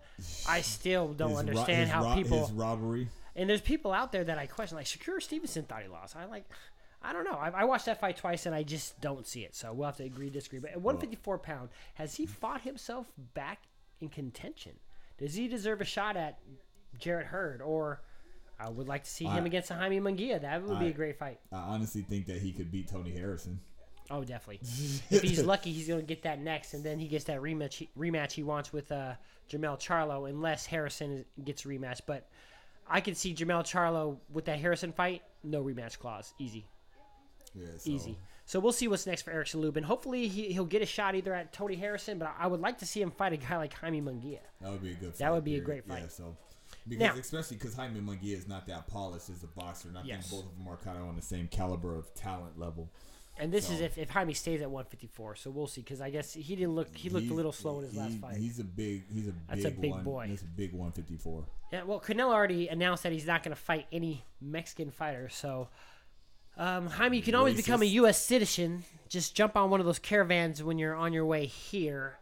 I 0.49 0.62
still 0.62 1.12
don't 1.12 1.31
His 1.31 1.38
understand 1.40 1.81
his 1.81 1.90
how 1.90 2.05
ro- 2.05 2.14
people. 2.14 2.46
his 2.46 2.53
robbery. 2.53 3.09
And 3.38 3.51
there's 3.51 3.61
people 3.61 3.92
out 3.92 4.12
there 4.12 4.25
that 4.25 4.38
I 4.38 4.46
question, 4.46 4.79
like 4.79 4.87
Shakur 4.87 5.20
Stevenson 5.20 5.64
thought 5.64 5.83
he 5.83 5.88
lost. 5.88 6.16
I 6.16 6.25
like, 6.25 6.49
I 7.03 7.13
don't 7.13 7.25
know. 7.25 7.39
I, 7.39 7.51
I 7.51 7.65
watched 7.65 7.87
that 7.87 8.01
fight 8.01 8.17
twice 8.17 8.47
and 8.47 8.55
I 8.55 8.63
just 8.63 9.01
don't 9.01 9.27
see 9.27 9.45
it. 9.45 9.55
So 9.55 9.73
we'll 9.73 9.87
have 9.87 9.97
to 9.99 10.05
agree, 10.05 10.31
disagree. 10.31 10.59
But 10.59 10.73
at 10.73 10.81
154 10.81 11.39
pound, 11.39 11.69
has 11.95 12.15
he 12.17 12.27
fought 12.27 12.63
himself 12.63 13.07
back 13.35 13.63
in 14.01 14.09
contention? 14.09 14.73
Does 15.19 15.35
he 15.35 15.49
deserve 15.49 15.81
a 15.81 15.85
shot 15.85 16.17
at 16.17 16.39
Jarrett 16.99 17.27
Hurd? 17.27 17.63
Or 17.63 18.01
I 18.59 18.69
would 18.71 18.89
like 18.89 19.05
to 19.05 19.11
see 19.11 19.25
him 19.27 19.47
against 19.47 19.71
a 19.71 19.75
Jaime 19.75 20.01
Munguia. 20.01 20.41
That 20.41 20.63
would 20.63 20.79
be 20.79 20.89
a 20.89 20.93
great 20.93 21.19
fight. 21.19 21.39
I 21.53 21.57
honestly 21.57 22.03
think 22.03 22.27
that 22.27 22.39
he 22.39 22.53
could 22.53 22.71
beat 22.71 22.89
Tony 22.89 23.13
Harrison. 23.13 23.61
Oh, 24.11 24.23
definitely. 24.25 24.61
if 25.11 25.23
he's 25.23 25.43
lucky, 25.43 25.73
he's 25.73 25.89
going 25.89 26.01
to 26.01 26.07
get 26.07 26.23
that 26.23 26.41
next, 26.41 26.75
and 26.75 26.85
then 26.85 26.99
he 26.99 27.09
gets 27.09 27.25
that 27.25 27.41
rematch. 27.41 27.75
He, 27.75 27.89
rematch 27.99 28.33
he 28.33 28.43
wants 28.43 28.73
with 28.73 28.91
uh, 28.93 29.15
Jamel 29.51 29.79
Charlo, 29.81 30.29
unless 30.29 30.65
Harrison 30.67 31.13
is- 31.13 31.25
gets 31.45 31.65
a 31.65 31.69
rematch. 31.69 32.01
But 32.07 32.29
I 32.89 33.01
could 33.01 33.17
see 33.17 33.35
Jamel 33.35 33.63
Charlo 33.63 34.19
with 34.33 34.45
that 34.45 34.61
Harrison 34.61 34.93
fight, 34.93 35.23
no 35.43 35.63
rematch 35.63 35.99
clause, 35.99 36.35
easy, 36.39 36.67
Yeah, 37.57 37.66
so, 37.79 37.90
easy. 37.90 38.19
So 38.45 38.61
we'll 38.61 38.73
see 38.73 38.87
what's 38.87 39.07
next 39.07 39.23
for 39.23 39.31
Erickson 39.33 39.61
Lubin. 39.61 39.83
Hopefully, 39.83 40.29
he, 40.29 40.53
he'll 40.53 40.64
get 40.66 40.83
a 40.83 40.87
shot 40.87 41.14
either 41.14 41.35
at 41.35 41.53
Tony 41.53 41.75
Harrison, 41.75 42.19
but 42.19 42.33
I 42.38 42.47
would 42.47 42.61
like 42.61 42.79
to 42.79 42.87
see 42.87 43.03
him 43.03 43.11
fight 43.11 43.33
a 43.33 43.37
guy 43.37 43.57
like 43.57 43.73
Jaime 43.75 44.01
Munguia. 44.01 44.38
That 44.61 44.71
would 44.73 44.83
be 44.83 44.90
a 44.92 44.95
good. 44.95 45.09
Fight 45.11 45.19
That 45.19 45.33
would 45.33 45.45
be 45.45 45.57
a 45.57 45.61
great 45.61 45.85
fight. 45.87 46.03
Yeah, 46.03 46.09
so 46.09 46.37
because 46.88 47.14
Now- 47.14 47.21
especially 47.21 47.57
because 47.57 47.75
Jaime 47.75 48.01
Munguia 48.01 48.37
is 48.37 48.47
not 48.47 48.66
that 48.69 48.87
polished 48.87 49.31
as 49.31 49.42
a 49.42 49.49
boxer, 49.49 49.88
and 49.88 49.99
I 49.99 50.03
Yes. 50.05 50.29
think 50.29 50.42
both 50.42 50.53
of 50.53 50.59
them 50.59 50.69
are 50.69 50.77
kind 50.77 50.97
of 50.99 51.05
on 51.09 51.16
the 51.16 51.23
same 51.23 51.49
caliber 51.49 51.97
of 51.97 52.12
talent 52.14 52.59
level. 52.59 52.88
And 53.38 53.53
this 53.53 53.69
is 53.69 53.81
if, 53.83 53.99
if 53.99 54.09
Jaime 54.09 54.33
stays 54.33 54.62
at 54.62 54.71
154. 54.71 55.37
So 55.37 55.51
we'll 55.51 55.66
see, 55.66 55.83
because 55.83 56.01
I 56.01 56.09
guess 56.09 56.33
he 56.33 56.57
didn't 56.57 56.75
look 56.75 56.97
he 56.97 57.11
looked 57.11 57.29
a 57.29 57.35
little 57.35 57.53
slow 57.53 57.81
in 57.81 57.85
his 57.85 57.95
last 57.95 58.16
fight. 58.19 58.37
He's 58.37 58.59
a 58.61 58.64
big. 58.64 59.03
He's 59.12 59.29
a 59.29 59.35
That's 59.49 59.64
big 59.64 59.77
a 59.77 59.81
big 59.81 59.90
one. 59.90 60.05
boy. 60.05 60.27
He's 60.29 60.40
a 60.42 60.47
big 60.47 60.73
154. 60.73 61.45
Yeah, 61.73 61.83
well, 61.83 62.01
Canelo 62.01 62.33
already 62.33 62.69
announced 62.69 63.03
that 63.03 63.12
he's 63.12 63.27
not 63.27 63.42
going 63.42 63.55
to 63.55 63.61
fight 63.61 63.87
any 63.92 64.25
Mexican 64.40 64.90
fighters. 64.90 65.35
So, 65.35 65.69
um, 66.57 66.87
Jaime, 66.88 67.16
you 67.16 67.23
can 67.23 67.35
always 67.35 67.57
become 67.57 67.83
a 67.83 67.87
U.S. 67.87 68.23
citizen. 68.23 68.85
Just 69.09 69.35
jump 69.35 69.57
on 69.57 69.71
one 69.71 69.81
of 69.81 69.87
those 69.87 69.99
caravans 69.99 70.62
when 70.62 70.79
you're 70.79 70.95
on 70.95 71.12
your 71.12 71.25
way 71.27 71.47
here, 71.47 72.19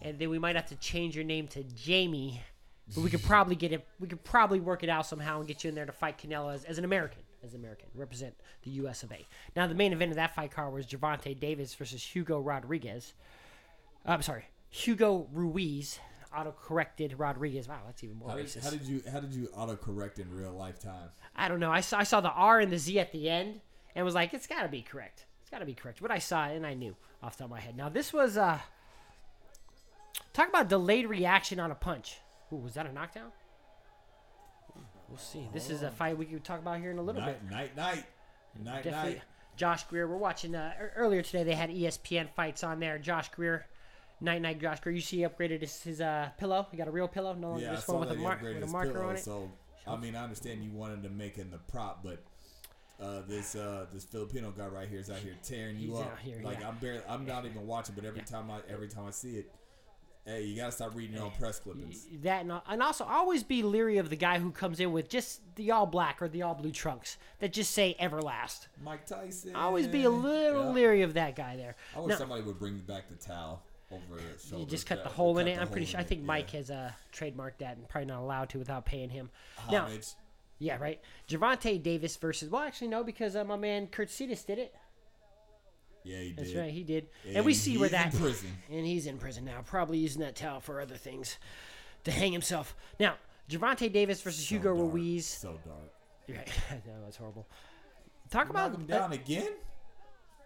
and 0.00 0.18
then 0.18 0.30
we 0.30 0.38
might 0.38 0.56
have 0.56 0.66
to 0.66 0.76
change 0.76 1.14
your 1.14 1.24
name 1.24 1.48
to 1.48 1.62
Jamie. 1.62 2.40
But 2.94 3.02
we 3.02 3.10
could 3.10 3.22
probably 3.22 3.56
get 3.56 3.72
it. 3.72 3.86
We 4.00 4.08
could 4.08 4.24
probably 4.24 4.60
work 4.60 4.82
it 4.82 4.88
out 4.88 5.06
somehow 5.06 5.38
and 5.38 5.48
get 5.48 5.64
you 5.64 5.68
in 5.68 5.74
there 5.74 5.86
to 5.86 5.92
fight 5.92 6.18
Canelo 6.18 6.52
as, 6.52 6.64
as 6.64 6.78
an 6.78 6.84
American, 6.84 7.22
as 7.42 7.54
an 7.54 7.60
American, 7.60 7.88
represent 7.94 8.34
the 8.62 8.70
U.S. 8.72 9.02
of 9.02 9.12
A. 9.12 9.24
Now, 9.54 9.66
the 9.66 9.74
main 9.74 9.92
event 9.92 10.10
of 10.10 10.16
that 10.16 10.34
fight 10.34 10.50
card 10.50 10.72
was 10.72 10.86
Gervonta 10.86 11.38
Davis 11.38 11.74
versus 11.74 12.02
Hugo 12.02 12.40
Rodriguez. 12.40 13.14
I'm 14.04 14.22
sorry, 14.22 14.44
Hugo 14.70 15.28
Ruiz. 15.32 15.98
Auto-corrected 16.36 17.16
Rodriguez. 17.16 17.68
Wow, 17.68 17.78
that's 17.86 18.02
even 18.02 18.16
more 18.16 18.30
How 18.30 18.36
did, 18.36 18.46
racist. 18.46 18.64
how 18.64 18.70
did 18.70 18.82
you 18.82 19.02
how 19.12 19.20
did 19.20 19.32
you 19.32 19.46
autocorrect 19.56 20.18
in 20.18 20.28
real 20.34 20.50
life 20.50 20.84
lifetime? 20.84 21.10
I 21.36 21.46
don't 21.46 21.60
know. 21.60 21.70
I 21.70 21.80
saw, 21.80 22.00
I 22.00 22.02
saw 22.02 22.20
the 22.20 22.32
R 22.32 22.58
and 22.58 22.72
the 22.72 22.78
Z 22.78 22.98
at 22.98 23.12
the 23.12 23.30
end 23.30 23.60
and 23.94 24.04
was 24.04 24.14
like, 24.14 24.34
it's 24.34 24.46
got 24.46 24.62
to 24.62 24.68
be 24.68 24.82
correct. 24.82 25.24
It's 25.42 25.50
got 25.50 25.58
to 25.58 25.66
be 25.66 25.74
correct. 25.74 26.00
But 26.02 26.10
I 26.10 26.18
saw 26.18 26.46
it 26.48 26.56
and 26.56 26.66
I 26.66 26.74
knew 26.74 26.96
off 27.22 27.36
the 27.36 27.44
top 27.44 27.46
of 27.46 27.50
my 27.52 27.60
head. 27.60 27.76
Now, 27.76 27.88
this 27.88 28.12
was, 28.12 28.36
uh, 28.36 28.58
talk 30.32 30.48
about 30.48 30.68
delayed 30.68 31.06
reaction 31.08 31.60
on 31.60 31.70
a 31.70 31.74
punch. 31.74 32.18
Ooh, 32.52 32.56
was 32.56 32.74
that 32.74 32.86
a 32.86 32.92
knockdown? 32.92 33.30
We'll 35.08 35.18
see. 35.18 35.48
This 35.52 35.70
is 35.70 35.82
a 35.82 35.90
fight 35.90 36.16
we 36.18 36.24
could 36.24 36.42
talk 36.44 36.60
about 36.60 36.80
here 36.80 36.90
in 36.90 36.98
a 36.98 37.02
little 37.02 37.22
bit. 37.22 37.42
Night, 37.44 37.76
night, 37.76 37.76
night, 37.76 38.04
night, 38.64 38.84
Definitely. 38.84 39.12
night. 39.14 39.22
Josh 39.56 39.84
Greer. 39.84 40.08
We're 40.08 40.16
watching 40.16 40.54
uh, 40.56 40.72
earlier 40.96 41.22
today. 41.22 41.44
They 41.44 41.54
had 41.54 41.70
ESPN 41.70 42.28
fights 42.34 42.64
on 42.64 42.80
there. 42.80 42.98
Josh 42.98 43.28
Greer, 43.28 43.66
night 44.20 44.42
night. 44.42 44.60
Josh 44.60 44.80
Greer. 44.80 44.96
You 44.96 45.00
see, 45.00 45.18
he 45.18 45.22
upgraded 45.22 45.60
his, 45.60 45.80
his 45.82 46.00
uh, 46.00 46.30
pillow. 46.38 46.66
He 46.70 46.76
got 46.76 46.88
a 46.88 46.90
real 46.90 47.06
pillow. 47.06 47.32
No 47.34 47.50
longer 47.50 47.64
Yeah, 47.64 47.74
this 47.76 47.86
one 47.86 48.00
with 48.00 48.10
a, 48.10 48.14
mar- 48.16 48.40
with 48.42 48.62
a 48.62 48.66
marker 48.66 48.92
pillow, 48.92 49.08
on 49.10 49.14
it. 49.16 49.20
So 49.20 49.52
I 49.86 49.96
mean, 49.96 50.16
I 50.16 50.24
understand 50.24 50.64
you 50.64 50.70
wanted 50.72 51.02
to 51.04 51.10
make 51.10 51.38
in 51.38 51.50
the 51.50 51.58
prop, 51.58 52.02
but 52.02 52.24
uh, 53.00 53.20
this 53.28 53.54
uh, 53.56 53.86
this 53.92 54.04
Filipino 54.04 54.50
guy 54.56 54.66
right 54.66 54.88
here 54.88 55.00
is 55.00 55.10
out 55.10 55.18
here 55.18 55.34
tearing 55.42 55.76
you 55.78 55.90
He's 55.92 56.00
up. 56.00 56.18
here, 56.20 56.40
like 56.42 56.60
yeah. 56.60 56.68
I'm 56.68 56.76
barely, 56.78 57.00
I'm 57.08 57.26
not 57.26 57.44
even 57.44 57.66
watching, 57.66 57.94
but 57.94 58.04
every 58.04 58.20
Yeah. 58.20 58.24
time 58.26 58.50
I 58.50 58.60
every 58.68 58.88
time 58.88 59.04
I 59.06 59.10
see 59.10 59.36
it, 59.38 59.50
hey, 60.24 60.42
you 60.44 60.56
gotta 60.56 60.72
stop 60.72 60.94
reading 60.94 61.16
your 61.16 61.24
own 61.24 61.32
press 61.32 61.58
clippings. 61.58 62.06
that 62.22 62.42
and, 62.42 62.52
and 62.68 62.82
also 62.82 63.04
always 63.04 63.42
be 63.42 63.62
leery 63.62 63.98
of 63.98 64.10
the 64.10 64.16
guy 64.16 64.38
who 64.38 64.50
comes 64.52 64.78
in 64.80 64.92
with 64.92 65.08
just 65.08 65.40
the 65.56 65.70
all 65.72 65.86
black 65.86 66.22
or 66.22 66.28
the 66.28 66.42
all 66.42 66.54
blue 66.54 66.70
trunks 66.72 67.18
that 67.40 67.52
just 67.52 67.72
say 67.72 67.96
Everlast. 68.00 68.68
Mike 68.82 69.06
Tyson. 69.06 69.56
Always 69.56 69.86
be 69.88 70.04
a 70.04 70.10
little 70.10 70.64
Yeah. 70.66 70.70
leery 70.70 71.02
of 71.02 71.14
that 71.14 71.34
guy 71.36 71.56
there. 71.56 71.74
I 71.96 72.00
wish 72.00 72.10
Now, 72.10 72.16
somebody 72.18 72.42
would 72.42 72.58
bring 72.58 72.78
back 72.78 73.08
the 73.08 73.16
towel 73.16 73.62
over 73.90 74.18
his 74.18 74.50
you 74.50 74.64
just 74.66 74.86
cut 74.86 75.02
the 75.04 75.10
hole 75.10 75.38
in 75.38 75.46
cut 75.46 75.52
it. 75.52 75.60
I'm 75.60 75.68
pretty 75.68 75.86
sure. 75.86 76.00
I 76.00 76.04
think 76.04 76.22
Mike 76.22 76.50
has 76.50 76.70
uh, 76.70 76.90
trademarked 77.12 77.58
that 77.58 77.76
and 77.76 77.88
probably 77.88 78.06
not 78.06 78.20
allowed 78.22 78.48
to 78.50 78.58
without 78.58 78.84
paying 78.86 79.10
him. 79.10 79.30
Now, 79.70 79.84
Homage. 79.86 80.06
Yeah, 80.58 80.78
right. 80.78 81.00
Gervonta 81.28 81.82
Davis 81.82 82.16
versus 82.16 82.50
well, 82.50 82.62
actually 82.62 82.88
no, 82.88 83.04
because 83.04 83.36
uh, 83.36 83.44
my 83.44 83.56
man 83.56 83.86
Kurt 83.88 84.10
Cetus 84.10 84.44
did 84.44 84.58
it. 84.58 84.74
Yeah, 86.04 86.18
he 86.18 86.32
That's 86.32 86.50
did. 86.50 86.58
right, 86.58 86.70
he 86.70 86.82
did. 86.82 87.06
And, 87.34 87.44
we 87.46 87.54
see 87.54 87.78
where 87.78 87.88
that 87.88 88.12
in 88.12 88.20
prison. 88.20 88.50
and 88.70 88.84
he's 88.84 89.06
in 89.06 89.16
prison 89.16 89.46
now, 89.46 89.62
probably 89.64 89.98
using 89.98 90.20
that 90.20 90.36
towel 90.36 90.60
for 90.60 90.80
other 90.80 90.96
things 90.96 91.38
to 92.04 92.10
hang 92.10 92.30
himself. 92.30 92.76
Now, 93.00 93.14
Gervonta 93.48 93.90
Davis 93.90 94.20
versus 94.20 94.46
So 94.46 94.54
Hugo 94.54 94.76
dark, 94.76 94.92
Ruiz. 94.92 95.26
So 95.26 95.58
dark. 95.64 95.92
Right. 96.28 96.48
no, 96.86 96.92
that's 97.02 97.16
horrible. 97.16 97.46
Talk 98.30 98.48
Knock 98.48 98.50
about 98.50 98.74
him 98.74 98.86
down 98.86 99.12
again. 99.12 99.48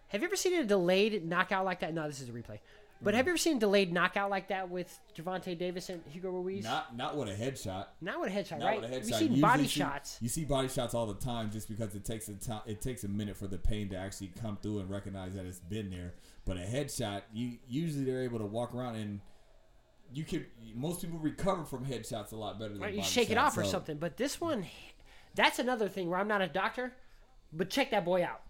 Have 0.08 0.22
you 0.22 0.28
ever 0.28 0.36
seen 0.36 0.54
a 0.54 0.64
delayed 0.64 1.26
knockout 1.28 1.64
like 1.64 1.80
that? 1.80 1.92
No, 1.92 2.06
this 2.06 2.20
is 2.20 2.28
a 2.28 2.32
replay. 2.32 2.60
But 3.00 3.14
have 3.14 3.26
you 3.26 3.30
ever 3.32 3.38
seen 3.38 3.58
a 3.58 3.60
delayed 3.60 3.92
knockout 3.92 4.28
like 4.28 4.48
that 4.48 4.70
with 4.70 4.98
Gervonta 5.16 5.56
Davis 5.56 5.88
and 5.88 6.02
Hugo 6.10 6.30
Ruiz? 6.30 6.64
Not 6.64 6.96
not 6.96 7.16
with 7.16 7.28
a 7.28 7.32
headshot. 7.34 7.86
Not 8.00 8.20
with 8.20 8.30
a 8.30 8.34
headshot, 8.34 8.58
Not 8.58 8.66
right? 8.66 8.80
with 8.80 8.90
a 8.90 8.94
headshot. 8.94 9.04
We've 9.04 9.14
seen 9.14 9.20
Usually 9.28 9.40
body 9.40 9.62
see- 9.64 9.68
shots. 9.80 10.18
You 10.20 10.28
see 10.28 10.44
body 10.44 10.68
shots 10.68 10.94
all 10.94 11.06
the 11.06 11.14
time, 11.14 11.50
just 11.52 11.68
because 11.68 11.94
it 11.94 12.04
takes 12.04 12.28
a 12.28 12.34
time. 12.34 12.62
It 12.66 12.80
takes 12.80 13.04
a 13.04 13.08
minute 13.08 13.36
for 13.36 13.46
the 13.46 13.58
pain 13.58 13.88
to 13.90 13.96
actually 13.96 14.32
come 14.40 14.58
through 14.60 14.80
and 14.80 14.90
recognize 14.90 15.34
that 15.34 15.46
it's 15.46 15.60
been 15.60 15.90
there. 15.90 16.14
But 16.44 16.56
a 16.56 16.60
headshot, 16.60 17.22
you 17.32 17.58
usually 17.68 18.04
they're 18.04 18.22
able 18.24 18.40
to 18.40 18.46
walk 18.46 18.74
around 18.74 18.96
and 18.96 19.20
you 20.12 20.24
could. 20.24 20.46
Most 20.74 21.00
people 21.00 21.18
recover 21.18 21.64
from 21.64 21.84
headshots 21.84 22.32
a 22.32 22.36
lot 22.36 22.58
better 22.58 22.72
than 22.72 22.82
Right, 22.82 22.94
you 22.94 23.02
shake 23.04 23.30
it 23.30 23.34
shots, 23.34 23.56
off 23.56 23.62
or 23.62 23.64
something. 23.66 23.98
But 23.98 24.16
this 24.16 24.40
one, 24.40 24.66
that's 25.36 25.60
another 25.60 25.88
thing 25.88 26.10
where 26.10 26.18
I'm 26.18 26.28
not 26.28 26.40
a 26.42 26.48
doctor, 26.48 26.94
but 27.52 27.70
check 27.70 27.92
that 27.92 28.04
boy 28.04 28.24
out. 28.24 28.40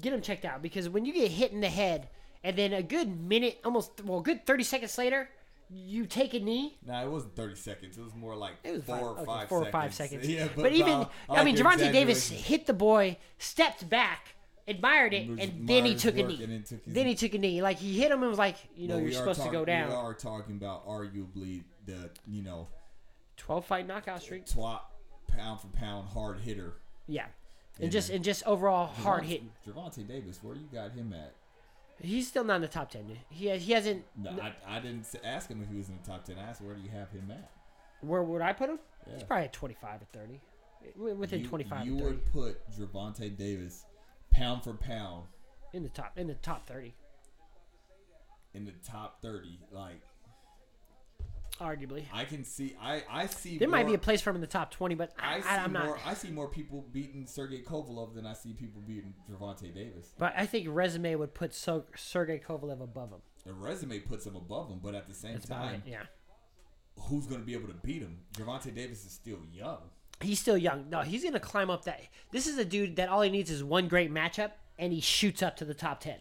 Get 0.00 0.12
him 0.12 0.20
checked 0.20 0.44
out 0.44 0.62
because 0.62 0.88
when 0.88 1.04
you 1.04 1.12
get 1.12 1.32
hit 1.32 1.50
in 1.50 1.60
the 1.60 1.68
head 1.68 2.08
and 2.44 2.56
then 2.56 2.72
a 2.72 2.82
good 2.82 3.20
minute, 3.20 3.60
almost 3.64 4.02
well, 4.04 4.20
a 4.20 4.22
good 4.22 4.46
30 4.46 4.64
seconds 4.64 4.98
later, 4.98 5.28
you 5.70 6.06
take 6.06 6.34
a 6.34 6.40
knee. 6.40 6.78
Nah, 6.86 7.02
it 7.02 7.10
wasn't 7.10 7.36
thirty 7.36 7.54
seconds. 7.54 7.98
It 7.98 8.02
was 8.02 8.14
more 8.14 8.34
like 8.34 8.54
It 8.64 8.72
was 8.72 8.84
four 8.84 8.96
five, 8.96 9.02
or 9.02 9.10
okay, 9.16 9.24
five 9.26 9.48
four 9.48 9.58
seconds. 9.64 9.68
or 9.68 9.72
five 9.80 9.94
seconds. 9.94 10.28
Yeah, 10.28 10.48
but, 10.54 10.62
but, 10.62 10.72
even, 10.72 10.92
uh, 10.92 11.06
I 11.28 11.44
mean, 11.44 11.56
like 11.56 11.58
your 11.58 11.72
Gervonta 11.72 11.92
Davis 11.92 12.28
hit 12.28 12.66
the 12.66 12.72
boy, 12.72 13.18
stepped 13.38 13.88
back, 13.88 14.34
admired 14.66 15.12
it, 15.12 15.28
and 15.28 15.68
then 15.68 15.84
he 15.84 15.94
took 15.94 16.16
a 16.16 16.22
knee. 16.22 16.36
then 16.44 16.62
took 16.62 16.84
Then 16.86 17.06
he 17.06 17.14
took 17.14 17.34
a 17.34 17.38
knee. 17.38 17.60
Like 17.60 17.78
he 17.78 17.98
hit 17.98 18.10
him 18.10 18.20
and 18.22 18.30
was 18.30 18.38
like, 18.38 18.56
you 18.76 18.88
know, 18.88 18.94
But 18.94 19.04
you're 19.04 19.12
supposed 19.12 19.42
to 19.42 19.50
go 19.50 19.64
down. 19.64 19.88
We 19.88 19.94
are 19.94 20.14
talking 20.14 20.56
about 20.56 20.86
arguably 20.86 21.64
the 21.86 22.10
you 22.26 22.42
know 22.42 22.68
Twelve 23.36 23.64
fight 23.66 23.86
knockout 23.86 24.22
streak. 24.22 24.46
top 24.46 24.92
pound 25.26 25.60
for 25.60 25.68
pound 25.68 26.08
hard 26.08 26.38
hitter. 26.40 26.74
Yeah, 27.06 27.26
and 27.76 27.84
And 27.84 27.92
just 27.92 28.10
and 28.10 28.24
just 28.24 28.42
overall 28.46 28.86
hard 28.86 29.24
hitting. 29.24 29.50
Gervonta 29.66 30.06
Davis, 30.06 30.38
where 30.42 30.54
you 30.56 30.68
got 30.72 30.92
him 30.92 31.12
at? 31.12 31.34
He's 32.00 32.28
still 32.28 32.44
not 32.44 32.56
in 32.56 32.62
the 32.62 32.68
top 32.68 32.90
ten. 32.90 33.18
He 33.28 33.50
he 33.58 33.72
hasn't. 33.72 34.04
No, 34.16 34.30
I, 34.30 34.54
I 34.76 34.80
didn't 34.80 35.06
ask 35.24 35.48
him 35.48 35.62
if 35.62 35.68
he 35.68 35.76
was 35.76 35.88
in 35.88 35.98
the 36.02 36.08
top 36.08 36.24
ten. 36.24 36.36
I 36.38 36.42
asked 36.42 36.60
where 36.60 36.74
do 36.74 36.80
you 36.82 36.90
have 36.90 37.10
him 37.10 37.30
at? 37.30 37.50
Where 38.00 38.22
would 38.22 38.40
I 38.42 38.52
put 38.52 38.70
him? 38.70 38.78
Yeah. 39.06 39.14
He's 39.14 39.22
probably 39.24 39.44
at 39.46 39.52
twenty 39.52 39.76
five 39.80 40.00
or 40.02 40.06
thirty. 40.12 40.40
Wi- 40.94 41.14
Within 41.14 41.40
you, 41.40 41.46
twenty 41.48 41.64
five 41.64 41.84
You 41.84 41.94
and 41.96 42.04
would 42.04 42.32
put 42.32 42.70
Gervonta 42.70 43.36
Davis 43.36 43.84
pound 44.30 44.62
for 44.62 44.74
pound 44.74 45.24
in 45.72 45.82
the 45.82 45.88
top 45.88 46.12
in 46.16 46.28
the 46.28 46.34
top 46.34 46.66
thirty, 46.68 46.94
in 48.54 48.64
the 48.64 48.72
top 48.86 49.20
thirty. 49.20 49.58
Like 49.72 50.00
arguably. 51.58 52.04
I 52.12 52.24
can 52.24 52.44
see, 52.44 52.74
I 52.80 53.02
I 53.10 53.26
see. 53.26 53.58
There 53.58 53.68
might 53.68 53.86
be 53.86 53.94
a 53.94 53.98
place 53.98 54.20
for 54.20 54.30
him 54.30 54.36
in 54.36 54.40
the 54.40 54.46
top 54.46 54.70
twenty, 54.70 54.94
but 54.94 55.12
I 55.18 55.42
I, 55.46 55.56
am 55.64 55.72
more. 55.72 55.82
not. 55.84 55.98
I 56.06 56.14
see 56.14 56.30
more 56.30 56.48
people 56.48 56.86
beating 56.92 57.26
Sergey 57.26 57.62
Kovalev 57.62 58.14
than 58.14 58.26
I 58.26 58.32
see 58.32 58.52
people 58.52 58.80
beating 58.80 59.14
Gervonta 59.30 59.72
Davis. 59.74 60.14
But 60.18 60.34
I 60.36 60.46
think 60.46 60.66
resume 60.70 61.14
would 61.14 61.34
put 61.34 61.54
so, 61.54 61.84
Sergey 61.96 62.40
Kovalev 62.46 62.80
above 62.82 63.10
him. 63.10 63.18
The 63.44 63.52
resume 63.52 63.98
puts 64.00 64.26
him 64.26 64.36
above 64.36 64.68
him, 64.70 64.80
but 64.82 64.94
at 64.94 65.08
the 65.08 65.14
same 65.14 65.34
That's 65.34 65.48
time, 65.48 65.82
it. 65.86 65.90
Yeah, 65.90 66.02
who's 66.98 67.26
going 67.26 67.40
to 67.40 67.46
be 67.46 67.54
able 67.54 67.68
to 67.68 67.74
beat 67.74 68.02
him? 68.02 68.18
Gervonta 68.34 68.74
Davis 68.74 69.04
is 69.04 69.12
still 69.12 69.38
young. 69.52 69.78
he's 70.20 70.40
still 70.40 70.58
young. 70.58 70.88
No, 70.90 71.02
he's 71.02 71.22
gonna 71.24 71.40
climb 71.40 71.70
up 71.70 71.84
that. 71.84 72.00
This 72.32 72.46
is 72.46 72.58
a 72.58 72.64
dude 72.64 72.96
that 72.96 73.08
all 73.08 73.22
he 73.22 73.30
needs 73.30 73.50
is 73.50 73.62
one 73.62 73.88
great 73.88 74.12
matchup, 74.12 74.50
and 74.78 74.92
he 74.92 75.00
shoots 75.00 75.42
up 75.42 75.56
to 75.56 75.64
the 75.64 75.74
top 75.74 76.00
ten. 76.00 76.16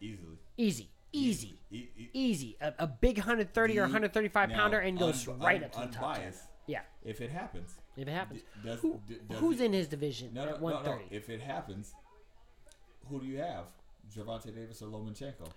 Easily. 0.00 0.36
Easy, 0.56 0.90
easy, 1.12 1.58
E- 1.70 1.88
e- 1.96 2.10
easy. 2.12 2.56
A, 2.60 2.72
a 2.80 2.86
big 2.86 3.18
130 3.18 3.78
or 3.78 3.82
135 3.82 4.48
now, 4.50 4.56
pounder 4.56 4.78
and 4.80 4.98
goes 4.98 5.26
un- 5.28 5.38
right 5.38 5.56
un- 5.58 5.64
up 5.64 5.72
to 5.72 5.80
the 5.80 5.86
top 5.86 6.16
unbiased, 6.16 6.42
Yeah, 6.66 6.80
If 7.04 7.20
it 7.20 7.30
happens, 7.30 7.74
if 7.96 8.06
it 8.08 8.10
happens. 8.10 8.40
D- 8.62 8.68
does- 8.68 8.80
Who, 8.80 9.00
d- 9.06 9.18
does 9.28 9.38
who's 9.40 9.60
in 9.60 9.72
his 9.72 9.88
division 9.88 10.32
no, 10.34 10.44
no, 10.44 10.50
at 10.54 10.60
no, 10.62 10.68
no. 10.68 10.74
130 10.74 11.14
If 11.16 11.30
it 11.30 11.40
happens, 11.40 11.94
who 13.08 13.20
do 13.20 13.26
you 13.26 13.38
have? 13.38 13.66
Gervonta 14.14 14.54
Davis 14.54 14.80
or 14.82 14.86
Lomachenko? 14.86 15.48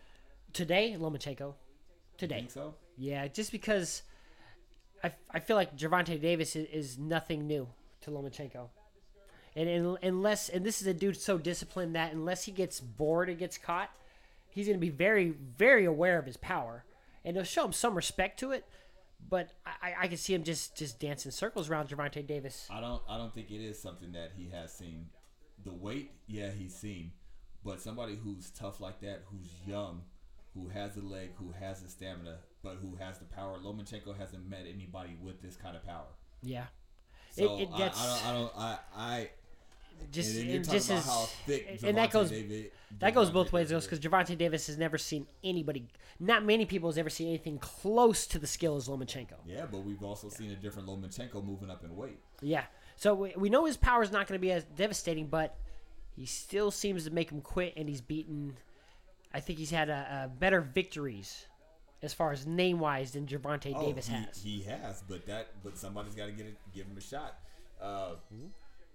today? 0.54 0.96
Lomachenko. 1.00 1.40
You 1.40 1.56
Today, 2.18 2.36
think 2.40 2.52
so? 2.52 2.76
yeah, 2.98 3.28
just 3.28 3.52
because 3.52 4.04
I, 5.04 5.12
I 5.32 5.40
feel 5.40 5.56
like 5.56 5.76
Gervonta 5.78 6.22
Davis 6.22 6.56
is, 6.56 6.68
is 6.68 6.98
nothing 7.00 7.48
new 7.48 7.68
to 8.02 8.12
Lomachenko. 8.12 8.68
And, 9.56 9.68
and 9.68 9.98
unless 10.04 10.48
and 10.50 10.64
this 10.66 10.82
is 10.82 10.88
a 10.88 10.94
dude 10.94 11.18
so 11.20 11.38
disciplined 11.38 11.96
that 11.96 12.14
unless 12.14 12.44
he 12.46 12.52
gets 12.52 12.80
bored 12.80 13.28
and 13.30 13.38
gets 13.40 13.58
caught, 13.58 13.90
he's 14.52 14.68
going 14.68 14.78
to 14.78 14.82
be 14.82 14.90
very 14.90 15.34
very 15.58 15.86
aware 15.86 16.18
of 16.20 16.26
his 16.26 16.38
power, 16.38 16.86
and 17.26 17.36
he'll 17.36 17.44
show 17.46 17.66
him 17.66 17.74
some 17.74 17.96
respect 17.96 18.40
to 18.42 18.52
it. 18.52 18.66
But 19.30 19.52
I, 19.66 19.94
I 20.02 20.08
can 20.08 20.18
see 20.18 20.34
him 20.34 20.44
just 20.44 20.76
just 20.78 21.00
dancing 21.00 21.32
circles 21.32 21.70
around 21.70 21.90
Gervonta 21.90 22.26
Davis. 22.26 22.68
I 22.72 22.82
don't. 22.82 23.02
I 23.10 23.18
don't 23.18 23.34
think 23.34 23.52
it 23.52 23.64
is 23.64 23.80
something 23.82 24.12
that 24.14 24.32
he 24.36 24.50
has 24.50 24.74
seen. 24.74 25.08
The 25.64 25.72
weight, 25.74 26.12
yeah, 26.28 26.50
he's 26.50 26.74
seen, 26.76 27.12
but 27.64 27.80
somebody 27.80 28.16
who's 28.16 28.50
tough 28.50 28.82
like 28.82 29.00
that, 29.02 29.22
who's 29.26 29.48
young, 29.68 30.02
who 30.56 30.70
has 30.70 30.96
the 30.96 31.02
leg, 31.02 31.30
who 31.36 31.52
has 31.60 31.84
the 31.84 31.90
stamina, 31.90 32.38
but 32.64 32.78
who 32.82 32.96
has 32.96 33.20
the 33.20 33.26
power. 33.26 33.60
Lomachenko 33.60 34.18
hasn't 34.18 34.50
met 34.50 34.66
anybody 34.68 35.16
with 35.22 35.40
this 35.44 35.56
kind 35.56 35.76
of 35.76 35.86
power. 35.86 36.08
Yeah, 36.42 36.66
So 37.30 37.60
it 37.60 37.70
I, 37.72 37.78
gets- 37.78 38.00
I 38.02 38.06
don't. 38.08 38.26
I 38.26 38.34
don't. 38.34 38.54
I. 38.96 39.30
Just 40.12 40.36
and 40.38 40.64
just 40.70 40.90
is, 40.90 41.06
how 41.06 41.26
thick 41.46 41.80
and- 41.84 41.98
that 41.98 42.12
goes 42.12 42.30
David- 42.30 42.72
that 43.00 43.14
goes 43.14 43.30
both 43.30 43.52
ways 43.54 43.70
Davis 43.70 43.86
because. 43.86 44.00
Gervonta 44.00 44.38
Davis 44.38 44.68
has 44.68 44.78
never 44.78 44.98
seen 44.98 45.26
anybody. 45.44 45.88
Not 46.20 46.44
many 46.44 46.66
people 46.66 46.90
has 46.90 46.98
ever 46.98 47.10
seen 47.10 47.28
anything 47.30 47.58
close 47.60 48.28
to 48.28 48.38
the 48.40 48.48
skill 48.48 48.76
as 48.76 48.88
Lomachenko. 48.90 49.36
Yeah, 49.46 49.66
but 49.72 49.80
we've 49.84 50.04
also 50.04 50.28
seen 50.30 50.52
a 50.52 50.56
different 50.56 50.88
Lomachenko 50.90 51.44
moving 51.46 51.70
up 51.70 51.84
in 51.86 51.96
weight. 51.96 52.20
Yeah. 52.42 52.66
So 52.98 53.14
we, 53.16 53.34
we 53.38 53.50
know 53.50 53.66
his 53.66 53.78
power 53.78 54.04
is 54.04 54.12
not 54.12 54.28
going 54.28 54.38
to 54.38 54.42
be 54.42 54.52
as 54.52 54.64
devastating, 54.76 55.28
but 55.28 55.58
he 56.16 56.26
still 56.26 56.70
seems 56.72 57.06
to 57.06 57.12
make 57.12 57.32
him 57.32 57.40
quit, 57.42 57.74
and 57.78 57.88
he's 57.88 58.02
beaten. 58.02 58.58
I 59.34 59.40
think 59.40 59.58
he's 59.60 59.72
had 59.72 59.90
a, 59.90 60.26
a 60.26 60.28
better 60.28 60.60
victories 60.62 61.46
as 62.04 62.14
far 62.14 62.32
as 62.34 62.46
name 62.46 62.80
wise 62.80 63.12
than 63.12 63.26
Gervonta 63.26 63.80
Davis 63.80 64.10
Oh, 64.12 64.14
he, 64.16 64.24
has. 64.26 64.42
He 64.44 64.62
has, 64.64 65.04
but 65.08 65.26
that 65.28 65.48
but 65.64 65.78
somebody's 65.78 66.16
got 66.16 66.26
to 66.26 66.32
get 66.34 66.48
it, 66.48 66.58
give 66.76 66.86
him 66.88 66.98
a 66.98 67.02
shot. 67.02 67.40
Uh, 67.82 68.16
Hmm? 68.30 68.48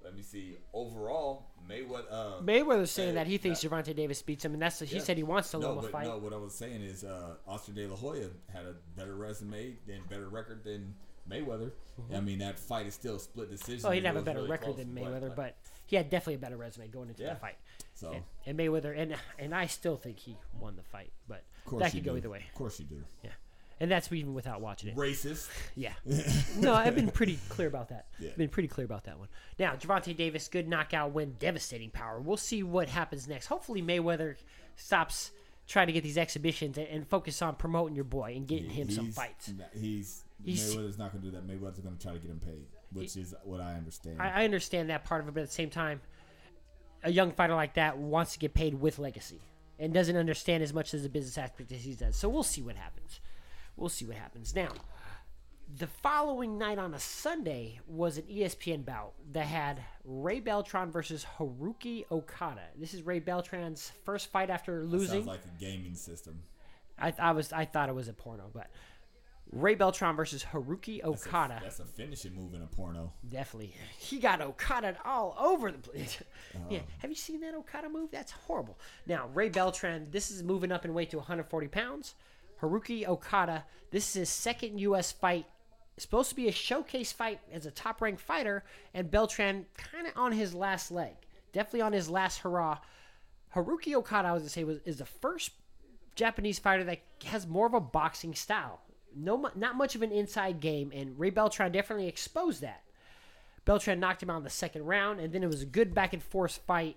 Let 0.07 0.15
me 0.15 0.23
see. 0.23 0.57
Overall, 0.73 1.49
Mayweather. 1.69 2.05
Uh, 2.09 2.41
Mayweather's 2.41 2.93
saying 2.93 3.17
that 3.17 3.27
he 3.27 3.39
thinks. 3.39 3.61
Gervonta 3.65 3.95
Davis 3.95 4.23
beats 4.23 4.45
him, 4.45 4.53
and 4.53 4.63
that's 4.63 4.79
he 4.79 4.97
Yeah. 4.97 5.03
said 5.03 5.17
he 5.17 5.25
wants 5.25 5.51
to 5.51 5.59
no, 5.59 5.71
Loma 5.71 5.83
but 5.83 5.91
fight. 5.91 6.07
no. 6.07 6.17
What 6.19 6.33
I 6.33 6.37
was 6.37 6.55
saying 6.55 6.81
is, 6.83 7.03
uh, 7.03 7.35
Oscar 7.49 7.73
De 7.73 7.89
La 7.89 7.97
Hoya 7.97 8.31
had 8.53 8.67
a 8.67 8.75
better 8.97 9.17
resume 9.17 9.77
and 9.89 10.09
better 10.09 10.29
record 10.29 10.63
than 10.63 10.95
Mayweather. 11.29 11.73
I 12.15 12.21
mean, 12.21 12.39
that 12.39 12.57
fight 12.61 12.87
is 12.87 12.95
still 12.95 13.17
a 13.17 13.21
split 13.21 13.51
decision. 13.51 13.85
Oh, 13.85 13.91
he'd 13.91 14.05
have 14.05 14.15
a 14.17 14.23
better 14.23 14.39
really 14.39 14.51
record 14.51 14.77
than 14.77 14.95
Mayweather, 14.95 15.35
but 15.35 15.57
he 15.87 15.97
had 15.97 16.09
definitely 16.09 16.35
a 16.35 16.39
better 16.39 16.57
resume 16.57 16.87
going 16.87 17.09
into 17.09 17.23
Yeah. 17.23 17.31
that 17.31 17.41
fight. 17.41 17.57
so 17.95 18.13
And, 18.13 18.25
and 18.47 18.59
Mayweather, 18.59 18.97
and 18.97 19.17
and 19.41 19.53
I 19.53 19.67
still 19.67 19.97
think 19.97 20.21
he 20.21 20.37
won 20.61 20.77
the 20.77 20.83
fight, 20.85 21.11
but 21.27 21.43
that 21.79 21.91
could 21.91 22.05
go 22.05 22.13
do. 22.13 22.19
either 22.19 22.31
way. 22.31 22.45
Of 22.49 22.55
course 22.55 22.79
you 22.79 22.85
do. 22.87 23.03
Yeah, 23.25 23.31
and 23.81 23.91
that's 23.91 24.11
even 24.13 24.35
without 24.35 24.61
watching 24.61 24.91
it. 24.91 24.97
Racist. 24.97 25.49
Yeah. 25.77 25.93
no, 26.59 26.73
I've 26.73 26.95
been 26.95 27.11
pretty 27.11 27.39
clear 27.49 27.69
about 27.69 27.91
that. 27.91 28.07
Yeah. 28.19 28.31
Been 28.37 28.49
pretty 28.49 28.69
clear 28.69 28.85
about 28.87 29.05
that 29.05 29.19
one. 29.19 29.29
Now, 29.59 29.75
Gervonta 29.75 30.17
Davis, 30.17 30.49
good 30.49 30.67
knockout 30.69 31.13
win, 31.13 31.37
devastating 31.39 31.91
power. 31.91 32.21
We'll 32.21 32.37
see 32.39 32.63
what 32.63 32.89
happens 32.89 33.29
next. 33.29 33.47
Hopefully, 33.47 33.83
Mayweather 33.83 34.37
stops 34.77 35.31
trying 35.69 35.89
to 35.89 35.93
get 35.93 36.03
these 36.03 36.17
exhibitions 36.17 36.79
and, 36.79 36.87
and 36.89 37.07
focus 37.09 37.43
on 37.43 37.57
promoting 37.57 37.95
your 37.95 38.05
boy 38.05 38.35
and 38.37 38.47
getting 38.47 38.71
him 38.71 38.89
some 38.89 39.11
fights. 39.11 39.49
not- 39.57 39.69
He's, 39.75 40.25
He's- 40.45 40.75
Mayweather's 40.75 40.97
not 40.99 41.13
going 41.13 41.25
to 41.25 41.31
do 41.31 41.37
that. 41.37 41.47
Mayweather's 41.47 41.81
going 41.81 41.97
to 41.97 42.03
try 42.03 42.13
to 42.15 42.19
get 42.19 42.31
him 42.31 42.41
paid, 42.41 42.67
which 42.93 43.17
is 43.17 43.35
what 43.45 43.61
I 43.61 43.75
understand. 43.75 44.23
I, 44.23 44.43
I 44.43 44.45
understand 44.45 44.91
that 44.91 45.05
part 45.05 45.23
of 45.23 45.29
it, 45.29 45.35
but 45.35 45.41
at 45.43 45.49
the 45.49 45.53
same 45.55 45.71
time, 45.71 46.01
a 47.03 47.11
young 47.11 47.33
fighter 47.33 47.55
like 47.55 47.75
that 47.75 47.99
wants 47.99 48.33
to 48.35 48.39
get 48.39 48.55
paid 48.55 48.75
with 48.81 48.99
legacy 48.99 49.41
and 49.79 49.93
doesn't 49.93 50.17
understand 50.17 50.63
as 50.63 50.73
much 50.73 50.95
as 50.95 51.03
the 51.03 51.09
business 51.09 51.37
aspect 51.37 51.71
as 51.73 51.83
he 51.85 51.95
does. 51.95 52.17
So 52.17 52.29
we'll 52.29 52.43
see 52.43 52.63
what 52.63 52.77
happens. 52.77 53.21
We'll 53.77 53.89
see 53.89 54.05
what 54.07 54.17
happens. 54.17 54.55
Now, 54.55 54.69
the 55.79 55.87
following 55.87 56.59
night 56.59 56.79
on 56.79 56.95
a 56.95 56.99
Sunday 56.99 57.81
was 57.87 58.19
an 58.19 58.25
ESPN 58.25 58.85
bout 58.85 59.13
that 59.33 59.47
had 59.47 59.83
Ray 60.05 60.41
Beltran 60.41 60.91
versus 60.91 61.27
Haruki 61.39 62.05
Okada. 62.11 62.63
This 62.79 62.95
is 62.95 63.03
Ray 63.03 63.19
Beltran's 63.21 63.93
first 64.05 64.31
fight 64.31 64.49
after 64.49 64.85
losing. 64.85 65.25
Sounds 65.25 65.27
like 65.27 65.45
a 65.45 65.61
gaming 65.61 65.95
system. 65.95 66.43
I, 66.99 67.13
I 67.19 67.33
was 67.33 67.53
I 67.53 67.65
thought 67.67 67.89
it 67.91 67.95
was 67.95 68.09
a 68.09 68.15
porno, 68.15 68.49
but 68.55 68.71
Ray 69.53 69.75
Beltran 69.75 70.17
versus 70.17 70.43
Haruki 70.45 71.03
That's 71.03 71.27
a- 71.27 71.29
Okada. 71.29 71.61
That's 71.63 71.81
a 71.81 71.85
finishing 71.85 72.35
move 72.35 72.55
in 72.55 72.63
a 72.63 72.67
porno. 72.67 73.13
Definitely. 73.29 73.75
He 73.99 74.19
got 74.19 74.41
Okada 74.41 74.97
all 75.05 75.37
over 75.39 75.71
the 75.71 75.79
place. 75.79 76.23
Uh-huh. 76.55 76.65
yeah. 76.71 76.81
Have 76.99 77.11
you 77.11 77.17
seen 77.17 77.41
that 77.41 77.55
Okada 77.55 77.89
move? 77.89 78.11
That's 78.11 78.33
horrible. 78.33 78.79
Now, 79.07 79.29
Ray 79.35 79.49
Beltran, 79.51 80.09
this 80.11 80.31
is 80.31 80.43
moving 80.43 80.73
up 80.73 80.85
in 80.85 80.95
weight 80.95 81.11
to 81.11 81.19
140 81.19 81.69
pounds. 81.69 82.15
Haruki 82.61 83.07
Okada, 83.07 83.65
this 83.91 84.09
is 84.09 84.15
his 84.15 84.29
second 84.29 84.79
U.S. 84.81 85.13
fight. 85.13 85.47
It's 85.97 86.05
supposed 86.05 86.31
to 86.31 86.37
be 86.37 86.49
a 86.49 86.53
showcase 86.53 87.13
fight 87.13 87.41
as 87.53 87.67
a 87.67 87.71
top 87.71 88.01
ranked 88.01 88.21
fighter, 88.21 88.65
and 88.93 89.11
Beltran 89.11 89.67
kind 89.77 90.07
of 90.07 90.13
on 90.17 90.33
his 90.33 90.55
last 90.55 90.91
leg. 90.91 91.15
Definitely 91.53 91.83
on 91.83 91.93
his 91.93 92.11
last 92.11 92.39
hurrah. 92.39 92.79
Haruki 93.55 93.95
Okada, 93.95 94.29
I 94.29 94.33
was 94.33 94.43
going 94.43 94.49
to 94.49 94.53
say, 94.53 94.65
was, 94.65 94.79
is 94.85 94.99
the 94.99 95.07
first 95.07 95.53
Japanese 96.15 96.59
fighter 96.59 96.85
that 96.85 97.01
has 97.27 97.47
more 97.47 97.67
of 97.67 97.75
a 97.75 97.81
boxing 97.81 98.35
style. 98.35 98.81
No, 99.15 99.51
not 99.55 99.77
much 99.77 99.95
of 99.95 100.03
an 100.03 100.13
inside 100.13 100.61
game, 100.61 100.93
and 100.95 101.19
Ray 101.19 101.31
Beltran 101.31 101.73
definitely 101.73 102.09
exposed 102.09 102.61
that. 102.61 102.83
Beltran 103.65 103.99
knocked 103.99 104.23
him 104.23 104.31
out 104.31 104.39
in 104.39 104.45
the 104.45 104.51
second 104.51 104.85
round, 104.85 105.21
and 105.21 105.33
then 105.33 105.43
it 105.43 105.49
was 105.49 105.63
a 105.63 105.67
good 105.67 105.95
back 105.95 106.13
and 106.13 106.23
forth 106.23 106.61
fight 106.67 106.97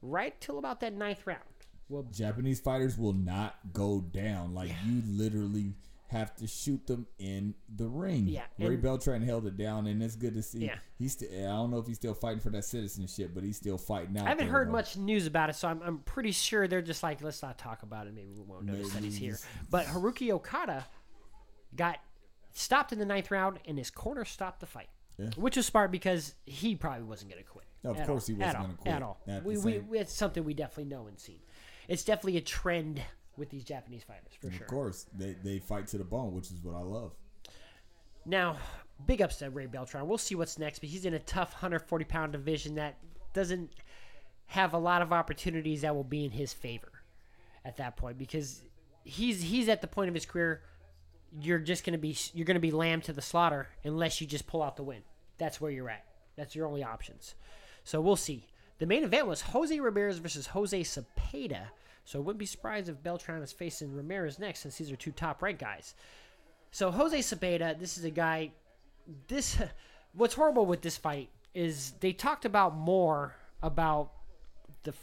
right 0.00 0.40
till 0.40 0.58
about 0.58 0.80
that 0.80 0.94
ninth 0.94 1.26
round. 1.26 1.42
Well, 1.88 2.06
Japanese 2.12 2.60
fighters 2.60 2.98
will 2.98 3.12
not 3.14 3.56
go 3.72 4.00
down. 4.00 4.54
Like 4.54 4.70
you 4.86 5.02
literally 5.06 5.72
have 6.08 6.34
to 6.36 6.46
shoot 6.46 6.86
them 6.86 7.06
in 7.18 7.54
the 7.76 7.86
ring. 7.86 8.26
Yeah, 8.26 8.44
Ray 8.58 8.76
Beltran 8.76 9.22
held 9.22 9.46
it 9.46 9.56
down, 9.56 9.86
and 9.86 10.02
it's 10.02 10.16
good 10.16 10.34
to 10.34 10.42
see. 10.42 10.66
Yeah. 10.66 10.76
he's 10.98 11.12
still. 11.12 11.28
I 11.30 11.48
don't 11.48 11.70
know 11.70 11.78
if 11.78 11.86
he's 11.86 11.96
still 11.96 12.14
fighting 12.14 12.40
for 12.40 12.50
that 12.50 12.64
citizenship, 12.64 13.32
but 13.34 13.44
he's 13.44 13.56
still 13.56 13.78
fighting 13.78 14.16
out. 14.18 14.26
I 14.26 14.30
haven't 14.30 14.48
heard 14.48 14.70
much 14.70 14.96
news 14.96 15.26
about 15.26 15.50
it, 15.50 15.56
so 15.56 15.68
I'm, 15.68 15.82
I'm 15.82 15.98
pretty 15.98 16.32
sure 16.32 16.66
they're 16.66 16.82
just 16.82 17.02
like, 17.02 17.22
let's 17.22 17.42
not 17.42 17.58
talk 17.58 17.82
about 17.82 18.06
it. 18.06 18.14
Maybe 18.14 18.30
we 18.34 18.42
won't 18.42 18.64
notice 18.64 18.90
that 18.92 19.02
he's 19.02 19.16
here. 19.16 19.38
But 19.70 19.86
Haruki 19.86 20.30
Okada 20.30 20.86
got 21.76 21.98
stopped 22.52 22.92
in 22.92 22.98
the 22.98 23.06
ninth 23.06 23.30
round, 23.30 23.58
and 23.66 23.78
his 23.78 23.90
corner 23.90 24.24
stopped 24.24 24.60
the 24.60 24.66
fight. 24.66 24.88
Yeah. 25.18 25.30
Which 25.36 25.56
was 25.56 25.66
smart 25.66 25.90
because 25.90 26.34
he 26.46 26.76
probably 26.76 27.02
wasn't 27.02 27.32
going 27.32 27.42
to 27.42 27.48
quit. 27.50 27.64
No, 27.82 27.90
of 27.90 27.96
course 28.06 28.28
all. 28.28 28.34
he 28.36 28.40
wasn't 28.40 28.62
gonna 28.62 28.74
quit. 28.76 28.94
At 28.94 29.02
all. 29.02 29.20
At 29.26 29.44
we, 29.44 29.56
we, 29.58 29.78
we- 29.80 29.98
it's 29.98 30.12
something 30.12 30.44
we 30.44 30.54
definitely 30.54 30.84
know 30.84 31.06
and 31.06 31.18
seen. 31.18 31.40
It's 31.88 32.04
definitely 32.04 32.36
a 32.36 32.42
trend 32.42 33.02
with 33.36 33.50
these 33.50 33.64
Japanese 33.64 34.02
fighters, 34.02 34.32
for 34.40 34.50
sure. 34.50 34.64
Of 34.64 34.70
course, 34.70 35.06
they 35.16 35.36
they 35.42 35.58
fight 35.58 35.86
to 35.88 35.98
the 35.98 36.04
bone, 36.04 36.34
which 36.34 36.50
is 36.50 36.62
what 36.62 36.76
I 36.76 36.82
love. 36.82 37.12
Now, 38.26 38.58
big 39.06 39.22
ups 39.22 39.36
to 39.36 39.50
Ray 39.50 39.66
Beltran. 39.66 40.06
We'll 40.06 40.18
see 40.18 40.34
what's 40.34 40.58
next, 40.58 40.80
but 40.80 40.88
he's 40.88 41.06
in 41.06 41.14
a 41.14 41.18
tough 41.18 41.52
140 41.52 42.04
pound 42.04 42.32
division 42.32 42.74
that 42.74 42.98
doesn't 43.32 43.70
have 44.46 44.74
a 44.74 44.78
lot 44.78 45.02
of 45.02 45.12
opportunities 45.12 45.82
that 45.82 45.94
will 45.94 46.04
be 46.04 46.24
in 46.24 46.30
his 46.30 46.52
favor 46.52 47.02
at 47.64 47.76
that 47.76 47.96
point 47.96 48.18
because 48.18 48.62
he's 49.04 49.42
he's 49.42 49.68
at 49.68 49.80
the 49.80 49.86
point 49.86 50.08
of 50.08 50.14
his 50.14 50.24
career 50.24 50.62
you're 51.40 51.58
just 51.58 51.84
going 51.84 51.92
to 51.92 51.98
be 51.98 52.16
you're 52.32 52.46
to 52.46 52.60
be 52.60 52.70
lamb 52.70 53.00
to 53.02 53.12
the 53.12 53.22
slaughter 53.22 53.68
unless 53.84 54.20
you 54.20 54.26
just 54.26 54.46
pull 54.46 54.62
out 54.62 54.76
the 54.76 54.82
win. 54.82 55.02
That's 55.36 55.60
where 55.60 55.70
you're 55.70 55.90
at. 55.90 56.04
That's 56.36 56.54
your 56.54 56.66
only 56.66 56.82
options. 56.82 57.34
So 57.84 58.00
we'll 58.00 58.16
see. 58.16 58.46
The 58.78 58.86
main 58.86 59.04
event 59.04 59.26
was 59.26 59.40
Jose 59.40 59.78
Ramirez 59.78 60.18
versus 60.18 60.46
Jose 60.48 60.80
Cepeda. 60.82 61.62
So 62.04 62.18
I 62.18 62.22
wouldn't 62.22 62.38
be 62.38 62.46
surprised 62.46 62.88
if 62.88 63.02
Beltran 63.02 63.42
is 63.42 63.52
facing 63.52 63.94
Ramirez 63.94 64.38
next 64.38 64.60
since 64.60 64.78
these 64.78 64.90
are 64.90 64.96
two 64.96 65.12
top 65.12 65.42
ranked 65.42 65.60
guys. 65.60 65.94
So 66.70 66.90
Jose 66.90 67.18
Cepeda, 67.18 67.78
this 67.78 67.98
is 67.98 68.04
a 68.04 68.10
guy 68.10 68.52
this 69.26 69.58
what's 70.14 70.34
horrible 70.34 70.66
with 70.66 70.82
this 70.82 70.96
fight 70.96 71.28
is 71.54 71.92
they 72.00 72.12
talked 72.12 72.44
about 72.44 72.76
more 72.76 73.34
about 73.62 74.12
the 74.84 74.94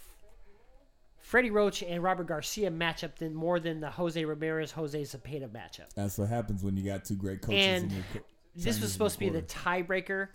Freddie 1.20 1.50
Roach 1.52 1.82
and 1.84 2.04
Robert 2.04 2.28
Garcia 2.28 2.70
matchup 2.70 3.16
than 3.16 3.34
more 3.34 3.60
than 3.60 3.80
the 3.82 3.90
Jose 3.90 4.24
Ramirez 4.24 4.72
Jose 4.72 5.02
Cepeda 5.02 5.50
matchup. 5.50 5.92
That's 5.96 6.18
what 6.18 6.30
happens 6.30 6.64
when 6.64 6.78
you 6.78 6.84
got 6.84 7.04
two 7.04 7.16
great 7.16 7.42
coaches. 7.42 7.66
And 7.66 7.84
in 7.86 7.98
your 7.98 8.06
co- 8.14 8.20
This 8.56 8.80
was 8.80 8.92
supposed 8.94 9.16
to 9.16 9.20
be 9.20 9.30
the 9.30 9.42
tiebreaker, 9.42 10.30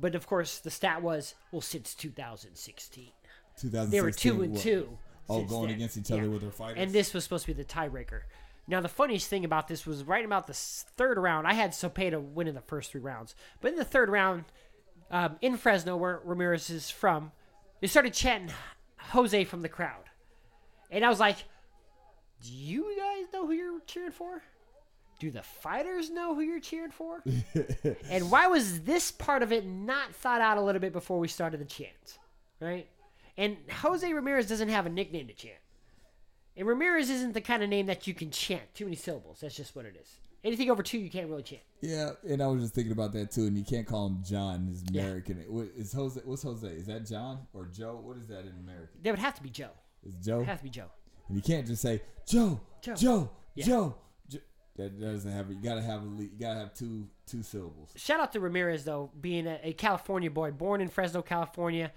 but 0.00 0.14
of 0.14 0.26
course 0.26 0.58
the 0.58 0.70
stat 0.70 1.02
was 1.02 1.34
well 1.52 1.60
since 1.60 1.94
2016 1.94 3.12
2016. 3.60 3.90
they 3.90 4.00
were 4.00 4.10
two 4.10 4.42
and 4.42 4.52
what- 4.52 4.62
two. 4.62 4.98
Oh, 5.28 5.42
going 5.44 5.68
then. 5.68 5.76
against 5.76 5.96
each 5.96 6.10
other 6.10 6.22
Yeah. 6.24 6.28
with 6.28 6.42
their 6.42 6.50
fighters. 6.50 6.76
And 6.78 6.92
this 6.92 7.14
was 7.14 7.24
supposed 7.24 7.46
to 7.46 7.54
be 7.54 7.62
the 7.62 7.64
tiebreaker. 7.64 8.22
Now, 8.66 8.80
the 8.82 8.88
funniest 8.90 9.28
thing 9.28 9.44
about 9.44 9.68
this 9.68 9.86
was 9.86 10.04
right 10.04 10.24
about 10.24 10.46
the 10.46 10.52
third 10.54 11.16
round, 11.16 11.46
I 11.46 11.54
had 11.54 11.70
Cepeda 11.70 12.20
win 12.22 12.46
in 12.46 12.54
the 12.54 12.60
first 12.60 12.90
three 12.90 13.00
rounds. 13.00 13.34
But 13.62 13.72
in 13.72 13.78
the 13.78 13.84
third 13.86 14.10
round, 14.10 14.44
um, 15.10 15.38
in 15.40 15.56
Fresno, 15.56 15.96
where 15.96 16.20
Ramirez 16.24 16.68
is 16.68 16.90
from, 16.90 17.32
they 17.80 17.86
started 17.86 18.12
chanting 18.12 18.54
Jose 19.12 19.44
from 19.44 19.62
the 19.62 19.68
crowd. 19.70 20.04
And 20.90 21.04
I 21.04 21.08
was 21.08 21.20
like, 21.20 21.38
do 22.42 22.52
you 22.52 22.94
guys 22.96 23.32
know 23.32 23.46
who 23.46 23.52
you're 23.52 23.80
cheering 23.86 24.12
for? 24.12 24.42
Do 25.24 25.30
the 25.30 25.42
fighters 25.42 26.10
know 26.10 26.34
who 26.34 26.42
you're 26.42 26.60
cheering 26.60 26.90
for? 26.90 27.24
and 28.10 28.30
why 28.30 28.46
was 28.46 28.80
this 28.82 29.10
part 29.10 29.42
of 29.42 29.52
it 29.52 29.64
not 29.64 30.14
thought 30.14 30.42
out 30.42 30.58
a 30.58 30.60
little 30.60 30.82
bit 30.82 30.92
before 30.92 31.18
we 31.18 31.28
started 31.28 31.60
the 31.60 31.64
chant? 31.64 32.18
Right? 32.60 32.86
And 33.38 33.56
Jose 33.70 34.12
Ramirez 34.12 34.46
doesn't 34.50 34.68
have 34.68 34.84
a 34.84 34.90
nickname 34.90 35.26
to 35.28 35.32
chant. 35.32 35.56
And 36.58 36.68
Ramirez 36.68 37.08
isn't 37.08 37.32
the 37.32 37.40
kind 37.40 37.62
of 37.62 37.70
name 37.70 37.86
that 37.86 38.06
you 38.06 38.12
can 38.12 38.30
chant. 38.30 38.60
Too 38.74 38.84
many 38.84 38.96
syllables. 38.96 39.38
That's 39.40 39.56
just 39.56 39.74
what 39.74 39.86
it 39.86 39.96
is. 39.98 40.08
Anything 40.44 40.70
over 40.70 40.82
two, 40.82 40.98
you 40.98 41.08
can't 41.08 41.30
really 41.30 41.42
chant. 41.42 41.62
yeah, 41.80 42.10
and 42.28 42.42
I 42.42 42.46
was 42.48 42.60
just 42.60 42.74
thinking 42.74 42.92
about 42.92 43.14
that 43.14 43.30
too. 43.30 43.46
And 43.46 43.56
you 43.56 43.64
can't 43.64 43.86
call 43.86 44.08
him 44.08 44.18
John. 44.28 44.66
He's 44.68 44.84
Yeah. 44.90 45.04
American. 45.04 45.42
What, 45.48 45.68
is 45.74 45.90
Jose? 45.94 46.20
What's 46.22 46.42
Jose? 46.42 46.68
Is 46.68 46.84
that 46.88 47.06
John 47.06 47.46
or 47.54 47.64
Joe? 47.74 47.98
What 48.02 48.18
is 48.18 48.26
that 48.28 48.40
in 48.40 48.52
American? 48.62 48.98
There 49.02 49.14
would 49.14 49.20
have 49.20 49.36
to 49.36 49.42
be 49.42 49.48
Joe. 49.48 49.70
Is 50.06 50.16
Joe? 50.22 50.40
It 50.40 50.48
has 50.48 50.58
to 50.58 50.64
be 50.64 50.68
Joe. 50.70 50.90
And 51.28 51.36
you 51.38 51.42
can't 51.42 51.66
just 51.66 51.80
say 51.80 52.02
Joe, 52.28 52.60
Joe. 52.82 52.94
Joe, 52.94 53.30
Yeah. 53.54 53.64
Joe. 53.64 53.94
Jo-" 54.76 54.84
That 54.84 55.00
doesn't 55.00 55.30
have. 55.30 55.50
You 55.50 55.56
gotta 55.56 55.82
have. 55.82 56.02
A, 56.02 56.22
you 56.22 56.30
gotta 56.38 56.60
have 56.60 56.74
two 56.74 57.06
two 57.26 57.42
syllables. 57.42 57.90
Shout 57.96 58.20
out 58.20 58.32
to 58.32 58.40
Ramirez 58.40 58.84
though, 58.84 59.10
being 59.20 59.46
a, 59.46 59.58
a 59.62 59.72
California 59.72 60.30
boy, 60.30 60.50
born 60.50 60.80
in 60.80 60.88
Fresno, 60.88 61.22
California, 61.22 61.92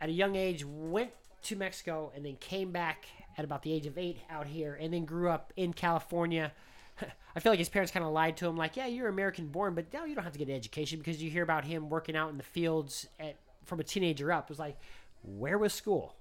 at 0.00 0.08
a 0.08 0.12
young 0.12 0.36
age, 0.36 0.64
went 0.64 1.10
to 1.42 1.56
Mexico 1.56 2.12
and 2.14 2.24
then 2.24 2.36
came 2.36 2.72
back 2.72 3.06
at 3.36 3.44
about 3.44 3.62
the 3.62 3.72
age 3.72 3.86
of 3.86 3.96
eight 3.96 4.18
out 4.28 4.46
here, 4.46 4.76
and 4.80 4.92
then 4.92 5.04
grew 5.04 5.28
up 5.28 5.52
in 5.56 5.72
California. 5.72 6.52
I 7.36 7.40
feel 7.40 7.52
like 7.52 7.60
his 7.60 7.68
parents 7.68 7.92
kind 7.92 8.04
of 8.04 8.12
lied 8.12 8.36
to 8.38 8.46
him, 8.46 8.56
like, 8.56 8.76
"Yeah, 8.76 8.86
you're 8.86 9.08
American 9.08 9.46
born, 9.48 9.74
but 9.74 9.92
now 9.92 10.04
you 10.04 10.14
don't 10.14 10.24
have 10.24 10.32
to 10.32 10.38
get 10.38 10.48
an 10.48 10.54
education 10.54 10.98
because 10.98 11.22
you 11.22 11.30
hear 11.30 11.42
about 11.42 11.64
him 11.64 11.88
working 11.88 12.16
out 12.16 12.30
in 12.30 12.36
the 12.36 12.42
fields 12.42 13.06
at 13.20 13.36
from 13.64 13.80
a 13.80 13.84
teenager 13.84 14.32
up." 14.32 14.44
It 14.44 14.50
was 14.50 14.58
like, 14.58 14.78
where 15.22 15.58
was 15.58 15.72
school? 15.72 16.14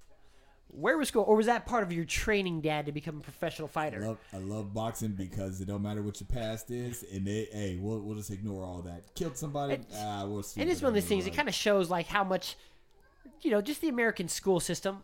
Where 0.70 0.98
was 0.98 1.08
school, 1.08 1.24
or 1.28 1.36
was 1.36 1.46
that 1.48 1.66
part 1.66 1.84
of 1.84 1.92
your 1.92 2.06
training, 2.06 2.62
Dad, 2.62 2.86
to 2.86 2.92
become 2.92 3.18
a 3.18 3.22
professional 3.22 3.68
I 3.68 3.72
fighter? 3.72 4.00
love 4.06 4.18
I 4.34 4.38
love 4.38 4.74
boxing 4.74 5.14
because 5.14 5.60
it 5.62 5.66
don't 5.66 5.82
matter 5.82 6.02
what 6.04 6.20
your 6.20 6.28
past 6.28 6.70
is, 6.72 7.04
and 7.12 7.26
they 7.26 7.48
hey 7.52 7.78
we'll, 7.82 8.00
we'll 8.00 8.16
just 8.18 8.30
ignore 8.32 8.64
all 8.64 8.82
that. 8.84 9.16
Killed 9.16 9.38
somebody, 9.38 9.74
It's- 9.76 9.98
ah, 10.00 10.26
we'll 10.28 10.44
see. 10.44 10.62
And 10.62 10.70
it's 10.70 10.82
one 10.82 10.90
of 10.90 10.94
those 10.94 11.06
things. 11.06 11.26
It 11.26 11.34
kind 11.34 11.48
of 11.48 11.56
shows 11.56 11.90
like 11.90 12.08
how 12.08 12.24
much, 12.24 12.56
you 13.42 13.50
know, 13.52 13.62
just 13.62 13.82
the 13.82 13.90
American 13.90 14.28
school 14.28 14.60
system 14.60 15.04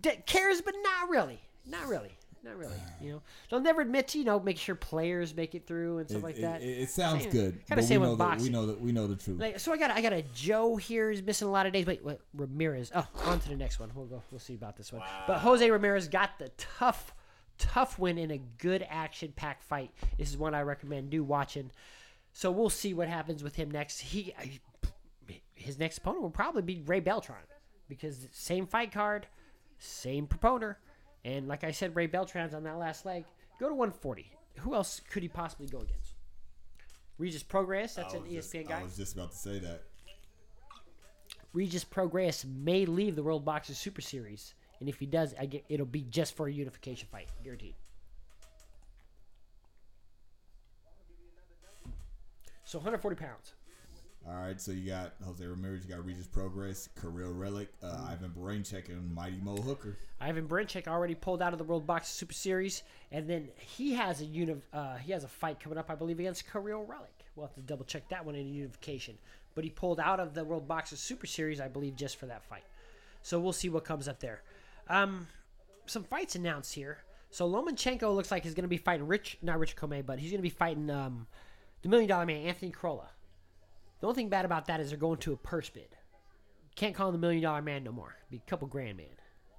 d- 0.00 0.18
cares, 0.26 0.60
but 0.60 0.74
not 0.82 1.08
really, 1.08 1.40
not 1.64 1.86
really, 1.86 2.16
not 2.44 2.56
really. 2.56 2.76
You 3.00 3.12
know, 3.12 3.22
they'll 3.50 3.60
never 3.60 3.80
admit 3.80 4.08
to 4.08 4.18
you 4.18 4.24
know 4.24 4.38
make 4.38 4.58
sure 4.58 4.74
players 4.74 5.34
make 5.34 5.54
it 5.54 5.66
through 5.66 5.98
and 5.98 6.08
stuff 6.08 6.22
It, 6.22 6.24
like 6.24 6.36
that. 6.36 6.62
it, 6.62 6.66
it 6.82 6.90
sounds 6.90 7.22
Same- 7.22 7.32
good, 7.32 7.66
kinda 7.66 7.82
we 7.82 7.86
same 7.86 8.00
with 8.00 8.10
know 8.10 8.16
that 8.16 8.40
we 8.40 8.48
know 8.50 8.66
that 8.66 8.80
we 8.80 8.92
know 8.92 9.06
the 9.06 9.16
truth. 9.16 9.40
Like, 9.40 9.58
so 9.58 9.72
I 9.72 9.76
got 9.78 9.90
I 9.90 10.00
got 10.02 10.12
a 10.12 10.22
Joe 10.34 10.76
here 10.76 11.10
is 11.10 11.22
missing 11.22 11.48
a 11.48 11.50
lot 11.50 11.66
of 11.66 11.72
days. 11.72 11.86
Wait, 11.86 12.04
what? 12.04 12.20
Ramirez. 12.34 12.92
Oh, 12.94 13.06
on 13.24 13.40
to 13.40 13.48
the 13.48 13.56
next 13.56 13.80
one. 13.80 13.90
We'll 13.94 14.06
go. 14.06 14.22
We'll 14.30 14.38
see 14.40 14.54
about 14.54 14.76
this 14.76 14.92
one. 14.92 15.02
But 15.26 15.38
Jose 15.38 15.68
Ramirez 15.70 16.08
got 16.08 16.38
the 16.38 16.50
tough, 16.58 17.14
tough 17.58 17.98
win 17.98 18.18
in 18.18 18.30
a 18.30 18.38
good 18.58 18.84
action-packed 18.88 19.62
fight. 19.64 19.90
This 20.18 20.28
is 20.30 20.36
one 20.36 20.54
I 20.54 20.62
recommend 20.62 21.10
do 21.10 21.24
watching. 21.24 21.70
So 22.32 22.50
we'll 22.50 22.70
see 22.70 22.94
what 22.94 23.08
happens 23.08 23.42
with 23.44 23.54
him 23.54 23.70
next. 23.70 24.00
He, 24.00 24.34
his 25.54 25.78
next 25.78 25.98
opponent 25.98 26.22
will 26.22 26.30
probably 26.30 26.62
be 26.62 26.82
Ray 26.84 27.00
Beltran 27.00 27.38
because 27.88 28.26
same 28.32 28.66
fight 28.66 28.90
card, 28.92 29.26
same 29.78 30.26
proponent, 30.26 30.76
and 31.24 31.48
like 31.48 31.64
I 31.64 31.70
said, 31.70 31.96
Ray 31.96 32.06
Beltran's 32.08 32.54
on 32.54 32.64
that 32.64 32.78
last 32.78 33.04
leg. 33.06 33.24
Go 33.58 33.68
to 33.68 33.74
140. 33.74 34.30
Who 34.58 34.74
else 34.74 35.00
could 35.10 35.22
he 35.22 35.28
possibly 35.28 35.66
go 35.66 35.78
against? 35.78 36.14
Regis 37.18 37.42
Prograis. 37.42 37.94
That's 37.94 38.14
an 38.14 38.26
E 38.26 38.36
was 38.36 38.44
just- 38.46 38.54
ESPN 38.54 38.68
guy. 38.68 38.80
I 38.80 38.82
was 38.82 38.96
just 38.96 39.14
about 39.14 39.30
to 39.32 39.36
say 39.36 39.58
that. 39.60 39.82
Regis 41.52 41.84
Prograis 41.84 42.44
may 42.44 42.84
leave 42.84 43.14
the 43.14 43.22
World 43.22 43.44
Boxers 43.44 43.78
Super 43.78 44.00
Series, 44.00 44.54
and 44.80 44.88
if 44.88 44.98
he 44.98 45.06
does, 45.06 45.34
I 45.38 45.46
get, 45.46 45.64
it'll 45.68 45.86
be 45.86 46.02
just 46.02 46.36
for 46.36 46.48
a 46.48 46.52
unification 46.52 47.06
fight, 47.12 47.28
guaranteed. 47.44 47.76
So 52.64 52.78
140 52.78 53.16
pounds. 53.16 53.52
All 54.26 54.40
right, 54.40 54.58
so 54.58 54.72
you 54.72 54.86
got 54.88 55.12
Jose 55.22 55.44
Ramirez, 55.44 55.84
you 55.86 55.94
got 55.94 56.04
Regis 56.06 56.26
Prograis, 56.26 56.88
Kiryl 56.98 57.34
Relikh, 57.36 57.68
uh, 57.82 57.88
Mm-hmm. 57.88 58.10
Ivan 58.10 58.30
Baranchyk, 58.30 58.88
and 58.88 59.14
Mighty 59.14 59.36
Mo 59.42 59.56
Hooker. 59.56 59.98
Ivan 60.18 60.48
Baranchyk 60.48 60.88
already 60.88 61.14
pulled 61.14 61.42
out 61.42 61.52
of 61.52 61.58
the 61.58 61.64
World 61.64 61.86
Boxers 61.86 62.08
Super 62.14 62.32
Series, 62.32 62.82
and 63.12 63.28
then 63.28 63.48
he 63.58 63.92
has 63.92 64.22
a 64.22 64.24
uni- 64.24 64.62
uh, 64.72 64.96
he 64.96 65.12
has 65.12 65.24
a 65.24 65.28
fight 65.28 65.60
coming 65.60 65.76
up, 65.76 65.90
I 65.90 65.94
believe, 65.94 66.20
against 66.20 66.46
Kiryl 66.48 66.86
Relikh. 66.86 67.20
We'll 67.36 67.46
have 67.46 67.54
to 67.56 67.60
double 67.60 67.84
check 67.84 68.08
that 68.08 68.24
one 68.24 68.34
in 68.34 68.48
unification. 68.54 69.18
But 69.54 69.64
he 69.64 69.70
pulled 69.70 70.00
out 70.00 70.20
of 70.20 70.32
the 70.32 70.42
World 70.44 70.66
Boxers 70.66 71.00
Super 71.00 71.26
Series, 71.26 71.60
I 71.60 71.68
believe, 71.68 71.94
just 71.94 72.16
for 72.16 72.24
that 72.26 72.42
fight. 72.44 72.64
So 73.22 73.38
we'll 73.38 73.52
see 73.52 73.68
what 73.68 73.84
comes 73.84 74.08
up 74.08 74.20
there. 74.20 74.42
Um, 74.88 75.26
some 75.86 76.02
fights 76.02 76.34
announced 76.34 76.74
here. 76.74 76.98
So 77.30 77.46
Lomachenko 77.50 78.14
looks 78.14 78.30
like 78.30 78.44
he's 78.44 78.54
going 78.54 78.62
to 78.64 78.68
be 78.68 78.76
fighting 78.78 79.06
Rich, 79.06 79.38
not 79.42 79.58
Rich 79.58 79.76
Commey, 79.76 80.04
but 80.06 80.18
he's 80.18 80.30
going 80.30 80.38
to 80.38 80.42
be 80.42 80.48
fighting 80.48 80.88
um, 80.88 81.26
the 81.82 81.88
Million 81.90 82.08
Dollar 82.08 82.24
Man, 82.26 82.46
Anthony 82.46 82.70
Crolla. 82.70 83.08
The 84.00 84.06
only 84.06 84.16
thing 84.16 84.28
bad 84.28 84.44
about 84.44 84.66
that 84.66 84.80
is 84.80 84.90
they're 84.90 84.98
going 84.98 85.18
to 85.18 85.32
a 85.32 85.36
purse 85.36 85.70
bid. 85.70 85.88
Can't 86.76 86.94
call 86.94 87.08
him 87.08 87.14
the 87.14 87.18
Million 87.18 87.42
Dollar 87.42 87.62
Man 87.62 87.84
no 87.84 87.92
more. 87.92 88.16
Be 88.30 88.38
a 88.38 88.50
couple 88.50 88.66
grand 88.66 88.96
man. 88.96 89.06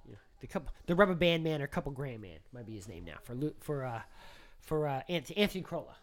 You 0.04 0.12
know, 0.12 0.18
the 0.40 0.46
couple, 0.46 0.72
the 0.86 0.94
Rubber 0.94 1.14
Band 1.14 1.42
Man 1.42 1.62
or 1.62 1.66
couple 1.66 1.92
grand 1.92 2.20
man 2.20 2.38
might 2.52 2.66
be 2.66 2.74
his 2.74 2.88
name 2.88 3.04
now 3.04 3.16
for 3.22 3.36
for 3.60 3.84
uh, 3.84 4.02
for 4.60 4.86
uh, 4.86 5.02
Anthony, 5.08 5.38
Anthony 5.38 5.62
Crolla. 5.62 5.96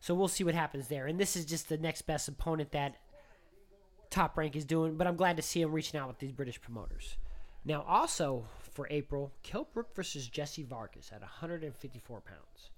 So 0.00 0.14
we'll 0.14 0.28
see 0.28 0.44
what 0.44 0.54
happens 0.54 0.88
there. 0.88 1.06
And 1.06 1.18
this 1.18 1.36
is 1.36 1.44
just 1.44 1.68
the 1.68 1.78
next 1.78 2.02
best 2.02 2.28
opponent 2.28 2.72
that 2.72 2.96
Top 4.10 4.36
Rank 4.36 4.56
is 4.56 4.64
doing. 4.64 4.96
But 4.96 5.06
I'm 5.06 5.16
glad 5.16 5.36
to 5.36 5.42
see 5.42 5.60
him 5.62 5.72
reaching 5.72 5.98
out 5.98 6.08
with 6.08 6.18
these 6.18 6.32
British 6.32 6.60
promoters. 6.60 7.16
Now, 7.64 7.84
also 7.86 8.46
for 8.74 8.88
April, 8.90 9.32
Kell 9.42 9.68
Brook 9.72 9.94
versus 9.94 10.28
Jesse 10.28 10.64
Vargas 10.64 11.10
at 11.12 11.20
154 11.20 12.20
pounds. 12.20 12.70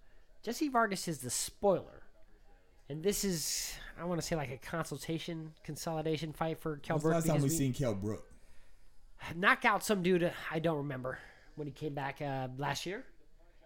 Jesse 0.43 0.69
Vargas 0.69 1.09
is 1.09 1.19
the 1.19 1.31
spoiler. 1.31 2.04
And 2.89 3.03
this 3.03 3.25
is, 3.25 3.75
I 3.99 4.05
want 4.05 4.21
to 4.21 4.27
say, 4.27 4.37
like 4.37 4.51
a 4.51 4.59
consultation, 4.59 5.53
consolidation 5.63 6.33
fight 6.33 6.59
for 6.59 6.77
Kell 6.79 6.99
Brook. 6.99 7.15
last 7.15 7.27
time 7.27 7.37
we 7.39 7.45
we- 7.45 7.49
seen 7.49 7.73
Kell 7.73 7.95
Brook? 7.95 8.31
knock 9.35 9.65
out 9.65 9.83
some 9.83 10.03
dude 10.03 10.31
I 10.51 10.59
don't 10.59 10.77
remember 10.77 11.19
when 11.57 11.67
he 11.67 11.73
came 11.73 11.95
back 11.95 12.21
uh, 12.21 12.49
last 12.59 12.85
year, 12.85 13.05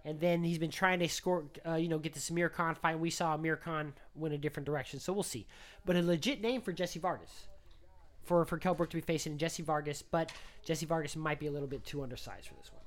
and 0.05 0.21
then 0.21 0.45
he's 0.45 0.59
been 0.59 0.71
trying 0.71 1.01
to 1.01 1.09
score, 1.09 1.47
uh, 1.66 1.75
you 1.75 1.89
know, 1.89 1.99
get 1.99 2.12
the 2.14 2.21
Samir 2.21 2.53
Khan 2.53 2.77
fight. 2.77 3.01
We 3.01 3.11
saw 3.11 3.35
Amir 3.35 3.57
Khan 3.57 3.93
win 4.14 4.31
a 4.33 4.39
different 4.39 4.66
direction, 4.66 5.01
so 5.01 5.12
we'll 5.12 5.25
see. 5.25 5.49
But 5.85 5.97
a 5.97 6.03
legit 6.03 6.41
name 6.41 6.61
for 6.61 6.73
Jesse 6.73 7.01
Vargas, 7.01 7.49
for 8.25 8.45
for 8.45 8.57
Kell 8.59 8.75
Brook 8.75 8.91
to 8.91 8.97
be 8.99 9.01
facing 9.01 9.37
Jesse 9.37 9.64
Vargas, 9.64 10.01
but 10.01 10.31
Jesse 10.64 10.87
Vargas 10.87 11.16
might 11.16 11.41
be 11.41 11.49
a 11.49 11.51
little 11.51 11.66
bit 11.69 11.85
too 11.85 12.03
undersized 12.05 12.47
for 12.47 12.55
this 12.55 12.71
one, 12.73 12.83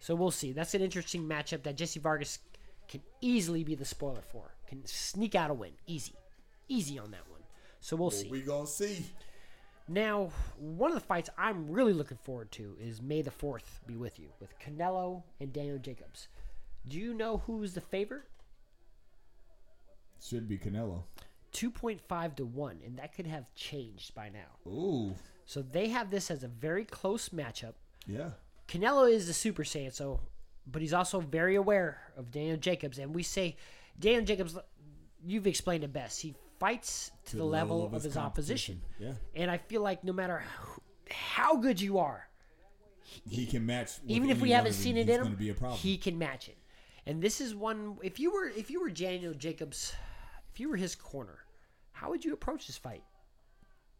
so 0.00 0.16
we'll 0.16 0.32
see. 0.32 0.50
That's 0.52 0.74
an 0.74 0.82
interesting 0.82 1.22
matchup 1.28 1.62
that 1.62 1.76
Jesse 1.76 2.00
Vargas 2.00 2.40
can 2.88 3.00
easily 3.20 3.62
be 3.62 3.76
the 3.76 3.84
spoiler 3.84 4.22
for, 4.32 4.54
can 4.68 4.84
sneak 4.86 5.34
out 5.34 5.50
a 5.50 5.54
win, 5.54 5.72
easy, 5.86 6.14
easy 6.68 6.98
on 6.98 7.10
that 7.10 7.28
one. 7.30 7.40
So 7.80 7.96
we'll 7.96 8.10
see. 8.10 8.28
We 8.28 8.42
gonna 8.42 8.66
see. 8.66 9.06
Now, 9.88 10.30
one 10.58 10.90
of 10.90 10.94
the 10.94 11.04
fights 11.04 11.30
I'm 11.38 11.70
really 11.70 11.94
looking 11.94 12.18
forward 12.18 12.52
to 12.52 12.76
is 12.78 13.00
May 13.00 13.22
the 13.22 13.30
4th 13.30 13.62
be 13.86 13.96
with 13.96 14.18
you 14.18 14.28
with 14.38 14.58
Canelo 14.58 15.22
and 15.40 15.52
Daniel 15.52 15.78
Jacobs. 15.78 16.28
Do 16.86 16.98
you 16.98 17.14
know 17.14 17.38
who's 17.46 17.72
the 17.72 17.80
favorite? 17.80 18.24
Should 20.22 20.48
be 20.48 20.58
Canelo. 20.58 21.04
2.5 21.54 22.36
to 22.36 22.44
1, 22.44 22.80
and 22.84 22.98
that 22.98 23.14
could 23.14 23.26
have 23.26 23.46
changed 23.54 24.14
by 24.14 24.28
now. 24.28 24.70
Ooh, 24.70 25.14
So 25.46 25.62
they 25.62 25.88
have 25.88 26.10
this 26.10 26.30
as 26.30 26.44
a 26.44 26.48
very 26.48 26.84
close 26.84 27.30
matchup. 27.30 27.74
Yeah. 28.06 28.30
Canelo 28.68 29.10
is 29.10 29.26
the 29.26 29.32
Super 29.32 29.64
Saiyan, 29.64 29.94
so, 29.94 30.20
but 30.66 30.82
he's 30.82 30.92
also 30.92 31.20
very 31.20 31.54
aware 31.56 32.02
of 32.16 32.30
Daniel 32.30 32.58
Jacobs, 32.58 32.98
and 32.98 33.14
we 33.14 33.22
say 33.22 33.56
Daniel 33.98 34.24
Jacobs. 34.24 34.56
You've 35.24 35.46
explained 35.46 35.84
it 35.84 35.92
best. 35.92 36.20
He 36.20 36.34
fights 36.60 37.10
to, 37.26 37.36
the, 37.36 37.44
level, 37.44 37.84
of, 37.94 38.02
his, 38.02 38.16
opposition, 38.16 38.80
Yeah. 38.98 39.12
and 39.34 39.50
I 39.50 39.58
feel 39.58 39.82
like 39.82 40.02
no 40.04 40.12
matter 40.12 40.42
who- 40.60 40.82
how 41.10 41.56
good 41.56 41.80
you 41.80 41.98
are, 41.98 42.28
He 43.28 43.46
can 43.46 43.64
match. 43.66 43.92
even 44.06 44.30
if 44.30 44.40
we 44.40 44.50
haven't 44.50 44.72
seen 44.74 44.96
it 44.96 45.08
in 45.08 45.24
him, 45.24 45.34
be 45.36 45.50
a 45.50 45.54
problem. 45.54 45.78
he 45.78 45.96
can 45.98 46.18
match 46.18 46.48
it. 46.48 46.58
And 47.06 47.22
this 47.22 47.40
is 47.40 47.54
one. 47.54 47.96
If 48.02 48.18
you 48.20 48.32
were, 48.32 48.48
if 48.48 48.70
you 48.70 48.80
were 48.80 48.90
Daniel 48.90 49.32
Jacobs, 49.34 49.94
if 50.52 50.60
you 50.60 50.68
were 50.68 50.76
his 50.76 50.94
corner, 50.94 51.38
how 51.92 52.10
would 52.10 52.24
you 52.24 52.32
approach 52.34 52.66
this 52.66 52.76
fight? 52.76 53.02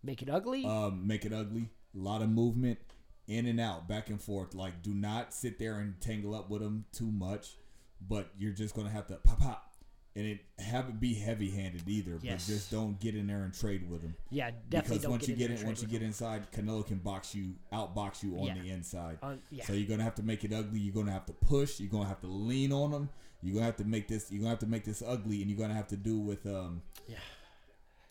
Make 0.03 0.22
it 0.22 0.28
ugly. 0.30 0.64
um, 0.64 1.07
make 1.07 1.24
it 1.24 1.32
ugly. 1.32 1.70
A 1.94 1.99
lot 1.99 2.22
of 2.22 2.28
movement, 2.28 2.78
in 3.26 3.46
and 3.46 3.59
out, 3.61 3.88
back 3.88 4.11
and 4.11 4.20
forth. 4.20 4.55
Like, 4.55 4.82
do 4.82 4.94
not 4.94 5.32
sit 5.34 5.59
there 5.59 5.78
and 5.80 6.01
tangle 6.01 6.34
up 6.34 6.51
with 6.51 6.62
him 6.62 6.84
too 6.92 7.11
much. 7.11 7.57
But 8.01 8.30
you're 8.38 8.53
just 8.53 8.74
gonna 8.76 8.90
have 8.90 9.07
to 9.09 9.16
pop 9.16 9.40
pop, 9.40 9.68
and 10.16 10.26
it 10.26 10.40
have 10.59 10.88
it 10.88 10.98
be 11.00 11.14
heavy 11.14 11.50
handed 11.50 11.86
either. 11.88 12.18
Yes. 12.22 12.46
But 12.46 12.52
just 12.54 12.70
don't 12.70 12.98
get 12.98 13.14
in 13.14 13.26
there 13.26 13.42
and 13.44 13.54
trade 13.54 13.88
with 13.88 14.02
him. 14.02 14.14
yeah, 14.30 14.50
definitely 14.68 14.98
because 14.98 15.11
once 15.11 15.26
get 15.26 15.38
you 15.38 15.48
get 15.48 15.61
in, 15.61 15.66
once 15.66 15.82
you 15.82 15.88
get 15.88 16.02
inside, 16.02 16.50
Canelo 16.52 16.84
can 16.86 16.98
box 16.98 17.34
you, 17.34 17.54
outbox 17.72 18.22
you 18.22 18.36
on 18.38 18.46
Yeah. 18.46 18.54
the 18.61 18.70
inside. 18.70 19.18
On- 19.22 19.40
yeah. 19.50 19.64
So 19.64 19.72
you're 19.74 19.88
gonna 19.88 20.02
have 20.02 20.16
to 20.16 20.22
make 20.22 20.44
it 20.44 20.52
ugly. 20.52 20.80
You're 20.80 20.94
gonna 20.94 21.12
have 21.12 21.26
to 21.26 21.32
push. 21.32 21.78
You're 21.80 21.90
gonna 21.90 22.09
have 22.09 22.20
to 22.22 22.26
lean 22.26 22.72
on 22.72 22.90
them. 22.90 23.09
You're 23.42 23.54
gonna 23.54 23.66
have 23.66 23.76
to 23.76 23.84
make 23.84 24.09
this. 24.09 24.30
You're 24.32 24.40
gonna 24.40 24.50
have 24.50 24.59
to 24.61 24.66
make 24.66 24.84
this 24.84 25.02
ugly, 25.06 25.40
and 25.42 25.50
you're 25.50 25.59
gonna 25.61 25.74
have 25.74 25.88
to 25.88 25.96
do 25.96 26.18
with 26.18 26.44
um 26.46 26.82
him. 27.06 27.16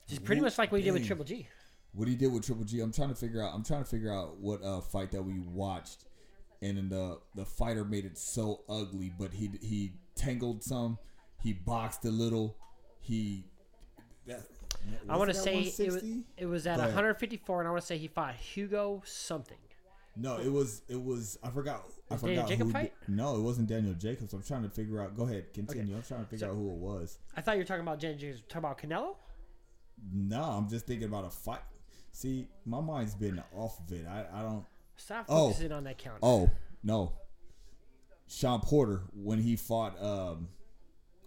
Just 0.07 0.23
pretty 0.23 0.41
much 0.41 0.57
like 0.57 0.71
what 0.71 0.79
he 0.79 0.85
did 0.85 0.93
with 0.93 1.05
Triple 1.05 1.25
G. 1.25 1.47
what 1.93 2.07
he 2.07 2.15
did 2.15 2.31
with 2.31 2.45
Triple 2.45 2.63
G. 2.63 2.79
I'm 2.79 2.93
trying 2.93 3.09
to 3.09 3.15
figure 3.15 3.43
out. 3.43 3.53
I'm 3.53 3.63
trying 3.63 3.83
to 3.83 3.89
figure 3.89 4.13
out 4.13 4.37
what 4.39 4.63
uh, 4.63 4.79
fight 4.79 5.11
that 5.11 5.21
we 5.23 5.39
watched, 5.39 6.05
and 6.61 6.77
then 6.77 6.87
the 6.87 7.19
the 7.35 7.43
fighter 7.45 7.83
made 7.83 8.05
it 8.05 8.17
so 8.17 8.61
ugly. 8.69 9.11
But 9.17 9.33
he 9.33 9.51
he 9.61 9.93
tangled 10.15 10.63
some. 10.63 10.97
He 11.47 11.53
boxed 11.53 12.03
a 12.03 12.11
little. 12.11 12.57
He. 12.99 13.45
That, 14.25 14.41
I 15.07 15.15
want 15.15 15.29
to 15.29 15.33
say 15.33 15.61
it 15.61 15.79
was, 15.93 16.03
it 16.35 16.45
was 16.45 16.67
at 16.67 16.75
Go 16.75 16.81
ahead. 16.81 16.93
154, 16.95 17.61
and 17.61 17.67
I 17.69 17.71
want 17.71 17.79
to 17.81 17.87
say 17.87 17.97
he 17.97 18.09
fought 18.09 18.35
Hugo 18.35 19.01
something. 19.05 19.55
No, 20.17 20.39
it 20.39 20.51
was 20.51 20.81
it 20.89 21.01
was 21.01 21.39
I 21.41 21.49
forgot 21.51 21.85
I 22.11 22.15
Daniel 22.17 22.35
forgot 22.35 22.49
Jacob 22.49 22.67
who 22.67 22.73
fight? 22.73 22.93
no, 23.07 23.37
it 23.37 23.41
wasn't 23.41 23.69
Daniel 23.69 23.93
Jacobs. 23.93 24.33
I'm 24.33 24.43
trying 24.43 24.63
to 24.63 24.69
figure 24.69 25.01
out. 25.01 25.15
Go 25.15 25.23
ahead, 25.23 25.53
continue. 25.53 25.95
I'm 25.95 26.01
trying 26.03 26.25
to 26.25 26.29
figure 26.29 26.47
So- 26.47 26.51
out 26.51 26.55
who 26.57 26.69
it 26.69 26.75
was. 26.79 27.17
I 27.37 27.39
thought 27.39 27.53
you 27.53 27.59
were 27.59 27.65
talking 27.65 27.83
about 27.83 27.99
Jen 27.99 28.17
James. 28.17 28.41
Talking 28.49 28.57
about 28.69 28.77
Canelo? 28.77 29.15
No, 30.13 30.41
I'm 30.43 30.67
just 30.67 30.85
thinking 30.85 31.07
about 31.07 31.23
a 31.23 31.29
fight. 31.29 31.61
See, 32.11 32.49
my 32.65 32.81
mind's 32.81 33.15
been 33.15 33.41
off 33.55 33.79
of 33.79 33.89
it. 33.93 34.05
I, 34.05 34.25
I 34.33 34.41
don't. 34.41 34.65
Stop 34.97 35.27
Oh. 35.29 35.47
focusing 35.47 35.71
on 35.71 35.85
that 35.85 35.97
count. 35.97 36.17
Oh 36.21 36.49
no, 36.83 37.13
Shawn 38.27 38.59
Porter 38.59 39.03
when 39.13 39.39
he 39.39 39.55
fought 39.55 39.97
um 40.03 40.49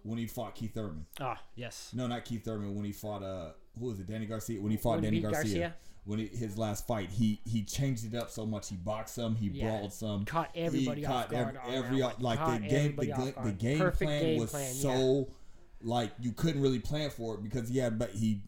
when 0.03 0.17
he 0.17 0.27
fought 0.27 0.55
Keith 0.55 0.73
Thurman. 0.73 1.05
Ah, 1.19 1.39
yes. 1.55 1.91
No, 1.93 2.07
not 2.07 2.25
Keith 2.25 2.43
Thurman. 2.45 2.75
When 2.75 2.85
he 2.85 2.91
fought 2.91 3.23
uh 3.23 3.51
who 3.79 3.85
was 3.87 3.99
it? 3.99 4.07
Danny 4.07 4.25
Garcia. 4.25 4.61
When 4.61 4.71
he 4.71 4.77
fought 4.77 4.95
When 4.95 5.03
Danny 5.05 5.21
Garcia. 5.21 5.41
Garcia? 5.41 5.75
When 6.03 6.17
he, 6.17 6.25
his 6.27 6.57
last 6.57 6.87
fight, 6.87 7.09
he 7.11 7.39
he 7.45 7.63
changed 7.63 8.05
it 8.11 8.15
up 8.17 8.31
so 8.31 8.45
much. 8.45 8.69
He 8.69 8.75
boxed 8.75 9.13
some. 9.15 9.35
He 9.35 9.47
Yeah. 9.49 9.69
brawled 9.69 9.93
some. 9.93 10.25
Caught 10.25 10.49
everybody 10.55 11.01
he 11.01 11.05
off 11.05 11.29
caught 11.29 11.29
guard 11.31 11.59
ev- 11.67 11.73
every 11.85 12.01
one. 12.01 12.13
like 12.19 12.39
the 12.61 12.67
game. 12.67 12.95
The, 12.95 13.33
the 13.43 13.51
game 13.51 13.77
Perfect 13.79 14.01
plan 14.01 14.21
game 14.23 14.39
was 14.39 14.49
plan, 14.51 14.63
yeah. 14.75 14.81
so 14.81 15.29
like 15.83 16.11
you 16.19 16.31
couldn't 16.31 16.61
really 16.61 16.79
plan 16.79 17.09
for 17.11 17.35
it 17.35 17.43
because 17.43 17.69
he 17.69 17.77
had 17.77 17.97
but 17.99 18.11
he 18.11 18.41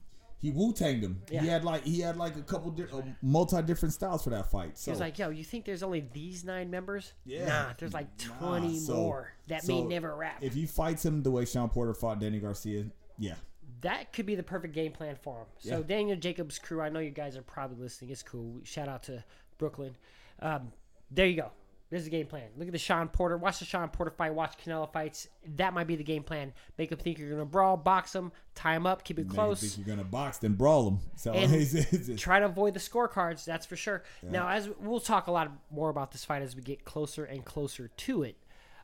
he 0.44 0.52
Wu 0.52 0.74
Tanged 0.74 1.04
him. 1.04 1.22
Yeah. 1.32 1.42
He 1.42 1.48
had 1.48 1.64
like 1.64 1.84
he 1.86 2.00
had 2.02 2.18
like 2.18 2.36
a 2.36 2.42
couple 2.42 2.70
di- 2.70 2.84
uh, 2.84 3.02
multi 3.24 3.62
different 3.64 3.94
styles 3.94 4.24
for 4.24 4.30
that 4.32 4.52
fight. 4.52 4.78
So 4.78 4.92
He 4.92 4.92
was 4.92 5.00
like, 5.00 5.18
yo, 5.18 5.30
you 5.30 5.44
think 5.44 5.66
there's 5.66 5.82
only 5.82 6.08
these 6.14 6.44
nine 6.44 6.70
members? 6.70 7.14
Yeah. 7.26 7.46
Nah, 7.48 7.74
there's 7.80 7.94
like 7.94 8.08
Nah, 8.28 8.60
20 8.60 8.78
so- 8.80 8.94
more. 8.94 9.34
That 9.48 9.68
may 9.68 9.82
never 9.82 10.16
wrap. 10.16 10.44
If 10.44 10.54
he 10.54 10.66
fights 10.68 11.04
him 11.04 11.24
the 11.24 11.32
way 11.32 11.46
Shawn 11.46 11.70
Porter 11.70 11.94
fought 11.94 12.20
Danny 12.20 12.40
Garcia, 12.40 12.86
yeah, 13.18 13.36
that 13.82 14.12
could 14.14 14.26
be 14.26 14.36
the 14.36 14.44
perfect 14.44 14.74
game 14.76 14.92
plan 14.92 15.16
for 15.16 15.40
him. 15.40 15.48
So 15.60 15.78
Yeah. 15.78 15.84
Daniel 15.84 16.18
Jacobs' 16.18 16.60
crew, 16.60 16.82
I 16.82 16.90
know 16.90 17.00
you 17.00 17.10
guys 17.12 17.36
are 17.38 17.42
probably 17.42 17.78
listening. 17.82 18.12
It's 18.12 18.22
cool. 18.24 18.60
Shout 18.64 18.88
out 18.90 19.04
to 19.04 19.24
Brooklyn. 19.58 19.96
Um, 20.42 20.72
there 21.10 21.26
you 21.26 21.38
go. 21.38 21.52
There's 21.94 22.06
the 22.06 22.10
game 22.10 22.26
plan. 22.26 22.46
Look 22.58 22.68
at 22.68 22.72
the 22.72 22.80
Shawn 22.80 23.08
Porter. 23.08 23.38
Watch 23.38 23.60
the 23.60 23.66
Shawn 23.66 23.88
Porter 23.88 24.10
fight. 24.10 24.34
Watch 24.34 24.58
Canelo 24.58 24.92
fights. 24.92 25.28
That 25.58 25.76
might 25.76 25.86
be 25.86 25.96
the 25.96 26.04
game 26.04 26.24
plan. 26.24 26.52
Make 26.76 26.92
him 26.92 26.98
think 26.98 27.20
you're 27.20 27.30
gonna 27.30 27.46
brawl, 27.46 27.78
box 27.78 28.16
him, 28.16 28.32
tie 28.56 28.76
him 28.76 28.88
up, 28.88 29.04
keep 29.04 29.20
it 29.20 29.28
Make 29.28 29.36
close. 29.36 29.62
think 29.62 29.78
you're 29.78 29.96
gonna 29.96 30.04
box 30.04 30.40
then 30.40 30.54
brawl 30.54 30.88
him. 30.88 31.00
So 31.18 31.34
And 31.34 32.18
try 32.18 32.40
to 32.40 32.46
avoid 32.46 32.74
the 32.74 32.80
scorecards. 32.80 33.46
That's 33.46 33.68
for 33.68 33.76
sure. 33.76 34.02
Now, 34.24 34.48
as 34.50 34.72
we'll 34.80 35.02
talk 35.02 35.28
a 35.28 35.32
lot 35.32 35.52
more 35.70 35.92
about 35.92 36.12
this 36.12 36.26
fight 36.26 36.42
as 36.42 36.56
we 36.56 36.64
get 36.64 36.84
closer 36.84 37.26
and 37.26 37.46
closer 37.46 37.90
to 37.96 38.24
it, 38.24 38.38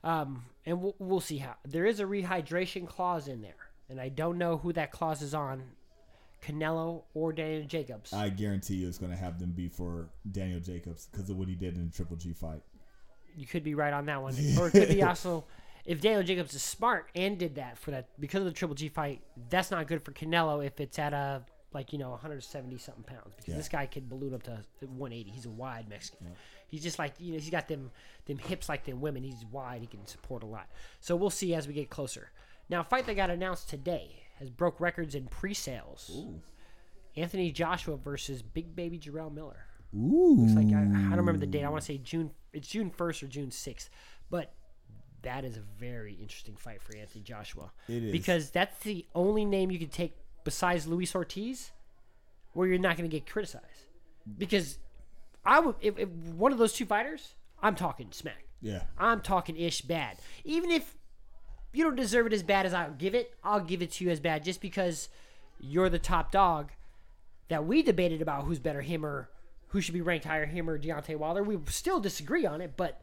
um, 0.04 0.46
and 0.68 0.80
we'll, 0.80 0.96
we'll 1.00 1.20
see 1.20 1.40
how 1.40 1.56
there 1.68 1.88
is 1.88 2.00
a 2.00 2.06
rehydration 2.06 2.88
clause 2.88 3.28
in 3.28 3.42
there, 3.42 3.72
and 3.90 4.00
I 4.00 4.10
don't 4.10 4.38
know 4.38 4.58
who 4.58 4.72
that 4.74 4.92
clause 4.92 5.24
is 5.24 5.34
on, 5.34 5.64
Canelo 6.44 7.06
or 7.16 7.34
Daniel 7.34 7.66
Jacobs. 7.66 8.14
I 8.14 8.30
guarantee 8.30 8.76
you 8.76 8.88
it's 8.88 9.00
gonna 9.00 9.18
have 9.18 9.40
them 9.40 9.50
be 9.50 9.68
for 9.68 10.10
Daniel 10.32 10.60
Jacobs 10.60 11.08
because 11.12 11.32
of 11.32 11.38
what 11.38 11.48
he 11.48 11.56
did 11.56 11.76
in 11.76 11.88
the 11.88 11.92
Triple 11.92 12.16
G 12.16 12.34
fight. 12.34 12.62
You 13.38 13.46
could 13.46 13.64
be 13.64 13.76
right 13.76 13.94
on 13.94 14.06
that 14.08 14.22
one, 14.22 14.36
or 14.60 14.68
it 14.68 14.72
could 14.72 14.90
be 14.90 15.04
also. 15.04 15.46
If 15.86 16.02
Daniel 16.02 16.22
Jacobs 16.22 16.54
is 16.54 16.62
smart 16.62 17.10
and 17.16 17.38
did 17.40 17.56
that 17.56 17.78
for 17.78 17.90
that 17.92 18.10
because 18.20 18.40
of 18.42 18.46
the 18.46 18.52
Triple 18.52 18.76
G 18.76 18.90
fight, 18.90 19.22
that's 19.50 19.72
not 19.72 19.88
good 19.88 20.04
for 20.04 20.12
Canelo 20.12 20.64
if 20.64 20.80
it's 20.80 21.00
at 21.00 21.14
a 21.14 21.42
like 21.74 21.94
you 21.94 22.00
know 22.00 22.10
170 22.12 22.78
something 22.78 23.04
pounds 23.04 23.34
because 23.36 23.48
Yeah. 23.54 23.58
this 23.58 23.70
guy 23.70 23.86
could 23.88 24.08
balloon 24.10 24.34
up 24.36 24.44
to 24.44 24.60
180. 24.82 25.30
He's 25.32 25.46
a 25.46 25.50
wide 25.50 25.88
Mexican. 25.90 26.28
He's 26.68 26.84
just 26.84 27.00
like 27.00 27.14
you 27.20 27.32
know 27.34 27.40
he's 27.40 27.50
got 27.50 27.68
them 27.68 27.90
them 28.26 28.38
hips 28.38 28.70
like 28.70 28.86
them 28.86 29.02
women. 29.02 29.24
He's 29.24 29.46
wide. 29.52 29.82
He 29.82 29.88
can 29.88 30.06
support 30.06 30.44
a 30.44 30.46
lot. 30.46 30.68
So 31.00 31.16
we'll 31.16 31.30
see 31.32 31.56
as 31.56 31.68
we 31.68 31.74
get 31.74 31.90
closer. 31.90 32.30
Now, 32.70 32.82
a 32.82 32.84
fight 32.84 33.08
that 33.08 33.16
got 33.16 33.32
announced 33.32 33.68
today 33.70 34.24
has 34.38 34.50
broke 34.52 34.80
records 34.80 35.16
in 35.16 35.26
pre-sales. 35.26 36.12
Ooh, 36.16 36.40
Anthony 37.16 37.52
Joshua 37.52 37.98
versus 37.98 38.44
Big 38.44 38.76
Baby 38.76 39.00
Jarrell 39.00 39.34
Miller. 39.34 39.66
Ooh, 39.96 40.46
It's 40.46 40.56
like 40.56 40.68
I, 40.68 40.82
I 40.82 40.84
don't 40.84 41.18
remember 41.18 41.38
the 41.40 41.48
date. 41.48 41.64
I 41.64 41.70
want 41.70 41.82
to 41.82 41.86
say 41.86 41.98
June. 41.98 42.32
It's 42.54 42.68
June 42.68 42.90
first 42.90 43.22
or 43.24 43.28
June 43.28 43.52
sixth, 43.52 43.90
but 44.30 44.54
that 45.22 45.44
is 45.44 45.58
a 45.58 45.62
very 45.80 46.14
interesting 46.14 46.56
fight 46.56 46.82
for 46.82 46.96
Anthony 46.96 47.22
Joshua. 47.24 47.72
It 47.88 48.04
is. 48.06 48.12
because 48.12 48.50
that's 48.52 48.80
the 48.84 49.06
only 49.14 49.46
name 49.46 49.70
you 49.72 49.80
can 49.80 49.90
take 49.90 50.16
besides 50.44 50.88
Luis 50.88 51.14
Ortiz, 51.14 51.72
where 52.54 52.68
you're 52.68 52.80
not 52.80 52.98
going 52.98 53.10
to 53.10 53.16
get 53.16 53.30
criticized. 53.30 53.66
Because 54.38 54.78
I 55.46 55.60
would 55.60 55.76
if, 55.82 55.98
if 56.00 56.10
one 56.10 56.52
of 56.52 56.58
those 56.58 56.74
two 56.74 56.86
fighters, 56.86 57.36
I'm 57.62 57.76
talking 57.76 58.08
smack. 58.12 58.46
yeah, 58.62 58.84
I'm 58.98 59.22
talking 59.22 59.56
ish 59.58 59.82
bad. 59.82 60.18
Even 60.44 60.72
if 60.72 60.96
you 61.74 61.84
don't 61.84 61.96
deserve 61.96 62.26
it 62.28 62.34
as 62.34 62.42
bad 62.44 62.66
as 62.66 62.74
I'll 62.74 62.92
give 62.94 63.14
it, 63.16 63.34
I'll 63.44 63.60
give 63.60 63.82
it 63.82 63.92
to 63.94 64.06
you 64.06 64.10
as 64.12 64.20
bad 64.20 64.44
just 64.44 64.62
because 64.62 65.10
you're 65.60 65.90
the 65.90 66.00
top 66.00 66.32
dog 66.32 66.72
that 67.50 67.66
we 67.66 67.82
debated 67.84 68.22
about 68.22 68.46
who's 68.46 68.60
better, 68.60 68.82
him 68.82 69.06
or 69.06 69.30
who 69.70 69.82
should 69.82 69.94
be 69.94 70.02
ranked 70.02 70.26
higher, 70.26 70.46
him 70.46 70.70
or 70.70 70.78
Deontay 70.78 71.16
Wilder. 71.16 71.44
We 71.44 71.58
still 71.68 72.00
disagree 72.00 72.46
on 72.46 72.62
it, 72.62 72.74
but 72.76 73.02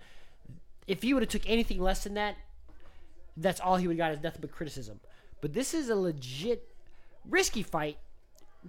if 0.87 1.03
he 1.03 1.15
would 1.15 1.23
have 1.23 1.31
took 1.31 1.49
anything 1.49 1.81
less 1.81 2.05
than 2.05 2.15
that, 2.15 2.37
that's 3.37 3.61
all 3.61 3.77
he 3.77 3.87
would 3.87 3.99
have 3.99 4.11
got 4.11 4.13
is 4.13 4.23
nothing 4.23 4.41
but 4.41 4.53
criticism. 4.53 5.01
But 5.41 5.53
this 5.53 5.75
is 5.75 5.89
a 5.89 5.97
legit 5.97 6.69
risky 7.29 7.63
fight, 7.63 7.99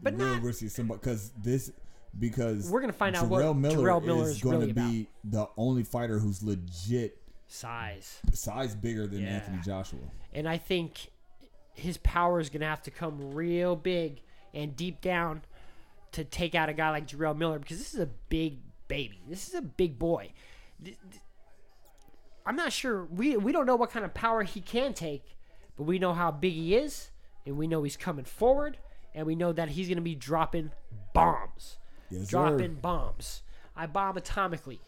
but 0.02 0.18
real 0.18 0.28
not 0.28 0.44
risky. 0.44 0.70
Because 0.84 1.32
this 1.42 1.72
because 2.20 2.70
We're 2.70 2.82
gonna 2.82 2.94
find 2.94 3.16
out 3.16 3.28
what 3.28 3.44
Jarrell 3.44 3.58
Miller 3.58 3.76
Jarrell 3.78 4.04
Miller 4.04 4.30
is 4.30 4.42
going 4.42 4.60
really 4.60 4.74
to 4.74 4.74
be 4.74 5.08
the 5.24 5.48
only 5.58 5.84
fighter 5.84 6.20
who's 6.20 6.42
legit 6.44 7.22
size. 7.48 8.20
size 8.34 8.76
bigger 8.76 9.08
than 9.08 9.22
Yeah. 9.22 9.36
Anthony 9.36 9.60
Joshua. 9.64 10.00
And 10.34 10.48
I 10.48 10.58
think 10.58 11.12
his 11.74 11.98
power 11.98 12.40
is 12.40 12.50
going 12.50 12.62
to 12.62 12.68
have 12.68 12.82
to 12.84 12.92
come 12.92 13.34
real 13.34 13.76
big 13.76 14.22
and 14.54 14.76
deep 14.76 15.00
down 15.02 15.44
to 16.14 16.24
take 16.24 16.56
out 16.56 16.70
a 16.70 16.74
guy 16.74 16.90
like 16.90 17.08
Jarrell 17.08 17.38
Miller 17.38 17.60
because 17.60 17.78
this 17.78 17.94
is 17.94 18.00
a 18.00 18.10
big 18.30 18.60
baby. 18.88 19.22
This 19.28 19.48
is 19.48 19.54
a 19.54 19.62
big 19.62 20.00
boy. 20.00 20.32
I'm 22.46 22.56
not 22.56 22.72
sure. 22.72 23.06
We, 23.06 23.36
we 23.38 23.52
don't 23.52 23.66
know 23.66 23.76
what 23.76 23.92
kind 23.92 24.06
of 24.06 24.14
power 24.14 24.44
he 24.44 24.62
can 24.62 24.94
take, 24.94 25.38
but 25.76 25.84
we 25.84 26.00
know 26.00 26.14
how 26.14 26.32
big 26.32 26.54
he 26.54 26.76
is, 26.76 27.12
and 27.46 27.58
we 27.58 27.68
know 27.68 27.84
he's 27.84 27.98
coming 27.98 28.26
forward, 28.26 28.78
and 29.14 29.28
we 29.28 29.36
know 29.36 29.52
that 29.52 29.70
he's 29.70 29.88
going 29.88 29.98
to 29.98 30.02
be 30.02 30.16
dropping 30.16 30.72
bombs. 31.14 31.78
Yes, 32.10 32.22
sir. 32.22 32.28
dropping 32.30 32.76
bombs. 32.76 33.44
I 33.76 33.86
bomb 33.86 34.16
atomically. 34.16 34.80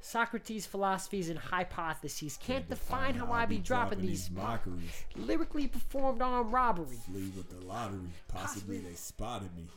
Socrates' 0.00 0.66
philosophies 0.66 1.28
and 1.28 1.38
hypotheses 1.38 2.36
can't 2.36 2.68
define 2.68 3.14
how 3.14 3.30
I 3.30 3.46
be 3.46 3.58
dropping 3.58 4.00
these 4.00 4.28
mockeries. 4.32 5.04
lyrically 5.14 5.68
performed 5.68 6.20
on 6.20 6.50
robbery. 6.50 6.96
Flee 7.06 7.30
with 7.36 7.48
the 7.50 7.64
lottery. 7.64 8.00
Possibly 8.26 8.78
they 8.78 8.94
spotted 8.94 9.54
me. 9.56 9.68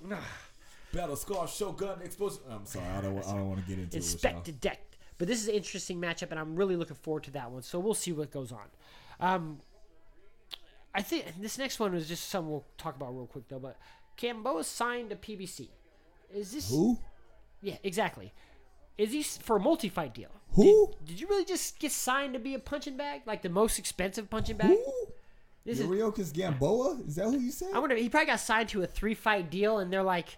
Battle 0.96 1.16
scar, 1.18 1.48
shogun, 1.48 2.02
explosion. 2.04 2.40
I'm 2.50 2.66
sorry, 2.66 2.86
I 2.86 3.02
don't. 3.02 3.18
I 3.18 3.32
don't 3.32 3.50
want 3.50 3.60
to 3.60 3.66
get 3.70 3.80
into 3.80 3.98
it. 3.98 4.36
with 4.36 4.62
deck. 4.62 4.80
But 5.18 5.28
this 5.28 5.42
is 5.42 5.48
an 5.48 5.56
interesting 5.56 6.00
matchup, 6.00 6.32
and 6.32 6.40
I'm 6.40 6.56
really 6.56 6.76
looking 6.76 6.96
forward 6.96 7.24
to 7.24 7.32
that 7.32 7.52
one. 7.52 7.62
So 7.64 7.80
we'll 7.80 7.94
see 7.94 8.12
what 8.12 8.32
goes 8.32 8.52
on. 8.52 8.66
Um, 9.20 9.60
I 10.94 11.02
think 11.02 11.26
this 11.40 11.58
next 11.58 11.80
one 11.80 11.94
is 11.94 12.08
just 12.08 12.30
something 12.30 12.50
we'll 12.50 12.66
talk 12.78 12.96
about 12.96 13.16
real 13.16 13.28
quick, 13.28 13.48
though. 13.50 13.60
But 13.60 13.78
Gamboa 14.18 14.64
signed 14.64 15.10
to 15.10 15.16
PBC. 15.16 15.70
Is 16.34 16.52
this 16.52 16.70
Who? 16.70 16.98
Yeah, 17.62 17.76
exactly. 17.84 18.34
is 18.98 19.12
he 19.12 19.24
for 19.24 19.58
a 19.58 19.60
multi-fight 19.60 20.14
deal? 20.14 20.30
Who? 20.54 20.94
Did, 21.00 21.08
did 21.08 21.22
you 21.22 21.28
really 21.28 21.46
just 21.46 21.80
get 21.80 21.92
signed 21.92 22.34
to 22.34 22.40
be 22.40 22.54
a 22.54 22.60
punching 22.60 22.98
bag, 22.98 23.22
like 23.26 23.42
the 23.42 23.50
most 23.50 23.80
expensive 23.80 24.30
punching 24.30 24.58
bag? 24.58 24.70
Who? 24.70 25.08
This 25.66 25.80
is, 25.80 25.88
Yuriorkis 25.88 26.32
Gamboa? 26.34 27.00
Is 27.08 27.16
that 27.16 27.26
who 27.26 27.40
you 27.40 27.52
said? 27.52 27.70
I 27.74 27.80
wonder. 27.80 27.96
He 27.96 28.08
probably 28.08 28.28
got 28.28 28.40
signed 28.40 28.70
to 28.70 28.84
a 28.84 28.88
three-fight 28.88 29.50
deal, 29.50 29.80
and 29.80 29.92
they're 29.92 30.04
like, 30.04 30.38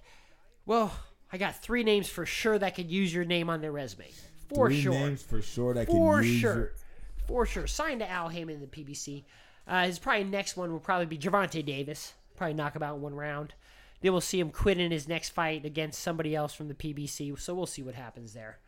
"Well, 0.67 0.93
I 1.33 1.37
got 1.39 1.61
three 1.63 1.83
names 1.83 2.07
for 2.07 2.25
sure 2.27 2.59
that 2.59 2.75
could 2.75 2.91
use 2.91 3.11
your 3.11 3.25
name 3.25 3.49
on 3.49 3.61
their 3.61 3.71
resume, 3.71 4.11
for 4.53 4.67
Three 4.69 4.81
sure, 4.81 4.93
names 4.93 5.23
for 5.23 5.41
sure 5.41 5.73
that 5.73 5.87
for 5.87 6.19
can 6.19 6.23
use 6.23 6.39
sure, 6.39 6.55
your- 6.55 6.73
for 7.25 7.45
sure." 7.47 7.65
Signed 7.65 8.01
to 8.01 8.09
Al 8.09 8.29
Haymon 8.29 8.55
in 8.55 8.61
the 8.61 8.67
PBC. 8.67 9.25
Uh, 9.67 9.85
his 9.85 9.97
probably 9.97 10.23
next 10.25 10.55
one 10.55 10.71
will 10.71 10.79
probably 10.79 11.07
be 11.07 11.17
Gervonta 11.17 11.65
Davis. 11.65 12.13
Probably 12.35 12.53
knock 12.53 12.75
him 12.75 12.83
out 12.83 12.99
one 12.99 13.15
round. 13.15 13.55
Then 14.01 14.11
we'll 14.11 14.21
see 14.21 14.39
him 14.39 14.51
quit 14.51 14.77
in 14.79 14.91
his 14.91 15.07
next 15.07 15.29
fight 15.31 15.65
against 15.65 15.99
somebody 16.01 16.35
else 16.35 16.53
from 16.53 16.67
the 16.67 16.75
PBC. 16.75 17.37
So 17.39 17.55
we'll 17.55 17.65
see 17.65 17.81
what 17.81 17.95
happens 17.95 18.33
there. 18.33 18.59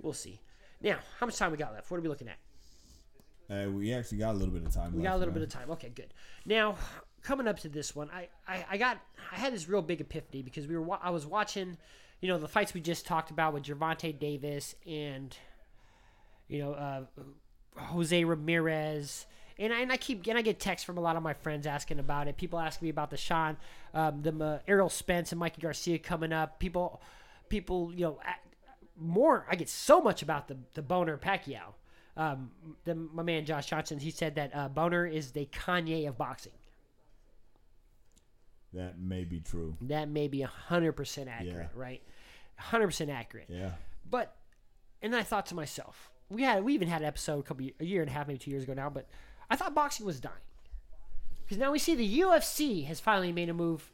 We'll 0.00 0.12
see. 0.12 0.40
Now, 0.80 0.98
how 1.20 1.26
much 1.26 1.36
time 1.36 1.52
we 1.52 1.56
got 1.56 1.72
left? 1.72 1.88
What 1.88 1.98
are 1.98 2.00
we 2.00 2.08
looking 2.08 2.28
at? 2.28 2.38
Uh, 3.48 3.70
we 3.70 3.92
actually 3.92 4.18
got 4.18 4.32
a 4.34 4.38
little 4.38 4.52
bit 4.52 4.64
of 4.66 4.72
time. 4.72 4.86
Left. 4.86 4.96
We 4.96 5.02
got 5.04 5.14
a 5.14 5.18
little 5.18 5.32
bit 5.34 5.42
of 5.44 5.48
time. 5.50 5.70
Okay, 5.70 5.90
good. 5.94 6.12
Now, 6.44 6.76
coming 7.22 7.46
up 7.46 7.58
to 7.60 7.68
this 7.68 7.94
one, 7.94 8.10
I, 8.12 8.28
I, 8.46 8.64
I 8.72 8.76
got 8.76 8.98
I 9.32 9.36
had 9.36 9.52
this 9.52 9.68
real 9.68 9.82
big 9.82 10.00
epiphany 10.00 10.42
because 10.42 10.66
we 10.66 10.76
were 10.76 10.98
I 11.02 11.10
was 11.10 11.26
watching, 11.26 11.76
you 12.20 12.28
know, 12.28 12.38
the 12.38 12.48
fights 12.48 12.74
we 12.74 12.80
just 12.80 13.06
talked 13.06 13.30
about 13.30 13.54
with 13.54 13.64
Gervonta 13.64 14.18
Davis 14.18 14.74
and, 14.86 15.36
you 16.48 16.58
know, 16.58 16.72
uh, 16.72 17.02
Jose 17.76 18.24
Ramirez. 18.24 19.26
And 19.58 19.72
I, 19.72 19.80
and 19.80 19.92
I 19.92 19.96
keep 19.96 20.26
and 20.26 20.38
I 20.38 20.42
get 20.42 20.58
texts 20.58 20.84
from 20.84 20.98
a 20.98 21.00
lot 21.00 21.16
of 21.16 21.22
my 21.22 21.34
friends 21.34 21.66
asking 21.66 21.98
about 21.98 22.26
it. 22.26 22.36
People 22.36 22.58
asking 22.58 22.86
me 22.86 22.90
about 22.90 23.10
the 23.10 23.16
Sean, 23.16 23.56
um, 23.94 24.22
the 24.22 24.44
uh, 24.44 24.58
Errol 24.66 24.88
Spence 24.88 25.30
and 25.30 25.38
Mikey 25.38 25.60
Garcia 25.60 25.98
coming 25.98 26.32
up. 26.32 26.58
People, 26.58 27.00
people, 27.48 27.92
you 27.94 28.04
know, 28.06 28.18
more. 28.98 29.46
I 29.50 29.56
get 29.56 29.68
so 29.68 30.00
much 30.00 30.22
about 30.22 30.48
the 30.48 30.56
the 30.74 30.82
Broner 30.82 31.20
Pacquiao. 31.20 31.74
Um, 32.16 32.50
the, 32.84 32.94
my 32.94 33.22
man 33.22 33.44
Josh 33.44 33.66
Johnson, 33.66 33.98
he 33.98 34.10
said 34.10 34.34
that 34.34 34.54
uh, 34.54 34.68
Broner 34.68 35.10
is 35.10 35.32
the 35.32 35.46
Kanye 35.46 36.08
of 36.08 36.18
boxing. 36.18 36.52
That 38.74 38.98
may 38.98 39.24
be 39.24 39.40
true. 39.40 39.76
That 39.82 40.08
may 40.08 40.28
be 40.28 40.40
hundred 40.42 40.92
percent 40.92 41.28
accurate, 41.28 41.70
Yeah. 41.74 41.80
right? 41.80 42.02
Hundred 42.56 42.86
percent 42.88 43.10
accurate. 43.10 43.46
Yeah. 43.48 43.72
But, 44.08 44.34
and 45.02 45.14
I 45.14 45.22
thought 45.22 45.46
to 45.46 45.54
myself, 45.54 46.10
we 46.28 46.42
had 46.42 46.64
we 46.64 46.74
even 46.74 46.88
had 46.88 47.02
an 47.02 47.08
episode 47.08 47.40
a 47.40 47.42
couple 47.42 47.66
a 47.80 47.84
year 47.84 48.00
and 48.02 48.10
a 48.10 48.12
half, 48.14 48.26
maybe 48.26 48.38
two 48.38 48.50
years 48.50 48.62
ago 48.64 48.74
now. 48.74 48.88
But 48.90 49.08
I 49.50 49.56
thought 49.56 49.74
boxing 49.74 50.06
was 50.06 50.20
dying 50.20 50.34
because 51.42 51.58
now 51.58 51.70
we 51.72 51.78
see 51.78 51.94
the 51.94 52.20
UFC 52.20 52.86
has 52.86 53.00
finally 53.00 53.32
made 53.32 53.48
a 53.50 53.54
move 53.54 53.92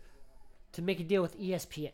to 0.73 0.83
make 0.83 1.01
a 1.01 1.05
deal 1.05 1.23
with 1.23 1.39
ESPN 1.41 1.93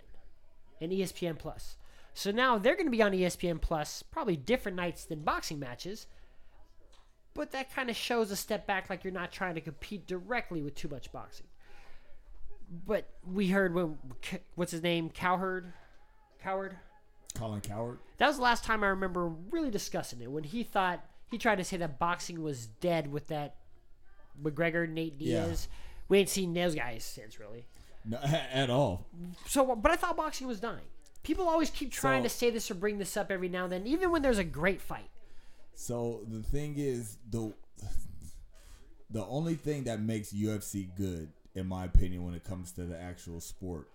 and 0.80 0.92
ESPN 0.92 1.38
Plus. 1.38 1.76
So 2.12 2.30
now 2.30 2.58
they're 2.58 2.74
going 2.76 2.86
to 2.86 2.90
be 2.90 3.02
on 3.02 3.12
ESPN 3.12 3.60
Plus, 3.60 4.02
probably 4.02 4.36
different 4.36 4.76
nights 4.76 5.04
than 5.04 5.20
boxing 5.22 5.58
matches. 5.58 6.06
But 7.34 7.50
that 7.52 7.74
kind 7.74 7.90
of 7.90 7.96
shows 7.96 8.30
a 8.30 8.36
step 8.36 8.66
back, 8.66 8.88
like 8.88 9.02
you're 9.02 9.12
not 9.12 9.32
trying 9.32 9.54
to 9.56 9.60
compete 9.60 10.06
directly 10.06 10.62
with 10.62 10.74
too 10.76 10.88
much 10.88 11.10
boxing. 11.10 11.46
But 12.86 13.08
we 13.26 13.48
heard 13.48 13.74
when 13.74 13.98
what's 14.54 14.72
his 14.72 14.82
name, 14.82 15.10
Cowherd, 15.10 15.72
Coward. 16.42 16.76
Colin 17.34 17.60
Coward. 17.60 17.98
That 18.18 18.28
was 18.28 18.36
the 18.36 18.42
last 18.42 18.64
time 18.64 18.84
I 18.84 18.88
remember 18.88 19.28
really 19.50 19.70
discussing 19.70 20.20
it 20.20 20.30
when 20.30 20.44
he 20.44 20.62
thought 20.62 21.04
he 21.30 21.38
tried 21.38 21.56
to 21.58 21.64
say 21.64 21.76
that 21.78 21.98
boxing 21.98 22.42
was 22.42 22.66
dead 22.66 23.10
with 23.10 23.26
that 23.28 23.56
McGregor 24.40 24.88
Nate 24.88 25.14
Yeah. 25.18 25.46
Diaz. 25.46 25.68
We 26.08 26.18
ain't 26.18 26.28
seen 26.28 26.54
those 26.54 26.74
guys 26.76 27.04
since 27.04 27.40
really. 27.40 27.66
No, 28.04 28.18
at 28.18 28.70
all. 28.70 29.06
So, 29.46 29.74
but 29.74 29.90
I 29.90 29.96
thought 29.96 30.16
boxing 30.16 30.46
was 30.46 30.60
dying. 30.60 30.84
People 31.22 31.48
always 31.48 31.70
keep 31.70 31.90
trying 31.90 32.22
So- 32.22 32.28
to 32.28 32.34
say 32.34 32.50
this 32.50 32.70
or 32.70 32.74
bring 32.74 32.98
this 32.98 33.16
up 33.16 33.30
every 33.32 33.48
now 33.48 33.64
and 33.64 33.72
then, 33.72 33.86
even 33.86 34.10
when 34.12 34.22
there's 34.22 34.38
a 34.38 34.44
great 34.44 34.80
fight. 34.80 35.08
So 35.74 36.20
the 36.28 36.42
thing 36.42 36.74
is, 36.76 37.16
the 37.30 37.52
the 39.10 39.24
only 39.26 39.54
thing 39.54 39.84
that 39.84 40.00
makes 40.00 40.32
UFC 40.32 40.88
good, 40.96 41.30
in 41.54 41.66
my 41.66 41.84
opinion, 41.84 42.24
when 42.24 42.34
it 42.34 42.44
comes 42.44 42.72
to 42.72 42.84
the 42.84 43.00
actual 43.00 43.40
sport, 43.40 43.88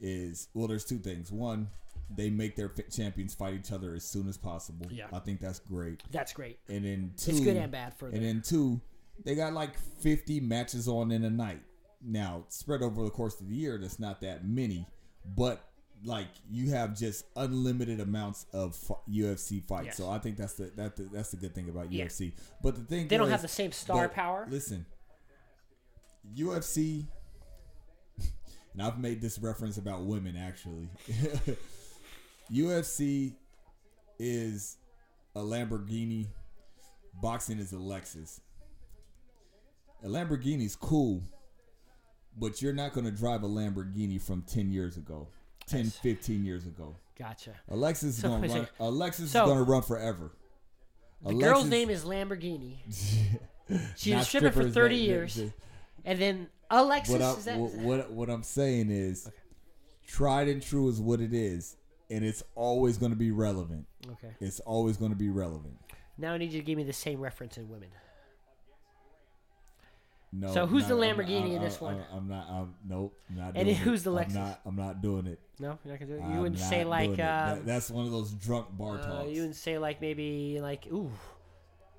is 0.00 0.48
well, 0.54 0.66
there's 0.66 0.84
two 0.84 0.98
things. 0.98 1.30
One, 1.30 1.68
they 2.14 2.30
make 2.30 2.56
their 2.56 2.68
champions 2.90 3.34
fight 3.34 3.54
each 3.54 3.72
other 3.72 3.94
as 3.94 4.04
soon 4.04 4.28
as 4.28 4.36
possible. 4.36 4.86
Yeah. 4.90 5.06
I 5.12 5.18
think 5.20 5.40
that's 5.40 5.58
great. 5.60 6.02
That's 6.10 6.32
great. 6.32 6.58
And 6.68 6.84
then 6.84 7.12
two, 7.16 7.30
It's 7.32 7.40
good 7.40 7.56
and 7.56 7.70
bad 7.72 7.94
for 7.96 8.06
them. 8.10 8.16
And 8.16 8.24
then 8.26 8.42
two, 8.42 8.80
they 9.24 9.34
got 9.34 9.52
like 9.52 9.78
50 9.78 10.40
matches 10.40 10.88
on 10.88 11.10
in 11.12 11.24
a 11.24 11.30
night. 11.30 11.62
Now 12.02 12.44
spread 12.48 12.82
over 12.82 13.02
the 13.04 13.10
course 13.10 13.40
of 13.40 13.48
the 13.48 13.54
year, 13.54 13.78
that's 13.80 13.98
not 13.98 14.20
that 14.20 14.46
many, 14.46 14.86
but 15.36 15.64
like 16.04 16.28
you 16.50 16.70
have 16.70 16.94
just 16.98 17.24
unlimited 17.36 18.00
amounts 18.00 18.44
of 18.52 18.76
UFC 19.10 19.62
fights. 19.66 19.86
Yes. 19.86 19.96
So 19.96 20.10
I 20.10 20.18
think 20.18 20.36
that's 20.36 20.52
the 20.54 20.70
that 20.76 20.96
the, 20.96 21.04
that's 21.04 21.30
the 21.30 21.38
good 21.38 21.54
thing 21.54 21.70
about 21.70 21.90
Yeah. 21.90 22.04
UFC. 22.04 22.32
But 22.62 22.74
the 22.76 22.82
thing 22.82 23.08
They 23.08 23.16
don't 23.16 23.28
is- 23.28 23.32
have 23.32 23.42
the 23.42 23.48
same 23.48 23.72
star 23.72 24.08
power. 24.10 24.46
Listen, 24.50 24.84
UFC, 26.36 27.06
and 28.72 28.82
I've 28.82 28.98
made 28.98 29.20
this 29.20 29.38
reference 29.38 29.76
about 29.78 30.04
women 30.04 30.36
actually. 30.36 30.88
UFC 32.52 33.34
is 34.18 34.76
a 35.34 35.40
Lamborghini. 35.40 36.26
Boxing 37.22 37.58
is 37.58 37.72
a 37.72 37.76
Lexus. 37.76 38.40
A 40.02 40.06
Lamborghini's 40.08 40.76
cool, 40.76 41.22
but 42.36 42.60
you're 42.60 42.72
not 42.74 42.92
going 42.92 43.06
to 43.06 43.12
drive 43.12 43.42
a 43.42 43.48
Lamborghini 43.48 44.20
from 44.20 44.42
10 44.42 44.70
years 44.70 44.96
ago, 44.96 45.28
10, 45.66 45.86
15 45.90 46.44
years 46.44 46.66
ago. 46.66 46.96
Gotcha. 47.18 47.54
A 47.70 47.74
Lexus 47.74 48.04
is 48.04 48.16
So, 48.18 48.28
going 48.28 48.42
to 48.42 48.48
run. 48.48 48.68
A 48.80 48.84
Lexus 48.84 49.28
So- 49.28 49.44
is 49.44 49.48
going 49.52 49.58
to 49.64 49.70
run 49.70 49.82
forever. 49.82 50.32
The 51.24 51.32
girl's 51.34 51.66
name 51.70 51.88
is 51.88 52.04
Lamborghini. 52.04 52.76
She's 53.96 54.12
a 54.14 54.24
stripper 54.24 54.48
for 54.50 54.52
strippers, 54.52 54.74
30 54.74 54.94
that- 54.96 55.00
that- 55.00 55.06
years. 55.08 55.34
that- 55.36 55.52
And 56.04 56.18
then 56.18 56.48
Alexis, 56.70 57.12
what, 57.12 57.22
I, 57.22 57.30
is 57.32 57.44
that, 57.44 57.58
what, 57.58 57.66
is 57.70 57.76
that- 57.76 57.84
what 57.84 58.10
what 58.12 58.30
I'm 58.30 58.42
saying 58.42 58.90
is, 58.90 59.30
tried 60.06 60.48
and 60.48 60.62
true 60.62 60.88
is 60.88 61.00
what 61.00 61.20
it 61.20 61.32
is, 61.32 61.76
and 62.10 62.24
it's 62.24 62.42
always 62.54 62.98
going 62.98 63.12
to 63.12 63.16
be 63.16 63.30
relevant. 63.30 63.86
Okay. 64.12 64.34
It's 64.40 64.60
always 64.60 64.96
going 64.96 65.10
to 65.12 65.16
be 65.16 65.28
relevant. 65.30 65.78
Now 66.18 66.34
I 66.34 66.38
need 66.38 66.52
you 66.52 66.60
to 66.60 66.64
give 66.66 66.76
me 66.76 66.84
the 66.84 66.92
same 66.92 67.20
reference 67.20 67.56
in 67.56 67.68
women. 67.68 67.88
No. 70.36 70.52
So 70.52 70.66
who's 70.66 70.88
the 70.88 70.96
not- 70.96 71.04
I'm- 71.04 71.16
Lamborghini 71.16 71.54
in 71.54 71.62
this 71.62 71.80
one? 71.80 72.02
I'm 72.12 72.28
not. 72.28 72.46
I'm, 72.50 72.74
nope. 72.86 73.16
Not 73.30 73.52
And 73.56 73.68
who's 73.68 74.02
the 74.02 74.12
I'm 74.12 74.32
not. 74.34 74.60
I'm 74.66 74.76
not 74.76 75.00
doing 75.00 75.26
it. 75.26 75.38
No, 75.60 75.78
you're 75.84 75.92
not 75.94 76.00
gonna 76.00 76.10
do 76.10 76.16
it. 76.16 76.26
You 76.26 76.34
I'm 76.34 76.40
wouldn't 76.40 76.58
say 76.60 76.84
like 76.84 77.10
uh, 77.12 77.14
That- 77.54 77.66
that's 77.66 77.88
one 77.90 78.04
of 78.04 78.10
those 78.10 78.32
drunk 78.32 78.66
bar 78.76 78.98
uh, 78.98 79.06
talks. 79.06 79.30
you 79.30 79.36
wouldn't 79.42 79.54
say 79.56 79.78
like 79.78 80.00
maybe 80.00 80.58
like 80.60 80.86
ooh, 80.88 81.10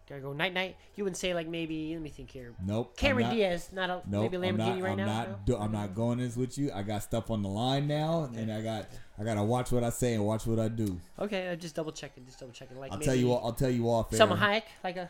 gotta 0.07 0.21
go 0.21 0.33
night 0.33 0.53
night. 0.53 0.75
You 0.95 1.03
wouldn't 1.03 1.17
say 1.17 1.33
like 1.33 1.47
maybe 1.47 1.93
let 1.93 2.01
me 2.01 2.09
think 2.09 2.31
here. 2.31 2.53
nope. 2.65 2.95
Cameron 2.97 3.27
not- 3.27 3.33
Diaz, 3.33 3.69
not 3.73 3.89
a 3.89 4.01
Nope, 4.07 4.31
maybe 4.31 4.47
I'm 4.47 4.57
Lamborghini 4.57 4.57
not, 4.57 4.81
right 4.81 4.91
I'm 4.91 4.97
now. 4.97 5.05
Not 5.05 5.45
do, 5.45 5.57
I'm 5.57 5.71
not 5.71 5.95
going 5.95 6.19
this 6.19 6.35
with 6.35 6.57
you. 6.57 6.71
I 6.73 6.83
got 6.83 7.03
stuff 7.03 7.31
on 7.31 7.41
the 7.41 7.49
line 7.49 7.87
now, 7.87 8.29
and 8.35 8.51
I 8.51 8.61
got 8.61 8.87
I 9.19 9.23
got 9.23 9.35
to 9.35 9.43
watch 9.43 9.71
what 9.71 9.83
I 9.83 9.89
say 9.89 10.13
and 10.13 10.25
watch 10.25 10.45
what 10.45 10.59
I 10.59 10.67
do. 10.67 10.99
Okay, 11.19 11.49
uh, 11.49 11.55
just 11.55 11.75
double 11.75 11.91
checking, 11.91 12.25
just 12.25 12.39
double 12.39 12.53
checking. 12.53 12.79
Like 12.79 12.91
I'll 12.91 12.99
tell 12.99 13.15
you. 13.15 13.31
I'll 13.33 13.53
tell 13.53 13.69
you 13.69 13.89
off. 13.89 14.11
Salma 14.11 14.37
Hayek, 14.37 14.63
like 14.83 14.97
a 14.97 15.09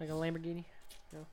like 0.00 0.08
a 0.08 0.12
Lamborghini. 0.12 0.64
No. 1.12 1.26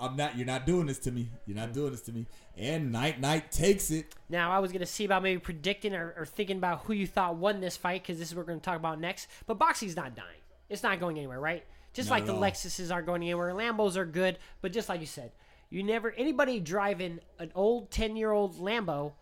I'm 0.00 0.16
not. 0.16 0.36
You're 0.36 0.46
not 0.46 0.66
doing 0.66 0.86
this 0.86 0.98
to 1.00 1.12
me. 1.12 1.28
You're 1.46 1.56
not 1.56 1.72
doing 1.72 1.92
this 1.92 2.02
to 2.02 2.12
me. 2.12 2.26
And 2.56 2.90
night 2.90 3.20
night 3.20 3.52
takes 3.52 3.90
it. 3.90 4.12
Now 4.28 4.50
I 4.50 4.58
was 4.58 4.72
gonna 4.72 4.86
see 4.86 5.04
about 5.04 5.22
maybe 5.22 5.38
predicting 5.38 5.94
or, 5.94 6.14
or 6.16 6.26
thinking 6.26 6.56
about 6.56 6.80
who 6.84 6.92
you 6.92 7.06
thought 7.06 7.36
won 7.36 7.60
this 7.60 7.76
fight 7.76 8.02
because 8.02 8.18
this 8.18 8.28
is 8.28 8.34
what 8.34 8.46
we're 8.46 8.52
gonna 8.52 8.60
talk 8.60 8.76
about 8.76 9.00
next. 9.00 9.28
But 9.46 9.58
boxing's 9.58 9.96
not 9.96 10.14
dying. 10.16 10.41
It's 10.72 10.82
not 10.82 10.98
going 11.00 11.18
anywhere, 11.18 11.38
right? 11.40 11.64
Just 11.92 12.08
Not 12.08 12.16
like 12.16 12.26
the 12.26 12.32
all. 12.34 12.40
Lexuses 12.40 12.90
aren't 12.90 13.06
going 13.06 13.22
anywhere. 13.22 13.52
Lambos 13.52 13.96
are 13.96 14.06
good, 14.06 14.38
but 14.62 14.72
just 14.72 14.88
like 14.88 15.00
you 15.00 15.06
said, 15.06 15.30
you 15.70 15.82
never 15.82 16.10
anybody 16.12 16.58
driving 16.60 17.20
an 17.38 17.52
old 17.54 17.90
ten 17.90 18.16
year 18.16 18.30
old 18.32 18.56
Lambo 18.58 19.12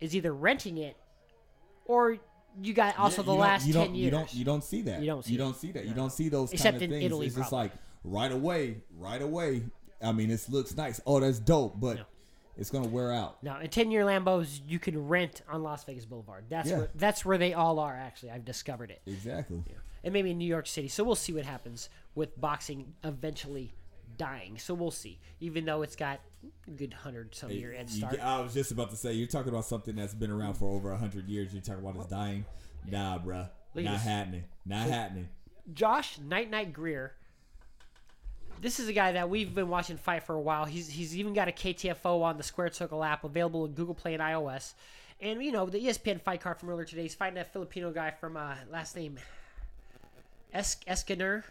is 0.00 0.14
either 0.16 0.34
renting 0.34 0.76
it 0.78 0.96
or 1.86 2.18
you 2.60 2.72
got 2.74 2.98
also 2.98 3.22
You 3.22 3.26
the 3.26 3.34
last 3.34 3.66
you 3.66 3.72
ten 3.72 3.94
years. 3.94 4.04
You 4.04 4.10
don't. 4.10 4.34
You 4.34 4.44
don't 4.44 4.64
see 4.64 4.82
that. 4.82 5.00
You 5.00 5.06
don't 5.06 5.24
see 5.24 5.32
You 5.32 5.38
that. 5.38 5.44
don't 5.44 5.56
see 5.56 5.72
that. 5.72 5.84
You 5.86 5.94
don't 5.94 6.10
see 6.12 6.28
those 6.28 6.52
Except 6.52 6.74
kind 6.74 6.76
of 6.76 6.82
in 6.82 6.90
things. 6.90 7.04
Italy, 7.04 7.26
it's 7.26 7.36
just 7.36 7.52
like 7.52 7.72
right 8.02 8.32
away, 8.32 8.78
right 8.96 9.22
away. 9.22 9.62
I 10.02 10.12
mean, 10.12 10.28
this 10.28 10.48
looks 10.48 10.76
nice. 10.76 11.00
Oh, 11.06 11.20
that's 11.20 11.38
dope, 11.38 11.78
but 11.80 11.96
No. 11.98 12.02
it's 12.56 12.70
gonna 12.70 12.88
wear 12.88 13.12
out. 13.12 13.42
Now, 13.42 13.60
in 13.60 13.68
ten 13.70 13.90
year 13.90 14.04
Lambos, 14.04 14.60
you 14.66 14.78
can 14.80 15.06
rent 15.06 15.42
on 15.48 15.62
Las 15.62 15.84
Vegas 15.84 16.06
Boulevard. 16.06 16.46
That's 16.48 16.68
Yeah. 16.70 16.78
where 16.78 16.88
that's 16.96 17.24
where 17.24 17.38
they 17.38 17.52
all 17.54 17.78
are. 17.78 17.94
Actually, 17.94 18.30
I've 18.32 18.44
discovered 18.44 18.90
it. 18.90 19.00
Exactly. 19.06 19.62
And 20.06 20.12
maybe 20.12 20.30
in 20.30 20.38
New 20.38 20.46
York 20.46 20.68
City. 20.68 20.86
So 20.86 21.02
we'll 21.02 21.16
see 21.16 21.32
what 21.32 21.44
happens 21.44 21.90
with 22.14 22.40
boxing 22.40 22.94
eventually 23.02 23.74
dying. 24.16 24.56
So 24.56 24.72
we'll 24.72 24.92
see. 24.92 25.18
Even 25.40 25.64
though 25.64 25.82
it's 25.82 25.96
got 25.96 26.20
a 26.68 26.70
good 26.70 26.94
hundred 26.94 27.34
some 27.34 27.50
year 27.50 27.72
head 27.72 27.90
You- 27.90 28.06
I 28.22 28.40
was 28.40 28.54
just 28.54 28.70
about 28.70 28.90
to 28.90 28.96
say, 28.96 29.14
you're 29.14 29.26
talking 29.26 29.48
about 29.48 29.64
something 29.64 29.96
that's 29.96 30.14
been 30.14 30.30
around 30.30 30.54
for 30.54 30.72
over 30.72 30.94
hundred 30.94 31.28
years. 31.28 31.52
You're 31.52 31.60
talking 31.60 31.84
about 31.84 31.96
it's 31.96 32.06
dying. 32.06 32.44
Nah, 32.88 33.18
bruh. 33.18 33.50
Look 33.74 33.84
Not 33.84 33.98
happening. 33.98 34.44
Not 34.64 34.88
happening. 34.88 35.28
Josh 35.74 36.18
Night 36.20 36.48
Night 36.50 36.72
Greer. 36.72 37.12
This 38.60 38.78
is 38.78 38.88
a 38.88 38.92
guy 38.92 39.12
that 39.12 39.28
we've 39.28 39.52
been 39.52 39.68
watching 39.68 39.96
fight 39.96 40.22
for 40.22 40.36
a 40.36 40.40
while. 40.40 40.66
He's 40.66 40.88
he's 40.88 41.16
even 41.16 41.34
got 41.34 41.48
a 41.48 41.52
KTFO 41.52 42.22
on 42.22 42.36
the 42.36 42.44
Square 42.44 42.70
Circle 42.72 43.02
app 43.02 43.24
available 43.24 43.64
in 43.64 43.72
Google 43.72 43.94
Play 43.94 44.14
and 44.14 44.22
iOS. 44.22 44.74
And 45.20 45.42
you 45.42 45.50
know 45.50 45.66
the 45.66 45.78
ESPN 45.78 46.20
fight 46.20 46.40
card 46.40 46.60
from 46.60 46.70
earlier 46.70 46.84
today. 46.84 47.02
He's 47.02 47.16
fighting 47.16 47.34
that 47.34 47.52
Filipino 47.52 47.90
guy 47.90 48.12
from 48.12 48.36
uh, 48.36 48.54
last 48.70 48.94
name 48.94 49.18
es- 50.56 50.76
Escaner. 50.86 51.42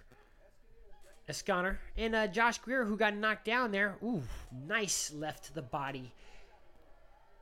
Escaner 1.29 1.77
and 1.97 2.13
uh, 2.15 2.27
Josh 2.27 2.59
Greer, 2.59 2.85
who 2.85 2.95
got 2.97 3.15
knocked 3.15 3.45
down 3.45 3.71
there. 3.71 3.95
Ooh, 4.03 4.21
nice 4.67 5.11
left 5.13 5.45
to 5.45 5.53
the 5.55 5.61
body. 5.61 6.11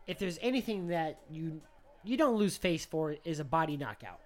If 0.07 0.19
there's 0.19 0.39
anything 0.41 0.87
that 0.87 1.19
you 1.29 1.61
you 2.05 2.15
don't 2.17 2.35
lose 2.35 2.55
face 2.57 2.85
for, 2.85 3.15
is 3.25 3.39
a 3.39 3.43
body 3.43 3.75
knockout, 3.77 4.19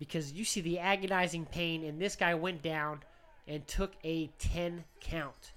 because 0.00 0.32
you 0.32 0.44
see 0.44 0.60
the 0.60 0.78
agonizing 0.80 1.44
pain, 1.46 1.84
and 1.84 2.00
this 2.00 2.16
guy 2.16 2.34
went 2.34 2.62
down 2.62 3.00
and 3.46 3.64
took 3.68 3.92
a 4.02 4.26
ten 4.38 4.82
count. 5.00 5.52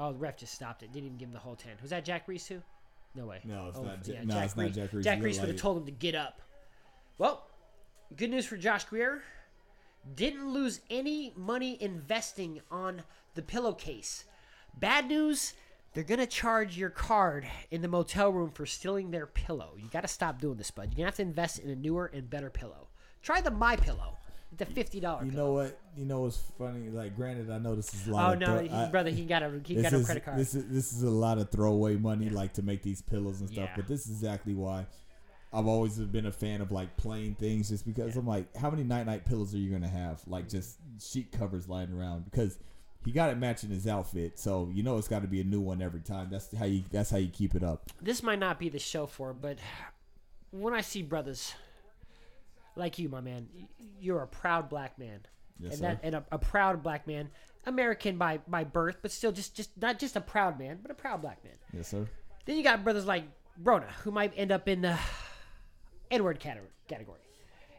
Oh, 0.00 0.12
the 0.12 0.18
ref 0.18 0.36
just 0.38 0.54
stopped 0.54 0.82
it. 0.82 0.92
Didn't 0.92 1.06
even 1.06 1.18
give 1.18 1.28
him 1.28 1.34
the 1.34 1.40
whole 1.40 1.56
ten. 1.56 1.72
Was 1.80 1.90
that 1.90 2.04
Jack 2.04 2.26
Reiss 2.26 2.46
too? 2.48 2.60
No 3.14 3.26
way. 3.26 3.40
No, 3.44 3.68
it's 3.68 3.78
Oh, 3.78 3.82
not. 3.82 4.06
Ja- 4.06 4.14
yeah, 4.14 4.24
no, 4.24 4.40
it's 4.40 4.56
not 4.56 4.72
Jack 4.72 4.92
Reiss. 4.92 5.04
Jack 5.04 5.22
Reiss 5.22 5.38
would 5.38 5.48
have 5.48 5.58
told 5.58 5.78
him 5.78 5.84
to 5.86 5.92
get 5.92 6.14
up. 6.16 6.40
Well, 7.18 7.46
good 8.16 8.30
news 8.30 8.46
for 8.46 8.56
Josh 8.56 8.84
Greer. 8.84 9.22
Didn't 10.14 10.52
lose 10.52 10.80
any 10.90 11.32
money 11.36 11.76
investing 11.80 12.60
on 12.70 13.02
the 13.34 13.42
pillowcase. 13.42 14.24
Bad 14.78 15.06
news. 15.08 15.54
They're 15.94 16.04
gonna 16.04 16.26
charge 16.26 16.76
your 16.76 16.90
card 16.90 17.46
in 17.70 17.82
the 17.82 17.88
motel 17.88 18.30
room 18.30 18.50
for 18.50 18.66
stealing 18.66 19.10
their 19.10 19.26
pillow. 19.26 19.72
You 19.76 19.88
got 19.90 20.02
to 20.02 20.08
stop 20.08 20.40
doing 20.40 20.56
this, 20.56 20.70
bud. 20.70 20.90
You're 20.90 20.96
gonna 20.98 21.06
have 21.06 21.16
to 21.16 21.22
invest 21.22 21.58
in 21.58 21.70
a 21.70 21.74
newer 21.76 22.10
and 22.12 22.28
better 22.28 22.50
pillow. 22.50 22.88
Try 23.22 23.40
the 23.40 23.50
My 23.50 23.74
Pillow, 23.74 24.16
the 24.56 24.64
fifty 24.66 25.00
dollar. 25.00 25.24
You 25.24 25.32
know 25.32 25.52
what? 25.54 25.78
You 25.96 26.04
know 26.04 26.20
what's 26.20 26.40
funny? 26.58 26.88
Like, 26.90 27.16
granted, 27.16 27.50
I 27.50 27.58
know 27.58 27.74
this 27.74 27.92
is 27.94 28.06
a 28.06 28.10
Oh 28.12 28.14
lot. 28.14 28.34
of 28.34 28.38
no, 28.38 28.46
throw- 28.46 28.62
he, 28.62 28.70
I- 28.70 28.88
brother, 28.90 29.10
he 29.10 29.24
got 29.24 29.42
a 29.42 29.60
he 29.64 29.74
got 29.82 29.92
a 29.92 29.96
is, 29.96 30.06
credit 30.06 30.24
card. 30.24 30.38
This 30.38 30.54
is 30.54 30.68
this 30.68 30.92
is 30.92 31.02
a 31.02 31.10
lot 31.10 31.38
of 31.38 31.50
throwaway 31.50 31.96
money, 31.96 32.28
like 32.28 32.52
to 32.54 32.62
make 32.62 32.82
these 32.82 33.02
pillows 33.02 33.40
and 33.40 33.48
stuff. 33.50 33.70
Yeah. 33.70 33.76
But 33.76 33.88
this 33.88 34.04
is 34.06 34.12
exactly 34.12 34.54
why 34.54 34.86
I've 35.52 35.66
always 35.66 35.98
been 35.98 36.26
a 36.26 36.32
fan 36.32 36.60
of 36.60 36.70
like 36.70 36.96
plain 36.96 37.34
things, 37.34 37.70
just 37.70 37.86
because 37.86 38.16
I'm 38.16 38.26
like, 38.26 38.54
how 38.56 38.70
many 38.70 38.84
night 38.84 39.06
night 39.06 39.24
pillows 39.24 39.54
are 39.54 39.58
you 39.58 39.70
gonna 39.70 39.88
have? 39.88 40.20
Like 40.26 40.46
mm. 40.46 40.50
just 40.50 40.78
sheet 41.00 41.32
covers 41.32 41.68
lying 41.68 41.92
around 41.92 42.24
because 42.24 42.58
he 43.04 43.12
got 43.12 43.30
it 43.30 43.38
matching 43.38 43.70
his 43.70 43.86
outfit, 43.86 44.38
so 44.38 44.70
you 44.72 44.82
know 44.82 44.98
it's 44.98 45.08
got 45.08 45.22
to 45.22 45.28
be 45.28 45.40
a 45.40 45.44
new 45.44 45.60
one 45.60 45.80
every 45.80 46.00
time. 46.00 46.28
That's 46.30 46.54
how 46.54 46.66
you 46.66 46.84
that's 46.90 47.10
how 47.10 47.16
you 47.16 47.28
keep 47.28 47.54
it 47.54 47.62
up. 47.62 47.90
this 48.02 48.22
might 48.22 48.38
not 48.38 48.58
be 48.58 48.68
the 48.68 48.78
show 48.78 49.06
for, 49.06 49.30
it, 49.30 49.36
but 49.40 49.58
when 50.50 50.74
I 50.74 50.82
see 50.82 51.02
brothers 51.02 51.54
like 52.76 52.98
you, 52.98 53.08
my 53.08 53.20
man, 53.20 53.48
you're 54.00 54.22
a 54.22 54.26
proud 54.26 54.68
black 54.68 54.98
man, 54.98 55.20
Yes, 55.58 55.72
and 55.72 55.80
sir. 55.80 55.86
that 55.86 56.00
and 56.02 56.14
a, 56.16 56.24
a 56.30 56.38
proud 56.38 56.82
black 56.82 57.06
man, 57.06 57.30
American 57.64 58.18
by 58.18 58.38
by 58.46 58.64
birth, 58.64 58.98
but 59.00 59.10
still 59.10 59.32
just 59.32 59.54
just 59.54 59.70
not 59.80 59.98
just 59.98 60.14
a 60.16 60.20
proud 60.20 60.58
man, 60.58 60.78
but 60.82 60.90
a 60.90 60.94
proud 60.94 61.22
black 61.22 61.42
man. 61.42 61.54
Yes, 61.72 61.88
sir. 61.88 62.06
Then 62.44 62.56
you 62.56 62.62
got 62.62 62.84
brothers 62.84 63.06
like 63.06 63.24
Rona, 63.62 63.88
who 64.02 64.10
might 64.10 64.32
end 64.36 64.52
up 64.52 64.68
in 64.68 64.82
the 64.82 64.98
Edward 66.10 66.40
category, 66.40 67.20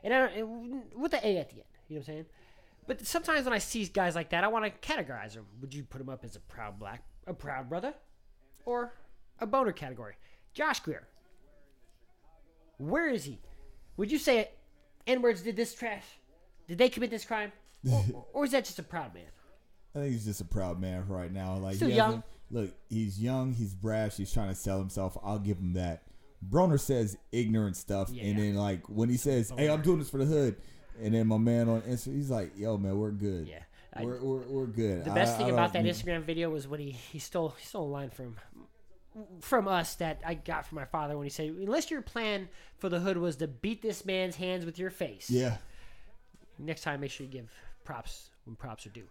and 0.04 0.14
I 0.14 0.28
don't, 0.38 0.98
with 0.98 1.12
the 1.12 1.26
A 1.26 1.38
at 1.38 1.50
the 1.50 1.56
end. 1.56 1.64
You 1.88 1.96
know 1.96 2.00
what 2.00 2.08
I'm 2.10 2.14
saying? 2.14 2.26
But 2.88 3.06
sometimes 3.06 3.46
when 3.46 3.54
I 3.54 3.60
see 3.60 3.86
guys 3.86 4.16
like 4.16 4.30
that, 4.30 4.44
I 4.44 4.48
want 4.48 4.66
to 4.66 4.72
categorize 4.94 5.34
them. 5.34 5.46
Would 5.62 5.74
you 5.74 5.84
put 5.84 6.02
him 6.02 6.10
up 6.10 6.24
as 6.24 6.36
a 6.36 6.40
proud 6.40 6.80
black, 6.80 7.04
a 7.28 7.34
proud 7.34 7.70
brother, 7.70 7.94
or 8.66 8.94
a 9.40 9.46
boner 9.46 9.72
category? 9.72 10.16
Josh 10.54 10.80
Greer. 10.80 11.08
Where 12.78 13.10
is 13.10 13.26
he? 13.26 13.40
Would 13.98 14.12
you 14.12 14.18
say 14.18 14.50
N 15.06 15.22
words 15.22 15.42
did 15.42 15.56
this 15.56 15.76
trash? 15.76 16.06
Did 16.68 16.78
they 16.78 16.90
commit 16.90 17.10
this 17.10 17.26
crime? 17.26 17.52
Or, 17.92 18.06
or 18.34 18.46
is 18.46 18.52
that 18.52 18.66
just 18.66 18.80
a 18.80 18.84
proud 18.84 19.14
man? 19.14 19.24
I 19.96 20.00
think 20.00 20.14
he's 20.14 20.26
just 20.26 20.42
a 20.42 20.46
proud 20.46 20.80
man 20.80 21.08
right 21.08 21.32
now. 21.32 21.58
Like 21.58 21.76
Still 21.76 21.90
young. 21.90 22.24
Look, 22.52 22.72
he's 22.90 23.20
young. 23.20 23.54
He's 23.54 23.74
brash. 23.74 24.18
He's 24.18 24.34
trying 24.34 24.50
to 24.50 24.56
sell 24.56 24.80
himself. 24.80 25.18
I'll 25.24 25.40
give 25.40 25.58
him 25.58 25.74
that. 25.74 26.04
Broner 26.48 26.80
says 26.80 27.18
ignorant 27.32 27.76
stuff, 27.76 28.10
Yeah. 28.12 28.24
and 28.24 28.40
then 28.40 28.56
like 28.56 28.88
when 28.88 29.10
he 29.10 29.18
says, 29.18 29.52
"Hey, 29.58 29.70
I'm 29.70 29.82
doing 29.82 30.00
this 30.00 30.10
for 30.10 30.18
the 30.20 30.26
hood," 30.26 30.56
and 31.02 31.14
then 31.14 31.28
my 31.28 31.38
man 31.38 31.68
on 31.70 31.82
Instagram, 31.82 32.16
he's 32.16 32.30
like, 32.30 32.52
"Yo, 32.58 32.78
man, 32.78 32.98
we're 32.98 33.12
good. 33.12 33.48
Yeah. 33.48 33.64
I- 33.94 34.06
we're, 34.06 34.22
we're, 34.24 34.48
we're 34.48 34.66
good." 34.68 35.04
The 35.06 35.12
best 35.12 35.36
I- 35.36 35.38
thing 35.40 35.48
I 35.48 35.50
about 35.50 35.74
that 35.74 35.84
don't- 35.84 35.92
Instagram 35.92 36.24
video 36.24 36.50
was 36.50 36.68
when 36.68 36.80
he, 36.80 36.92
he 36.92 37.20
stole 37.20 37.50
he 37.60 37.66
stole 37.66 37.86
a 37.88 37.92
line 37.92 38.10
from 38.10 38.38
from 39.42 39.68
us 39.68 39.96
that 39.96 40.22
I 40.26 40.36
got 40.36 40.66
from 40.68 40.78
my 40.78 40.86
father 40.86 41.18
when 41.18 41.26
he 41.26 41.30
said, 41.30 41.50
"Unless 41.50 41.92
your 41.92 42.02
plan 42.02 42.48
for 42.78 42.88
the 42.90 43.00
hood 43.00 43.18
was 43.18 43.36
to 43.38 43.48
beat 43.48 43.82
this 43.82 44.06
man's 44.06 44.36
hands 44.38 44.66
with 44.66 44.78
your 44.80 44.92
face, 44.92 45.30
Yeah, 45.30 45.58
next 46.58 46.82
time 46.84 47.02
make 47.02 47.12
sure 47.12 47.26
you 47.26 47.32
give 47.32 47.52
props 47.84 48.30
when 48.46 48.56
props 48.56 48.86
are 48.86 48.92
due." 48.92 49.08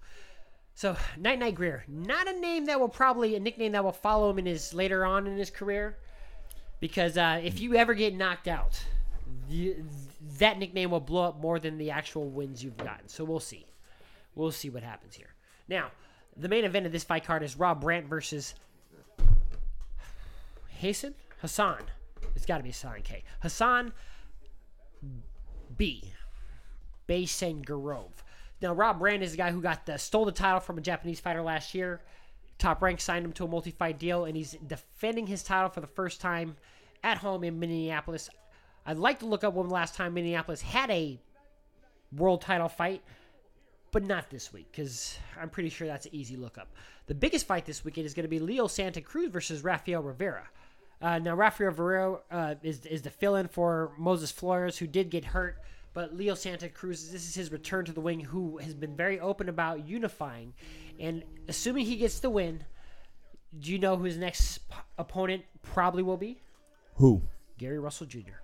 So, 0.75 0.97
Night 1.19 1.41
Night 1.41 1.57
Greer, 1.57 1.85
not 1.89 2.29
a 2.29 2.39
name 2.39 2.67
that 2.67 2.79
will 2.79 2.89
probably 2.89 3.35
a 3.35 3.41
nickname 3.41 3.73
that 3.73 3.83
will 3.85 3.93
follow 3.93 4.31
him 4.31 4.39
in 4.39 4.47
his 4.47 4.73
later 4.73 5.05
on 5.05 5.27
in 5.27 5.37
his 5.37 5.51
career, 5.51 5.99
because 6.81 7.17
uh, 7.17 7.41
if 7.43 7.61
you 7.61 7.75
ever 7.75 7.95
get 7.95 8.15
knocked 8.15 8.49
out, 8.49 8.83
that 10.39 10.59
nickname 10.59 10.91
will 10.91 11.01
blow 11.01 11.25
up 11.25 11.41
more 11.41 11.59
than 11.59 11.79
the 11.79 11.91
actual 11.91 12.29
wins 12.29 12.63
you've 12.63 12.77
gotten. 12.77 13.09
So 13.09 13.25
we'll 13.25 13.41
see, 13.41 13.67
we'll 14.35 14.53
see 14.53 14.71
what 14.71 14.83
happens 14.83 15.15
here. 15.15 15.35
Now, 15.69 15.91
the 16.37 16.49
main 16.49 16.65
event 16.65 16.87
of 16.87 16.93
this 16.93 17.05
fight 17.05 17.25
card 17.25 17.43
is 17.43 17.57
Rob 17.57 17.81
Brandt 17.81 18.07
versus 18.07 18.55
Hassan 20.81 21.15
Hassan. 21.41 21.83
It's 22.35 22.47
got 22.47 22.59
to 22.59 22.63
be 22.63 22.71
Hassan 22.71 23.03
K. 23.03 23.25
Hassan 23.41 23.93
B. 25.77 26.13
Baysangurov. 27.09 28.11
Now, 28.61 28.75
Rob 28.75 28.99
Brandt 28.99 29.23
is 29.23 29.33
the 29.33 29.37
guy 29.39 29.51
who 29.51 29.63
got 29.63 29.87
the 29.87 29.99
stole 29.99 30.25
the 30.25 30.33
title 30.33 30.61
from 30.61 30.79
a 30.79 30.81
Japanese 30.81 31.21
fighter 31.21 31.43
last 31.43 31.75
year. 31.75 32.01
Top 32.59 32.83
Rank 32.83 33.01
signed 33.01 33.25
him 33.25 33.33
to 33.35 33.45
a 33.45 33.49
multi-fight 33.49 33.99
deal, 33.99 34.25
and 34.25 34.37
he's 34.37 34.57
defending 34.67 35.27
his 35.27 35.43
title 35.43 35.71
for 35.71 35.81
the 35.81 35.87
first 35.87 36.21
time 36.21 36.57
at 37.05 37.19
home 37.19 37.45
in 37.45 37.59
Minneapolis. 37.59 38.29
I'd 38.85 38.99
like 38.99 39.21
to 39.21 39.27
look 39.27 39.45
up 39.45 39.55
when 39.55 39.69
last 39.69 39.95
time 39.95 40.15
Minneapolis 40.15 40.63
had 40.63 40.91
a 40.91 41.21
world 42.13 42.41
title 42.41 42.69
fight, 42.69 43.03
but 43.93 44.05
not 44.05 44.31
this 44.31 44.53
week 44.53 44.67
because 44.71 45.19
I'm 45.41 45.51
pretty 45.51 45.69
sure 45.69 45.87
that's 45.87 46.07
an 46.07 46.15
easy 46.15 46.37
lookup. 46.37 46.69
The 47.07 47.15
biggest 47.15 47.47
fight 47.47 47.65
this 47.65 47.85
weekend 47.85 48.07
is 48.07 48.15
going 48.15 48.25
to 48.25 48.29
be 48.29 48.39
Leo 48.39 48.67
Santa 48.67 49.01
Cruz 49.01 49.31
versus 49.31 49.63
Rafael 49.63 50.03
Rivera. 50.03 50.49
Uh, 51.01 51.19
now, 51.19 51.35
Rafael 51.35 51.69
Rivera 51.69 52.19
uh, 52.31 52.55
is, 52.63 52.85
is 52.87 53.03
the 53.03 53.11
fill 53.11 53.37
in 53.37 53.47
for 53.47 53.93
Moses 53.97 54.33
Flores, 54.33 54.79
who 54.79 54.87
did 54.87 55.11
get 55.11 55.25
hurt. 55.25 55.59
But 55.95 56.15
Leo 56.15 56.35
Santa 56.35 56.69
Cruz, 56.69 57.11
this 57.11 57.27
is 57.29 57.35
his 57.35 57.51
return 57.51 57.85
to 57.87 57.93
the 57.93 58.01
wing, 58.01 58.21
who 58.21 58.59
has 58.59 58.75
been 58.75 58.95
very 58.95 59.19
open 59.19 59.49
about 59.49 59.87
unifying. 59.89 60.55
And 60.99 61.23
assuming 61.49 61.87
he 61.87 61.97
gets 61.97 62.21
the 62.21 62.31
win, 62.31 62.65
do 63.59 63.73
you 63.73 63.79
know 63.79 63.97
who 63.97 64.05
his 64.05 64.19
next 64.19 64.59
p- 64.69 64.77
opponent 64.99 65.45
probably 65.63 66.03
will 66.03 66.17
be? 66.17 66.41
who? 66.95 67.23
Gary 67.59 67.79
Russell 67.79 68.07
Jr. 68.07 68.39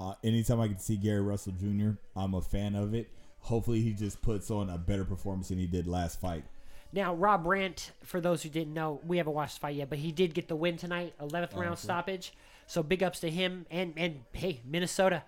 Uh, 0.00 0.14
anytime 0.24 0.60
I 0.60 0.68
can 0.68 0.78
see 0.78 0.96
Gary 0.96 1.20
Russell 1.20 1.52
Jr., 1.52 1.90
I'm 2.16 2.34
a 2.34 2.40
fan 2.40 2.74
of 2.74 2.94
it. 2.94 3.10
Hopefully, 3.40 3.80
he 3.80 3.92
just 3.92 4.20
puts 4.22 4.50
on 4.50 4.70
a 4.70 4.78
better 4.78 5.04
performance 5.04 5.48
than 5.48 5.58
he 5.58 5.66
did 5.66 5.86
last 5.86 6.20
fight. 6.20 6.44
Now, 6.92 7.14
Rob 7.14 7.44
Brandt, 7.44 7.92
for 8.02 8.20
those 8.20 8.42
who 8.42 8.48
didn't 8.48 8.72
know, 8.72 9.00
we 9.06 9.18
haven't 9.18 9.34
watched 9.34 9.54
the 9.56 9.60
fight 9.60 9.76
yet, 9.76 9.90
but 9.90 9.98
he 9.98 10.12
did 10.12 10.32
get 10.32 10.48
the 10.48 10.56
win 10.56 10.76
tonight, 10.76 11.14
11th 11.20 11.56
round 11.56 11.78
stoppage. 11.78 12.32
So 12.66 12.82
big 12.82 13.02
ups 13.02 13.20
to 13.20 13.30
him. 13.30 13.66
And, 13.70 13.92
and 13.96 14.20
hey, 14.32 14.60
Minnesota, 14.64 15.24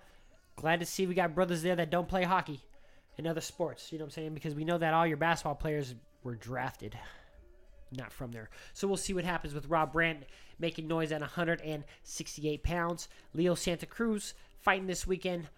glad 0.55 0.79
to 0.79 0.85
see 0.85 1.05
we 1.05 1.13
got 1.13 1.35
brothers 1.35 1.61
there 1.61 1.75
that 1.75 1.89
don't 1.91 2.07
play 2.07 2.23
hockey 2.23 2.61
and 3.17 3.27
other 3.27 3.41
sports. 3.41 3.91
You 3.91 3.99
know 3.99 4.05
what 4.05 4.09
I'm 4.09 4.21
saying? 4.21 4.33
Because 4.33 4.55
we 4.55 4.65
know 4.65 4.77
that 4.77 4.93
all 4.93 5.07
your 5.07 5.17
basketball 5.17 5.55
players 5.55 5.95
were 6.23 6.35
drafted, 6.35 6.97
not 7.91 8.11
from 8.11 8.31
there. 8.31 8.49
So 8.73 8.87
we'll 8.87 8.97
see 8.97 9.13
what 9.13 9.23
happens 9.23 9.53
with 9.53 9.67
Rob 9.67 9.93
Brandt 9.93 10.23
making 10.59 10.87
noise 10.87 11.11
at 11.11 11.21
168 11.21 12.63
pounds. 12.63 13.07
Leo 13.33 13.55
Santa 13.55 13.85
Cruz 13.85 14.33
fighting 14.59 14.87
this 14.87 15.07
weekend. 15.07 15.49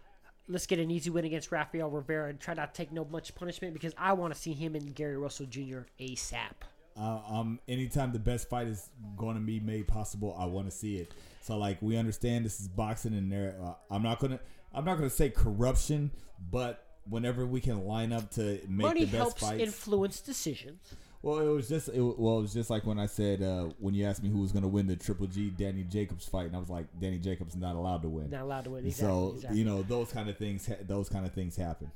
Let's 0.47 0.65
get 0.65 0.79
an 0.79 0.89
easy 0.89 1.09
win 1.09 1.25
against 1.25 1.51
Rafael 1.51 1.89
Rivera 1.89 2.29
and 2.29 2.39
try 2.39 2.55
not 2.55 2.73
to 2.73 2.77
take 2.77 2.91
no 2.91 3.05
much 3.05 3.35
punishment 3.35 3.73
because 3.73 3.93
I 3.97 4.13
want 4.13 4.33
to 4.33 4.39
see 4.39 4.53
him 4.53 4.75
and 4.75 4.95
Gary 4.95 5.17
Russell 5.17 5.45
Jr. 5.45 5.81
ASAP. 5.99 6.53
Uh, 6.99 7.21
um, 7.29 7.59
anytime 7.67 8.11
the 8.11 8.19
best 8.19 8.49
fight 8.49 8.67
is 8.67 8.89
going 9.15 9.35
to 9.35 9.41
be 9.41 9.59
made 9.59 9.87
possible, 9.87 10.35
I 10.37 10.45
want 10.45 10.69
to 10.69 10.75
see 10.75 10.97
it. 10.97 11.13
So 11.41 11.57
like 11.57 11.81
we 11.81 11.97
understand 11.97 12.45
this 12.45 12.59
is 12.59 12.67
boxing, 12.67 13.13
and 13.13 13.31
there, 13.31 13.55
uh, 13.63 13.73
I'm 13.89 14.03
not 14.03 14.19
gonna, 14.19 14.39
I'm 14.73 14.83
not 14.85 14.97
gonna 14.97 15.09
say 15.09 15.29
corruption, 15.29 16.11
but 16.51 16.88
whenever 17.07 17.45
we 17.45 17.61
can 17.61 17.85
line 17.85 18.11
up 18.13 18.29
to 18.31 18.59
make 18.67 18.69
Money 18.69 18.99
the 19.01 19.05
best 19.07 19.15
helps 19.17 19.41
fights, 19.41 19.61
influence 19.63 20.21
decisions. 20.21 20.93
well, 21.21 21.39
it 21.39 21.45
was 21.47 21.67
just, 21.69 21.89
it, 21.89 22.01
well, 22.01 22.39
it 22.39 22.41
was 22.41 22.53
just 22.53 22.69
like 22.69 22.85
when 22.85 22.99
I 22.99 23.05
said 23.07 23.41
uh, 23.41 23.69
when 23.79 23.93
you 23.93 24.05
asked 24.05 24.23
me 24.23 24.29
who 24.29 24.39
was 24.39 24.51
gonna 24.51 24.67
win 24.67 24.87
the 24.87 24.95
Triple 24.95 25.27
G 25.27 25.49
Danny 25.49 25.83
Jacobs 25.83 26.25
fight, 26.27 26.47
and 26.47 26.55
I 26.55 26.59
was 26.59 26.69
like, 26.69 26.85
Danny 26.99 27.17
Jacobs 27.19 27.55
is 27.55 27.59
not 27.61 27.75
allowed 27.75 28.01
to 28.03 28.09
win. 28.09 28.29
Not 28.29 28.41
allowed 28.43 28.63
to 28.65 28.71
win. 28.71 28.85
Exactly, 28.85 29.07
so 29.07 29.31
exactly. 29.35 29.59
you 29.59 29.65
know 29.65 29.81
those 29.83 30.11
kind 30.11 30.29
of 30.29 30.37
things, 30.37 30.67
ha- 30.67 30.75
those 30.87 31.09
kind 31.09 31.25
of 31.25 31.33
things 31.33 31.55
happen. 31.55 31.91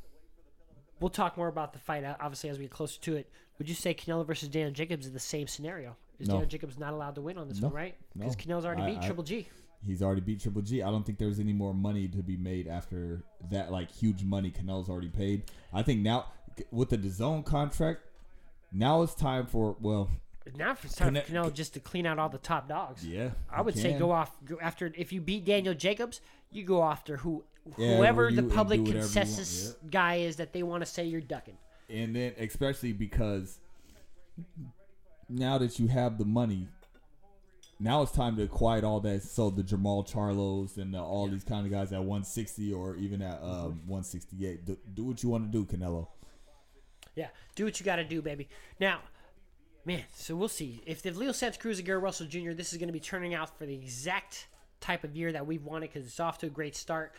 We'll 1.00 1.10
talk 1.10 1.38
more 1.38 1.48
about 1.50 1.74
the 1.74 1.80
fight, 1.80 2.04
uh, 2.06 2.16
obviously, 2.22 2.50
as 2.50 2.58
we 2.58 2.66
get 2.66 2.72
closer 2.72 3.00
to 3.02 3.16
it. 3.18 3.30
Would 3.58 3.68
you 3.68 3.76
say 3.76 3.94
Canelo 3.94 4.26
versus 4.26 4.48
Daniel 4.50 4.72
Jacobs 4.72 5.06
is 5.06 5.12
the 5.12 5.20
same 5.20 5.48
scenario? 5.48 5.96
Is 6.20 6.28
No. 6.28 6.36
Daniel 6.36 6.50
Jacobs 6.50 6.80
not 6.80 6.94
allowed 6.94 7.16
to 7.16 7.22
win 7.22 7.38
on 7.38 7.50
this 7.50 7.60
No. 7.60 7.68
one, 7.68 7.76
right? 7.76 7.96
Because 8.18 8.38
No. 8.38 8.56
Canelo's 8.56 8.66
already 8.66 8.84
I- 8.84 8.90
beat 8.92 8.98
I- 9.00 9.06
Triple 9.06 9.24
G. 9.24 9.48
He's 9.86 10.02
already 10.02 10.22
beat 10.22 10.42
Triple 10.42 10.62
G. 10.62 10.82
I 10.82 10.90
don't 10.90 11.06
think 11.06 11.18
there's 11.18 11.40
any 11.40 11.54
more 11.54 11.74
money 11.74 12.08
to 12.08 12.18
be 12.24 12.38
made 12.38 12.68
after 12.68 13.24
that, 13.50 13.72
like 13.72 13.92
huge 13.92 14.24
money 14.24 14.52
Canelo's 14.52 14.90
already 14.90 15.10
paid. 15.10 15.44
I 15.74 15.82
think 15.84 16.02
now 16.02 16.28
with 16.72 16.90
the 16.90 16.98
DAZN 16.98 17.44
contract, 17.46 18.02
now 18.72 19.02
it's 19.02 19.14
time 19.14 19.46
for 19.46 19.76
well, 19.82 20.10
Now 20.56 20.76
it's 20.84 20.96
time 20.96 21.10
Connect- 21.10 21.28
for 21.28 21.34
Canelo 21.34 21.54
just 21.54 21.74
to 21.74 21.80
clean 21.80 22.06
out 22.06 22.20
all 22.20 22.30
the 22.30 22.38
top 22.38 22.68
dogs. 22.68 23.06
Yeah, 23.06 23.32
I 23.50 23.62
would 23.62 23.78
say 23.78 23.98
go 23.98 24.12
off 24.12 24.32
go 24.46 24.58
after 24.62 24.92
if 24.96 25.12
you 25.12 25.22
beat 25.22 25.46
Daniel 25.46 25.74
Jacobs, 25.74 26.22
you 26.52 26.64
go 26.64 26.84
after 26.84 27.18
who 27.18 27.44
Yeah, 27.78 27.98
whoever 27.98 28.32
the 28.32 28.44
public 28.44 28.86
consensus 28.86 29.76
guy 29.90 30.16
is 30.16 30.36
that 30.38 30.54
they 30.54 30.64
want 30.64 30.82
to 30.82 30.86
say 30.86 31.06
you're 31.06 31.22
ducking. 31.22 31.58
and 31.90 32.16
then 32.16 32.34
especially 32.38 32.94
because 32.94 33.60
now 35.30 35.58
that 35.58 35.80
you 35.80 35.88
have 35.88 36.18
the 36.18 36.26
money, 36.26 36.68
now 37.84 38.02
it's 38.02 38.12
time 38.12 38.38
to 38.38 38.48
quiet 38.48 38.84
all 38.84 39.00
that. 39.02 39.24
So 39.24 39.50
the 39.50 39.62
Jermall 39.62 40.10
Charlos 40.10 40.78
and 40.78 40.94
the, 40.94 41.02
all 41.02 41.28
these 41.28 41.44
kind 41.44 41.66
of 41.66 41.72
guys 41.72 41.92
at 41.92 42.00
160 42.00 42.72
or 42.72 42.96
even 42.96 43.22
at 43.22 43.42
uh, 43.42 43.70
168, 43.86 44.66
do, 44.66 44.78
do 44.94 45.04
what 45.04 45.22
you 45.22 45.30
want 45.30 45.52
to 45.52 45.52
do, 45.52 45.66
Canelo. 45.66 46.08
Yeah, 47.16 47.28
do 47.56 47.66
what 47.66 47.80
you 47.80 47.86
got 47.86 47.98
to 47.98 48.04
do, 48.04 48.22
baby. 48.22 48.48
Now, 48.80 49.00
man, 49.86 50.04
so 50.16 50.36
we'll 50.36 50.48
see 50.48 50.82
if 50.86 51.02
the 51.02 51.12
Leo 51.12 51.32
Santa 51.32 51.60
Cruz 51.60 51.78
and 51.78 51.86
Gary 51.86 52.00
Russell 52.00 52.26
Jr. 52.26 52.54
This 52.54 52.72
is 52.72 52.80
going 52.80 52.88
to 52.88 52.94
be 52.94 53.00
turning 53.00 53.34
out 53.34 53.58
for 53.58 53.66
the 53.66 53.76
exact 53.76 54.48
type 54.80 55.04
of 55.04 55.16
year 55.16 55.32
that 55.32 55.46
we've 55.46 55.64
wanted 55.64 55.92
because 55.92 56.08
it's 56.08 56.20
off 56.20 56.38
to 56.40 56.48
a 56.48 56.50
great 56.50 56.76
start. 56.76 57.14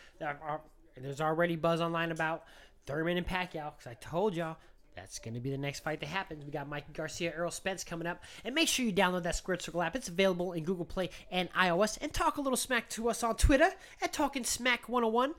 There's 0.97 1.21
already 1.21 1.55
buzz 1.55 1.79
online 1.79 2.11
about 2.11 2.43
Thurman 2.87 3.17
and 3.17 3.27
Pacquiao 3.27 3.73
because 3.77 3.87
I 3.87 3.93
told 3.95 4.35
y'all. 4.35 4.57
That's 4.95 5.19
going 5.19 5.33
to 5.33 5.39
be 5.39 5.51
the 5.51 5.57
next 5.57 5.81
fight 5.81 5.99
that 5.99 6.07
happens. 6.07 6.45
We 6.45 6.51
got 6.51 6.69
Mike 6.69 6.91
Garcia, 6.93 7.33
Errol 7.35 7.51
Spence 7.51 7.83
coming 7.83 8.07
up. 8.07 8.23
And 8.43 8.55
make 8.55 8.67
sure 8.67 8.85
you 8.85 8.93
download 8.93 9.23
that 9.23 9.35
Squared 9.35 9.61
Circle 9.61 9.81
app. 9.81 9.95
It's 9.95 10.07
available 10.07 10.53
in 10.53 10.63
Google 10.63 10.85
Play 10.85 11.09
and 11.29 11.51
iOS. 11.53 11.97
And 12.01 12.13
talk 12.13 12.37
a 12.37 12.41
little 12.41 12.57
smack 12.57 12.89
to 12.91 13.09
us 13.09 13.23
on 13.23 13.35
Twitter 13.35 13.69
at 14.01 14.13
Talking 14.13 14.45
Smack 14.45 14.87
101. 14.87 15.33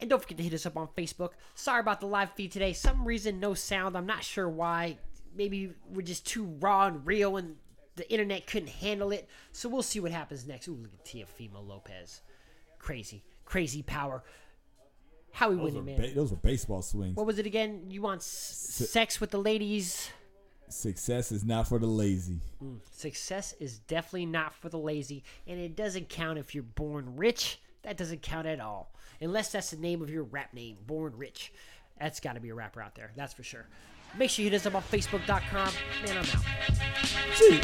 And 0.00 0.08
don't 0.08 0.22
forget 0.22 0.38
to 0.38 0.44
hit 0.44 0.54
us 0.54 0.64
up 0.64 0.76
on 0.76 0.88
Facebook. 0.96 1.32
Sorry 1.54 1.80
about 1.80 2.00
the 2.00 2.06
live 2.06 2.32
feed 2.32 2.52
today. 2.52 2.72
Some 2.72 3.04
reason 3.04 3.40
no 3.40 3.54
sound. 3.54 3.96
I'm 3.96 4.06
not 4.06 4.24
sure 4.24 4.48
why. 4.48 4.98
Maybe 5.36 5.72
we're 5.90 6.02
just 6.02 6.26
too 6.26 6.44
raw 6.60 6.86
and 6.86 7.06
real 7.06 7.36
and 7.36 7.56
the 7.96 8.10
internet 8.10 8.46
couldn't 8.46 8.70
handle 8.70 9.10
it. 9.10 9.28
So 9.52 9.68
we'll 9.68 9.82
see 9.82 10.00
what 10.00 10.12
happens 10.12 10.46
next. 10.46 10.68
Ooh, 10.68 10.78
look 10.80 10.94
at 10.94 11.04
Tia 11.04 11.26
Teofimo 11.26 11.66
Lopez. 11.66 12.22
Crazy. 12.78 13.24
Crazy 13.44 13.82
power. 13.82 14.22
How 15.32 15.50
we 15.50 15.56
Those 15.56 15.64
winning, 15.74 15.84
man? 15.84 16.00
ba- 16.00 16.14
those 16.14 16.30
were 16.30 16.36
baseball 16.38 16.82
swings. 16.82 17.16
what 17.16 17.26
was 17.26 17.38
it 17.38 17.46
again? 17.46 17.86
You 17.90 18.02
want 18.02 18.20
s- 18.22 18.26
sex 18.90 19.20
with 19.20 19.30
the 19.30 19.38
ladies? 19.38 20.10
Success 20.68 21.32
is 21.32 21.44
not 21.44 21.66
for 21.68 21.78
the 21.78 21.86
lazy. 21.86 22.40
Mm, 22.62 22.80
success 22.92 23.54
is 23.58 23.78
definitely 23.80 24.26
not 24.26 24.54
for 24.54 24.68
the 24.68 24.78
lazy, 24.78 25.22
and 25.46 25.58
it 25.58 25.76
doesn't 25.76 26.08
count 26.08 26.38
if 26.38 26.54
you're 26.54 26.62
born 26.64 27.16
rich. 27.16 27.60
That 27.82 27.96
doesn't 27.96 28.20
count 28.22 28.46
at 28.46 28.60
all. 28.60 28.92
Unless 29.20 29.52
that's 29.52 29.70
the 29.70 29.76
name 29.78 30.02
of 30.02 30.10
your 30.10 30.24
rap 30.24 30.52
name, 30.52 30.76
Born 30.86 31.14
Rich. 31.16 31.52
That's 31.98 32.20
got 32.20 32.34
to 32.34 32.40
be 32.40 32.50
a 32.50 32.54
rapper 32.54 32.80
out 32.82 32.94
there, 32.94 33.12
that's 33.16 33.32
for 33.32 33.42
sure. 33.42 33.66
Make 34.16 34.30
sure 34.30 34.44
you 34.44 34.50
hit 34.50 34.60
us 34.60 34.66
up 34.66 34.74
on 34.74 34.82
Facebook.com. 34.82 35.72
Man, 36.04 36.16
I'm 36.16 36.24
out. 36.24 36.44
See 37.34 37.54
you. 37.54 37.60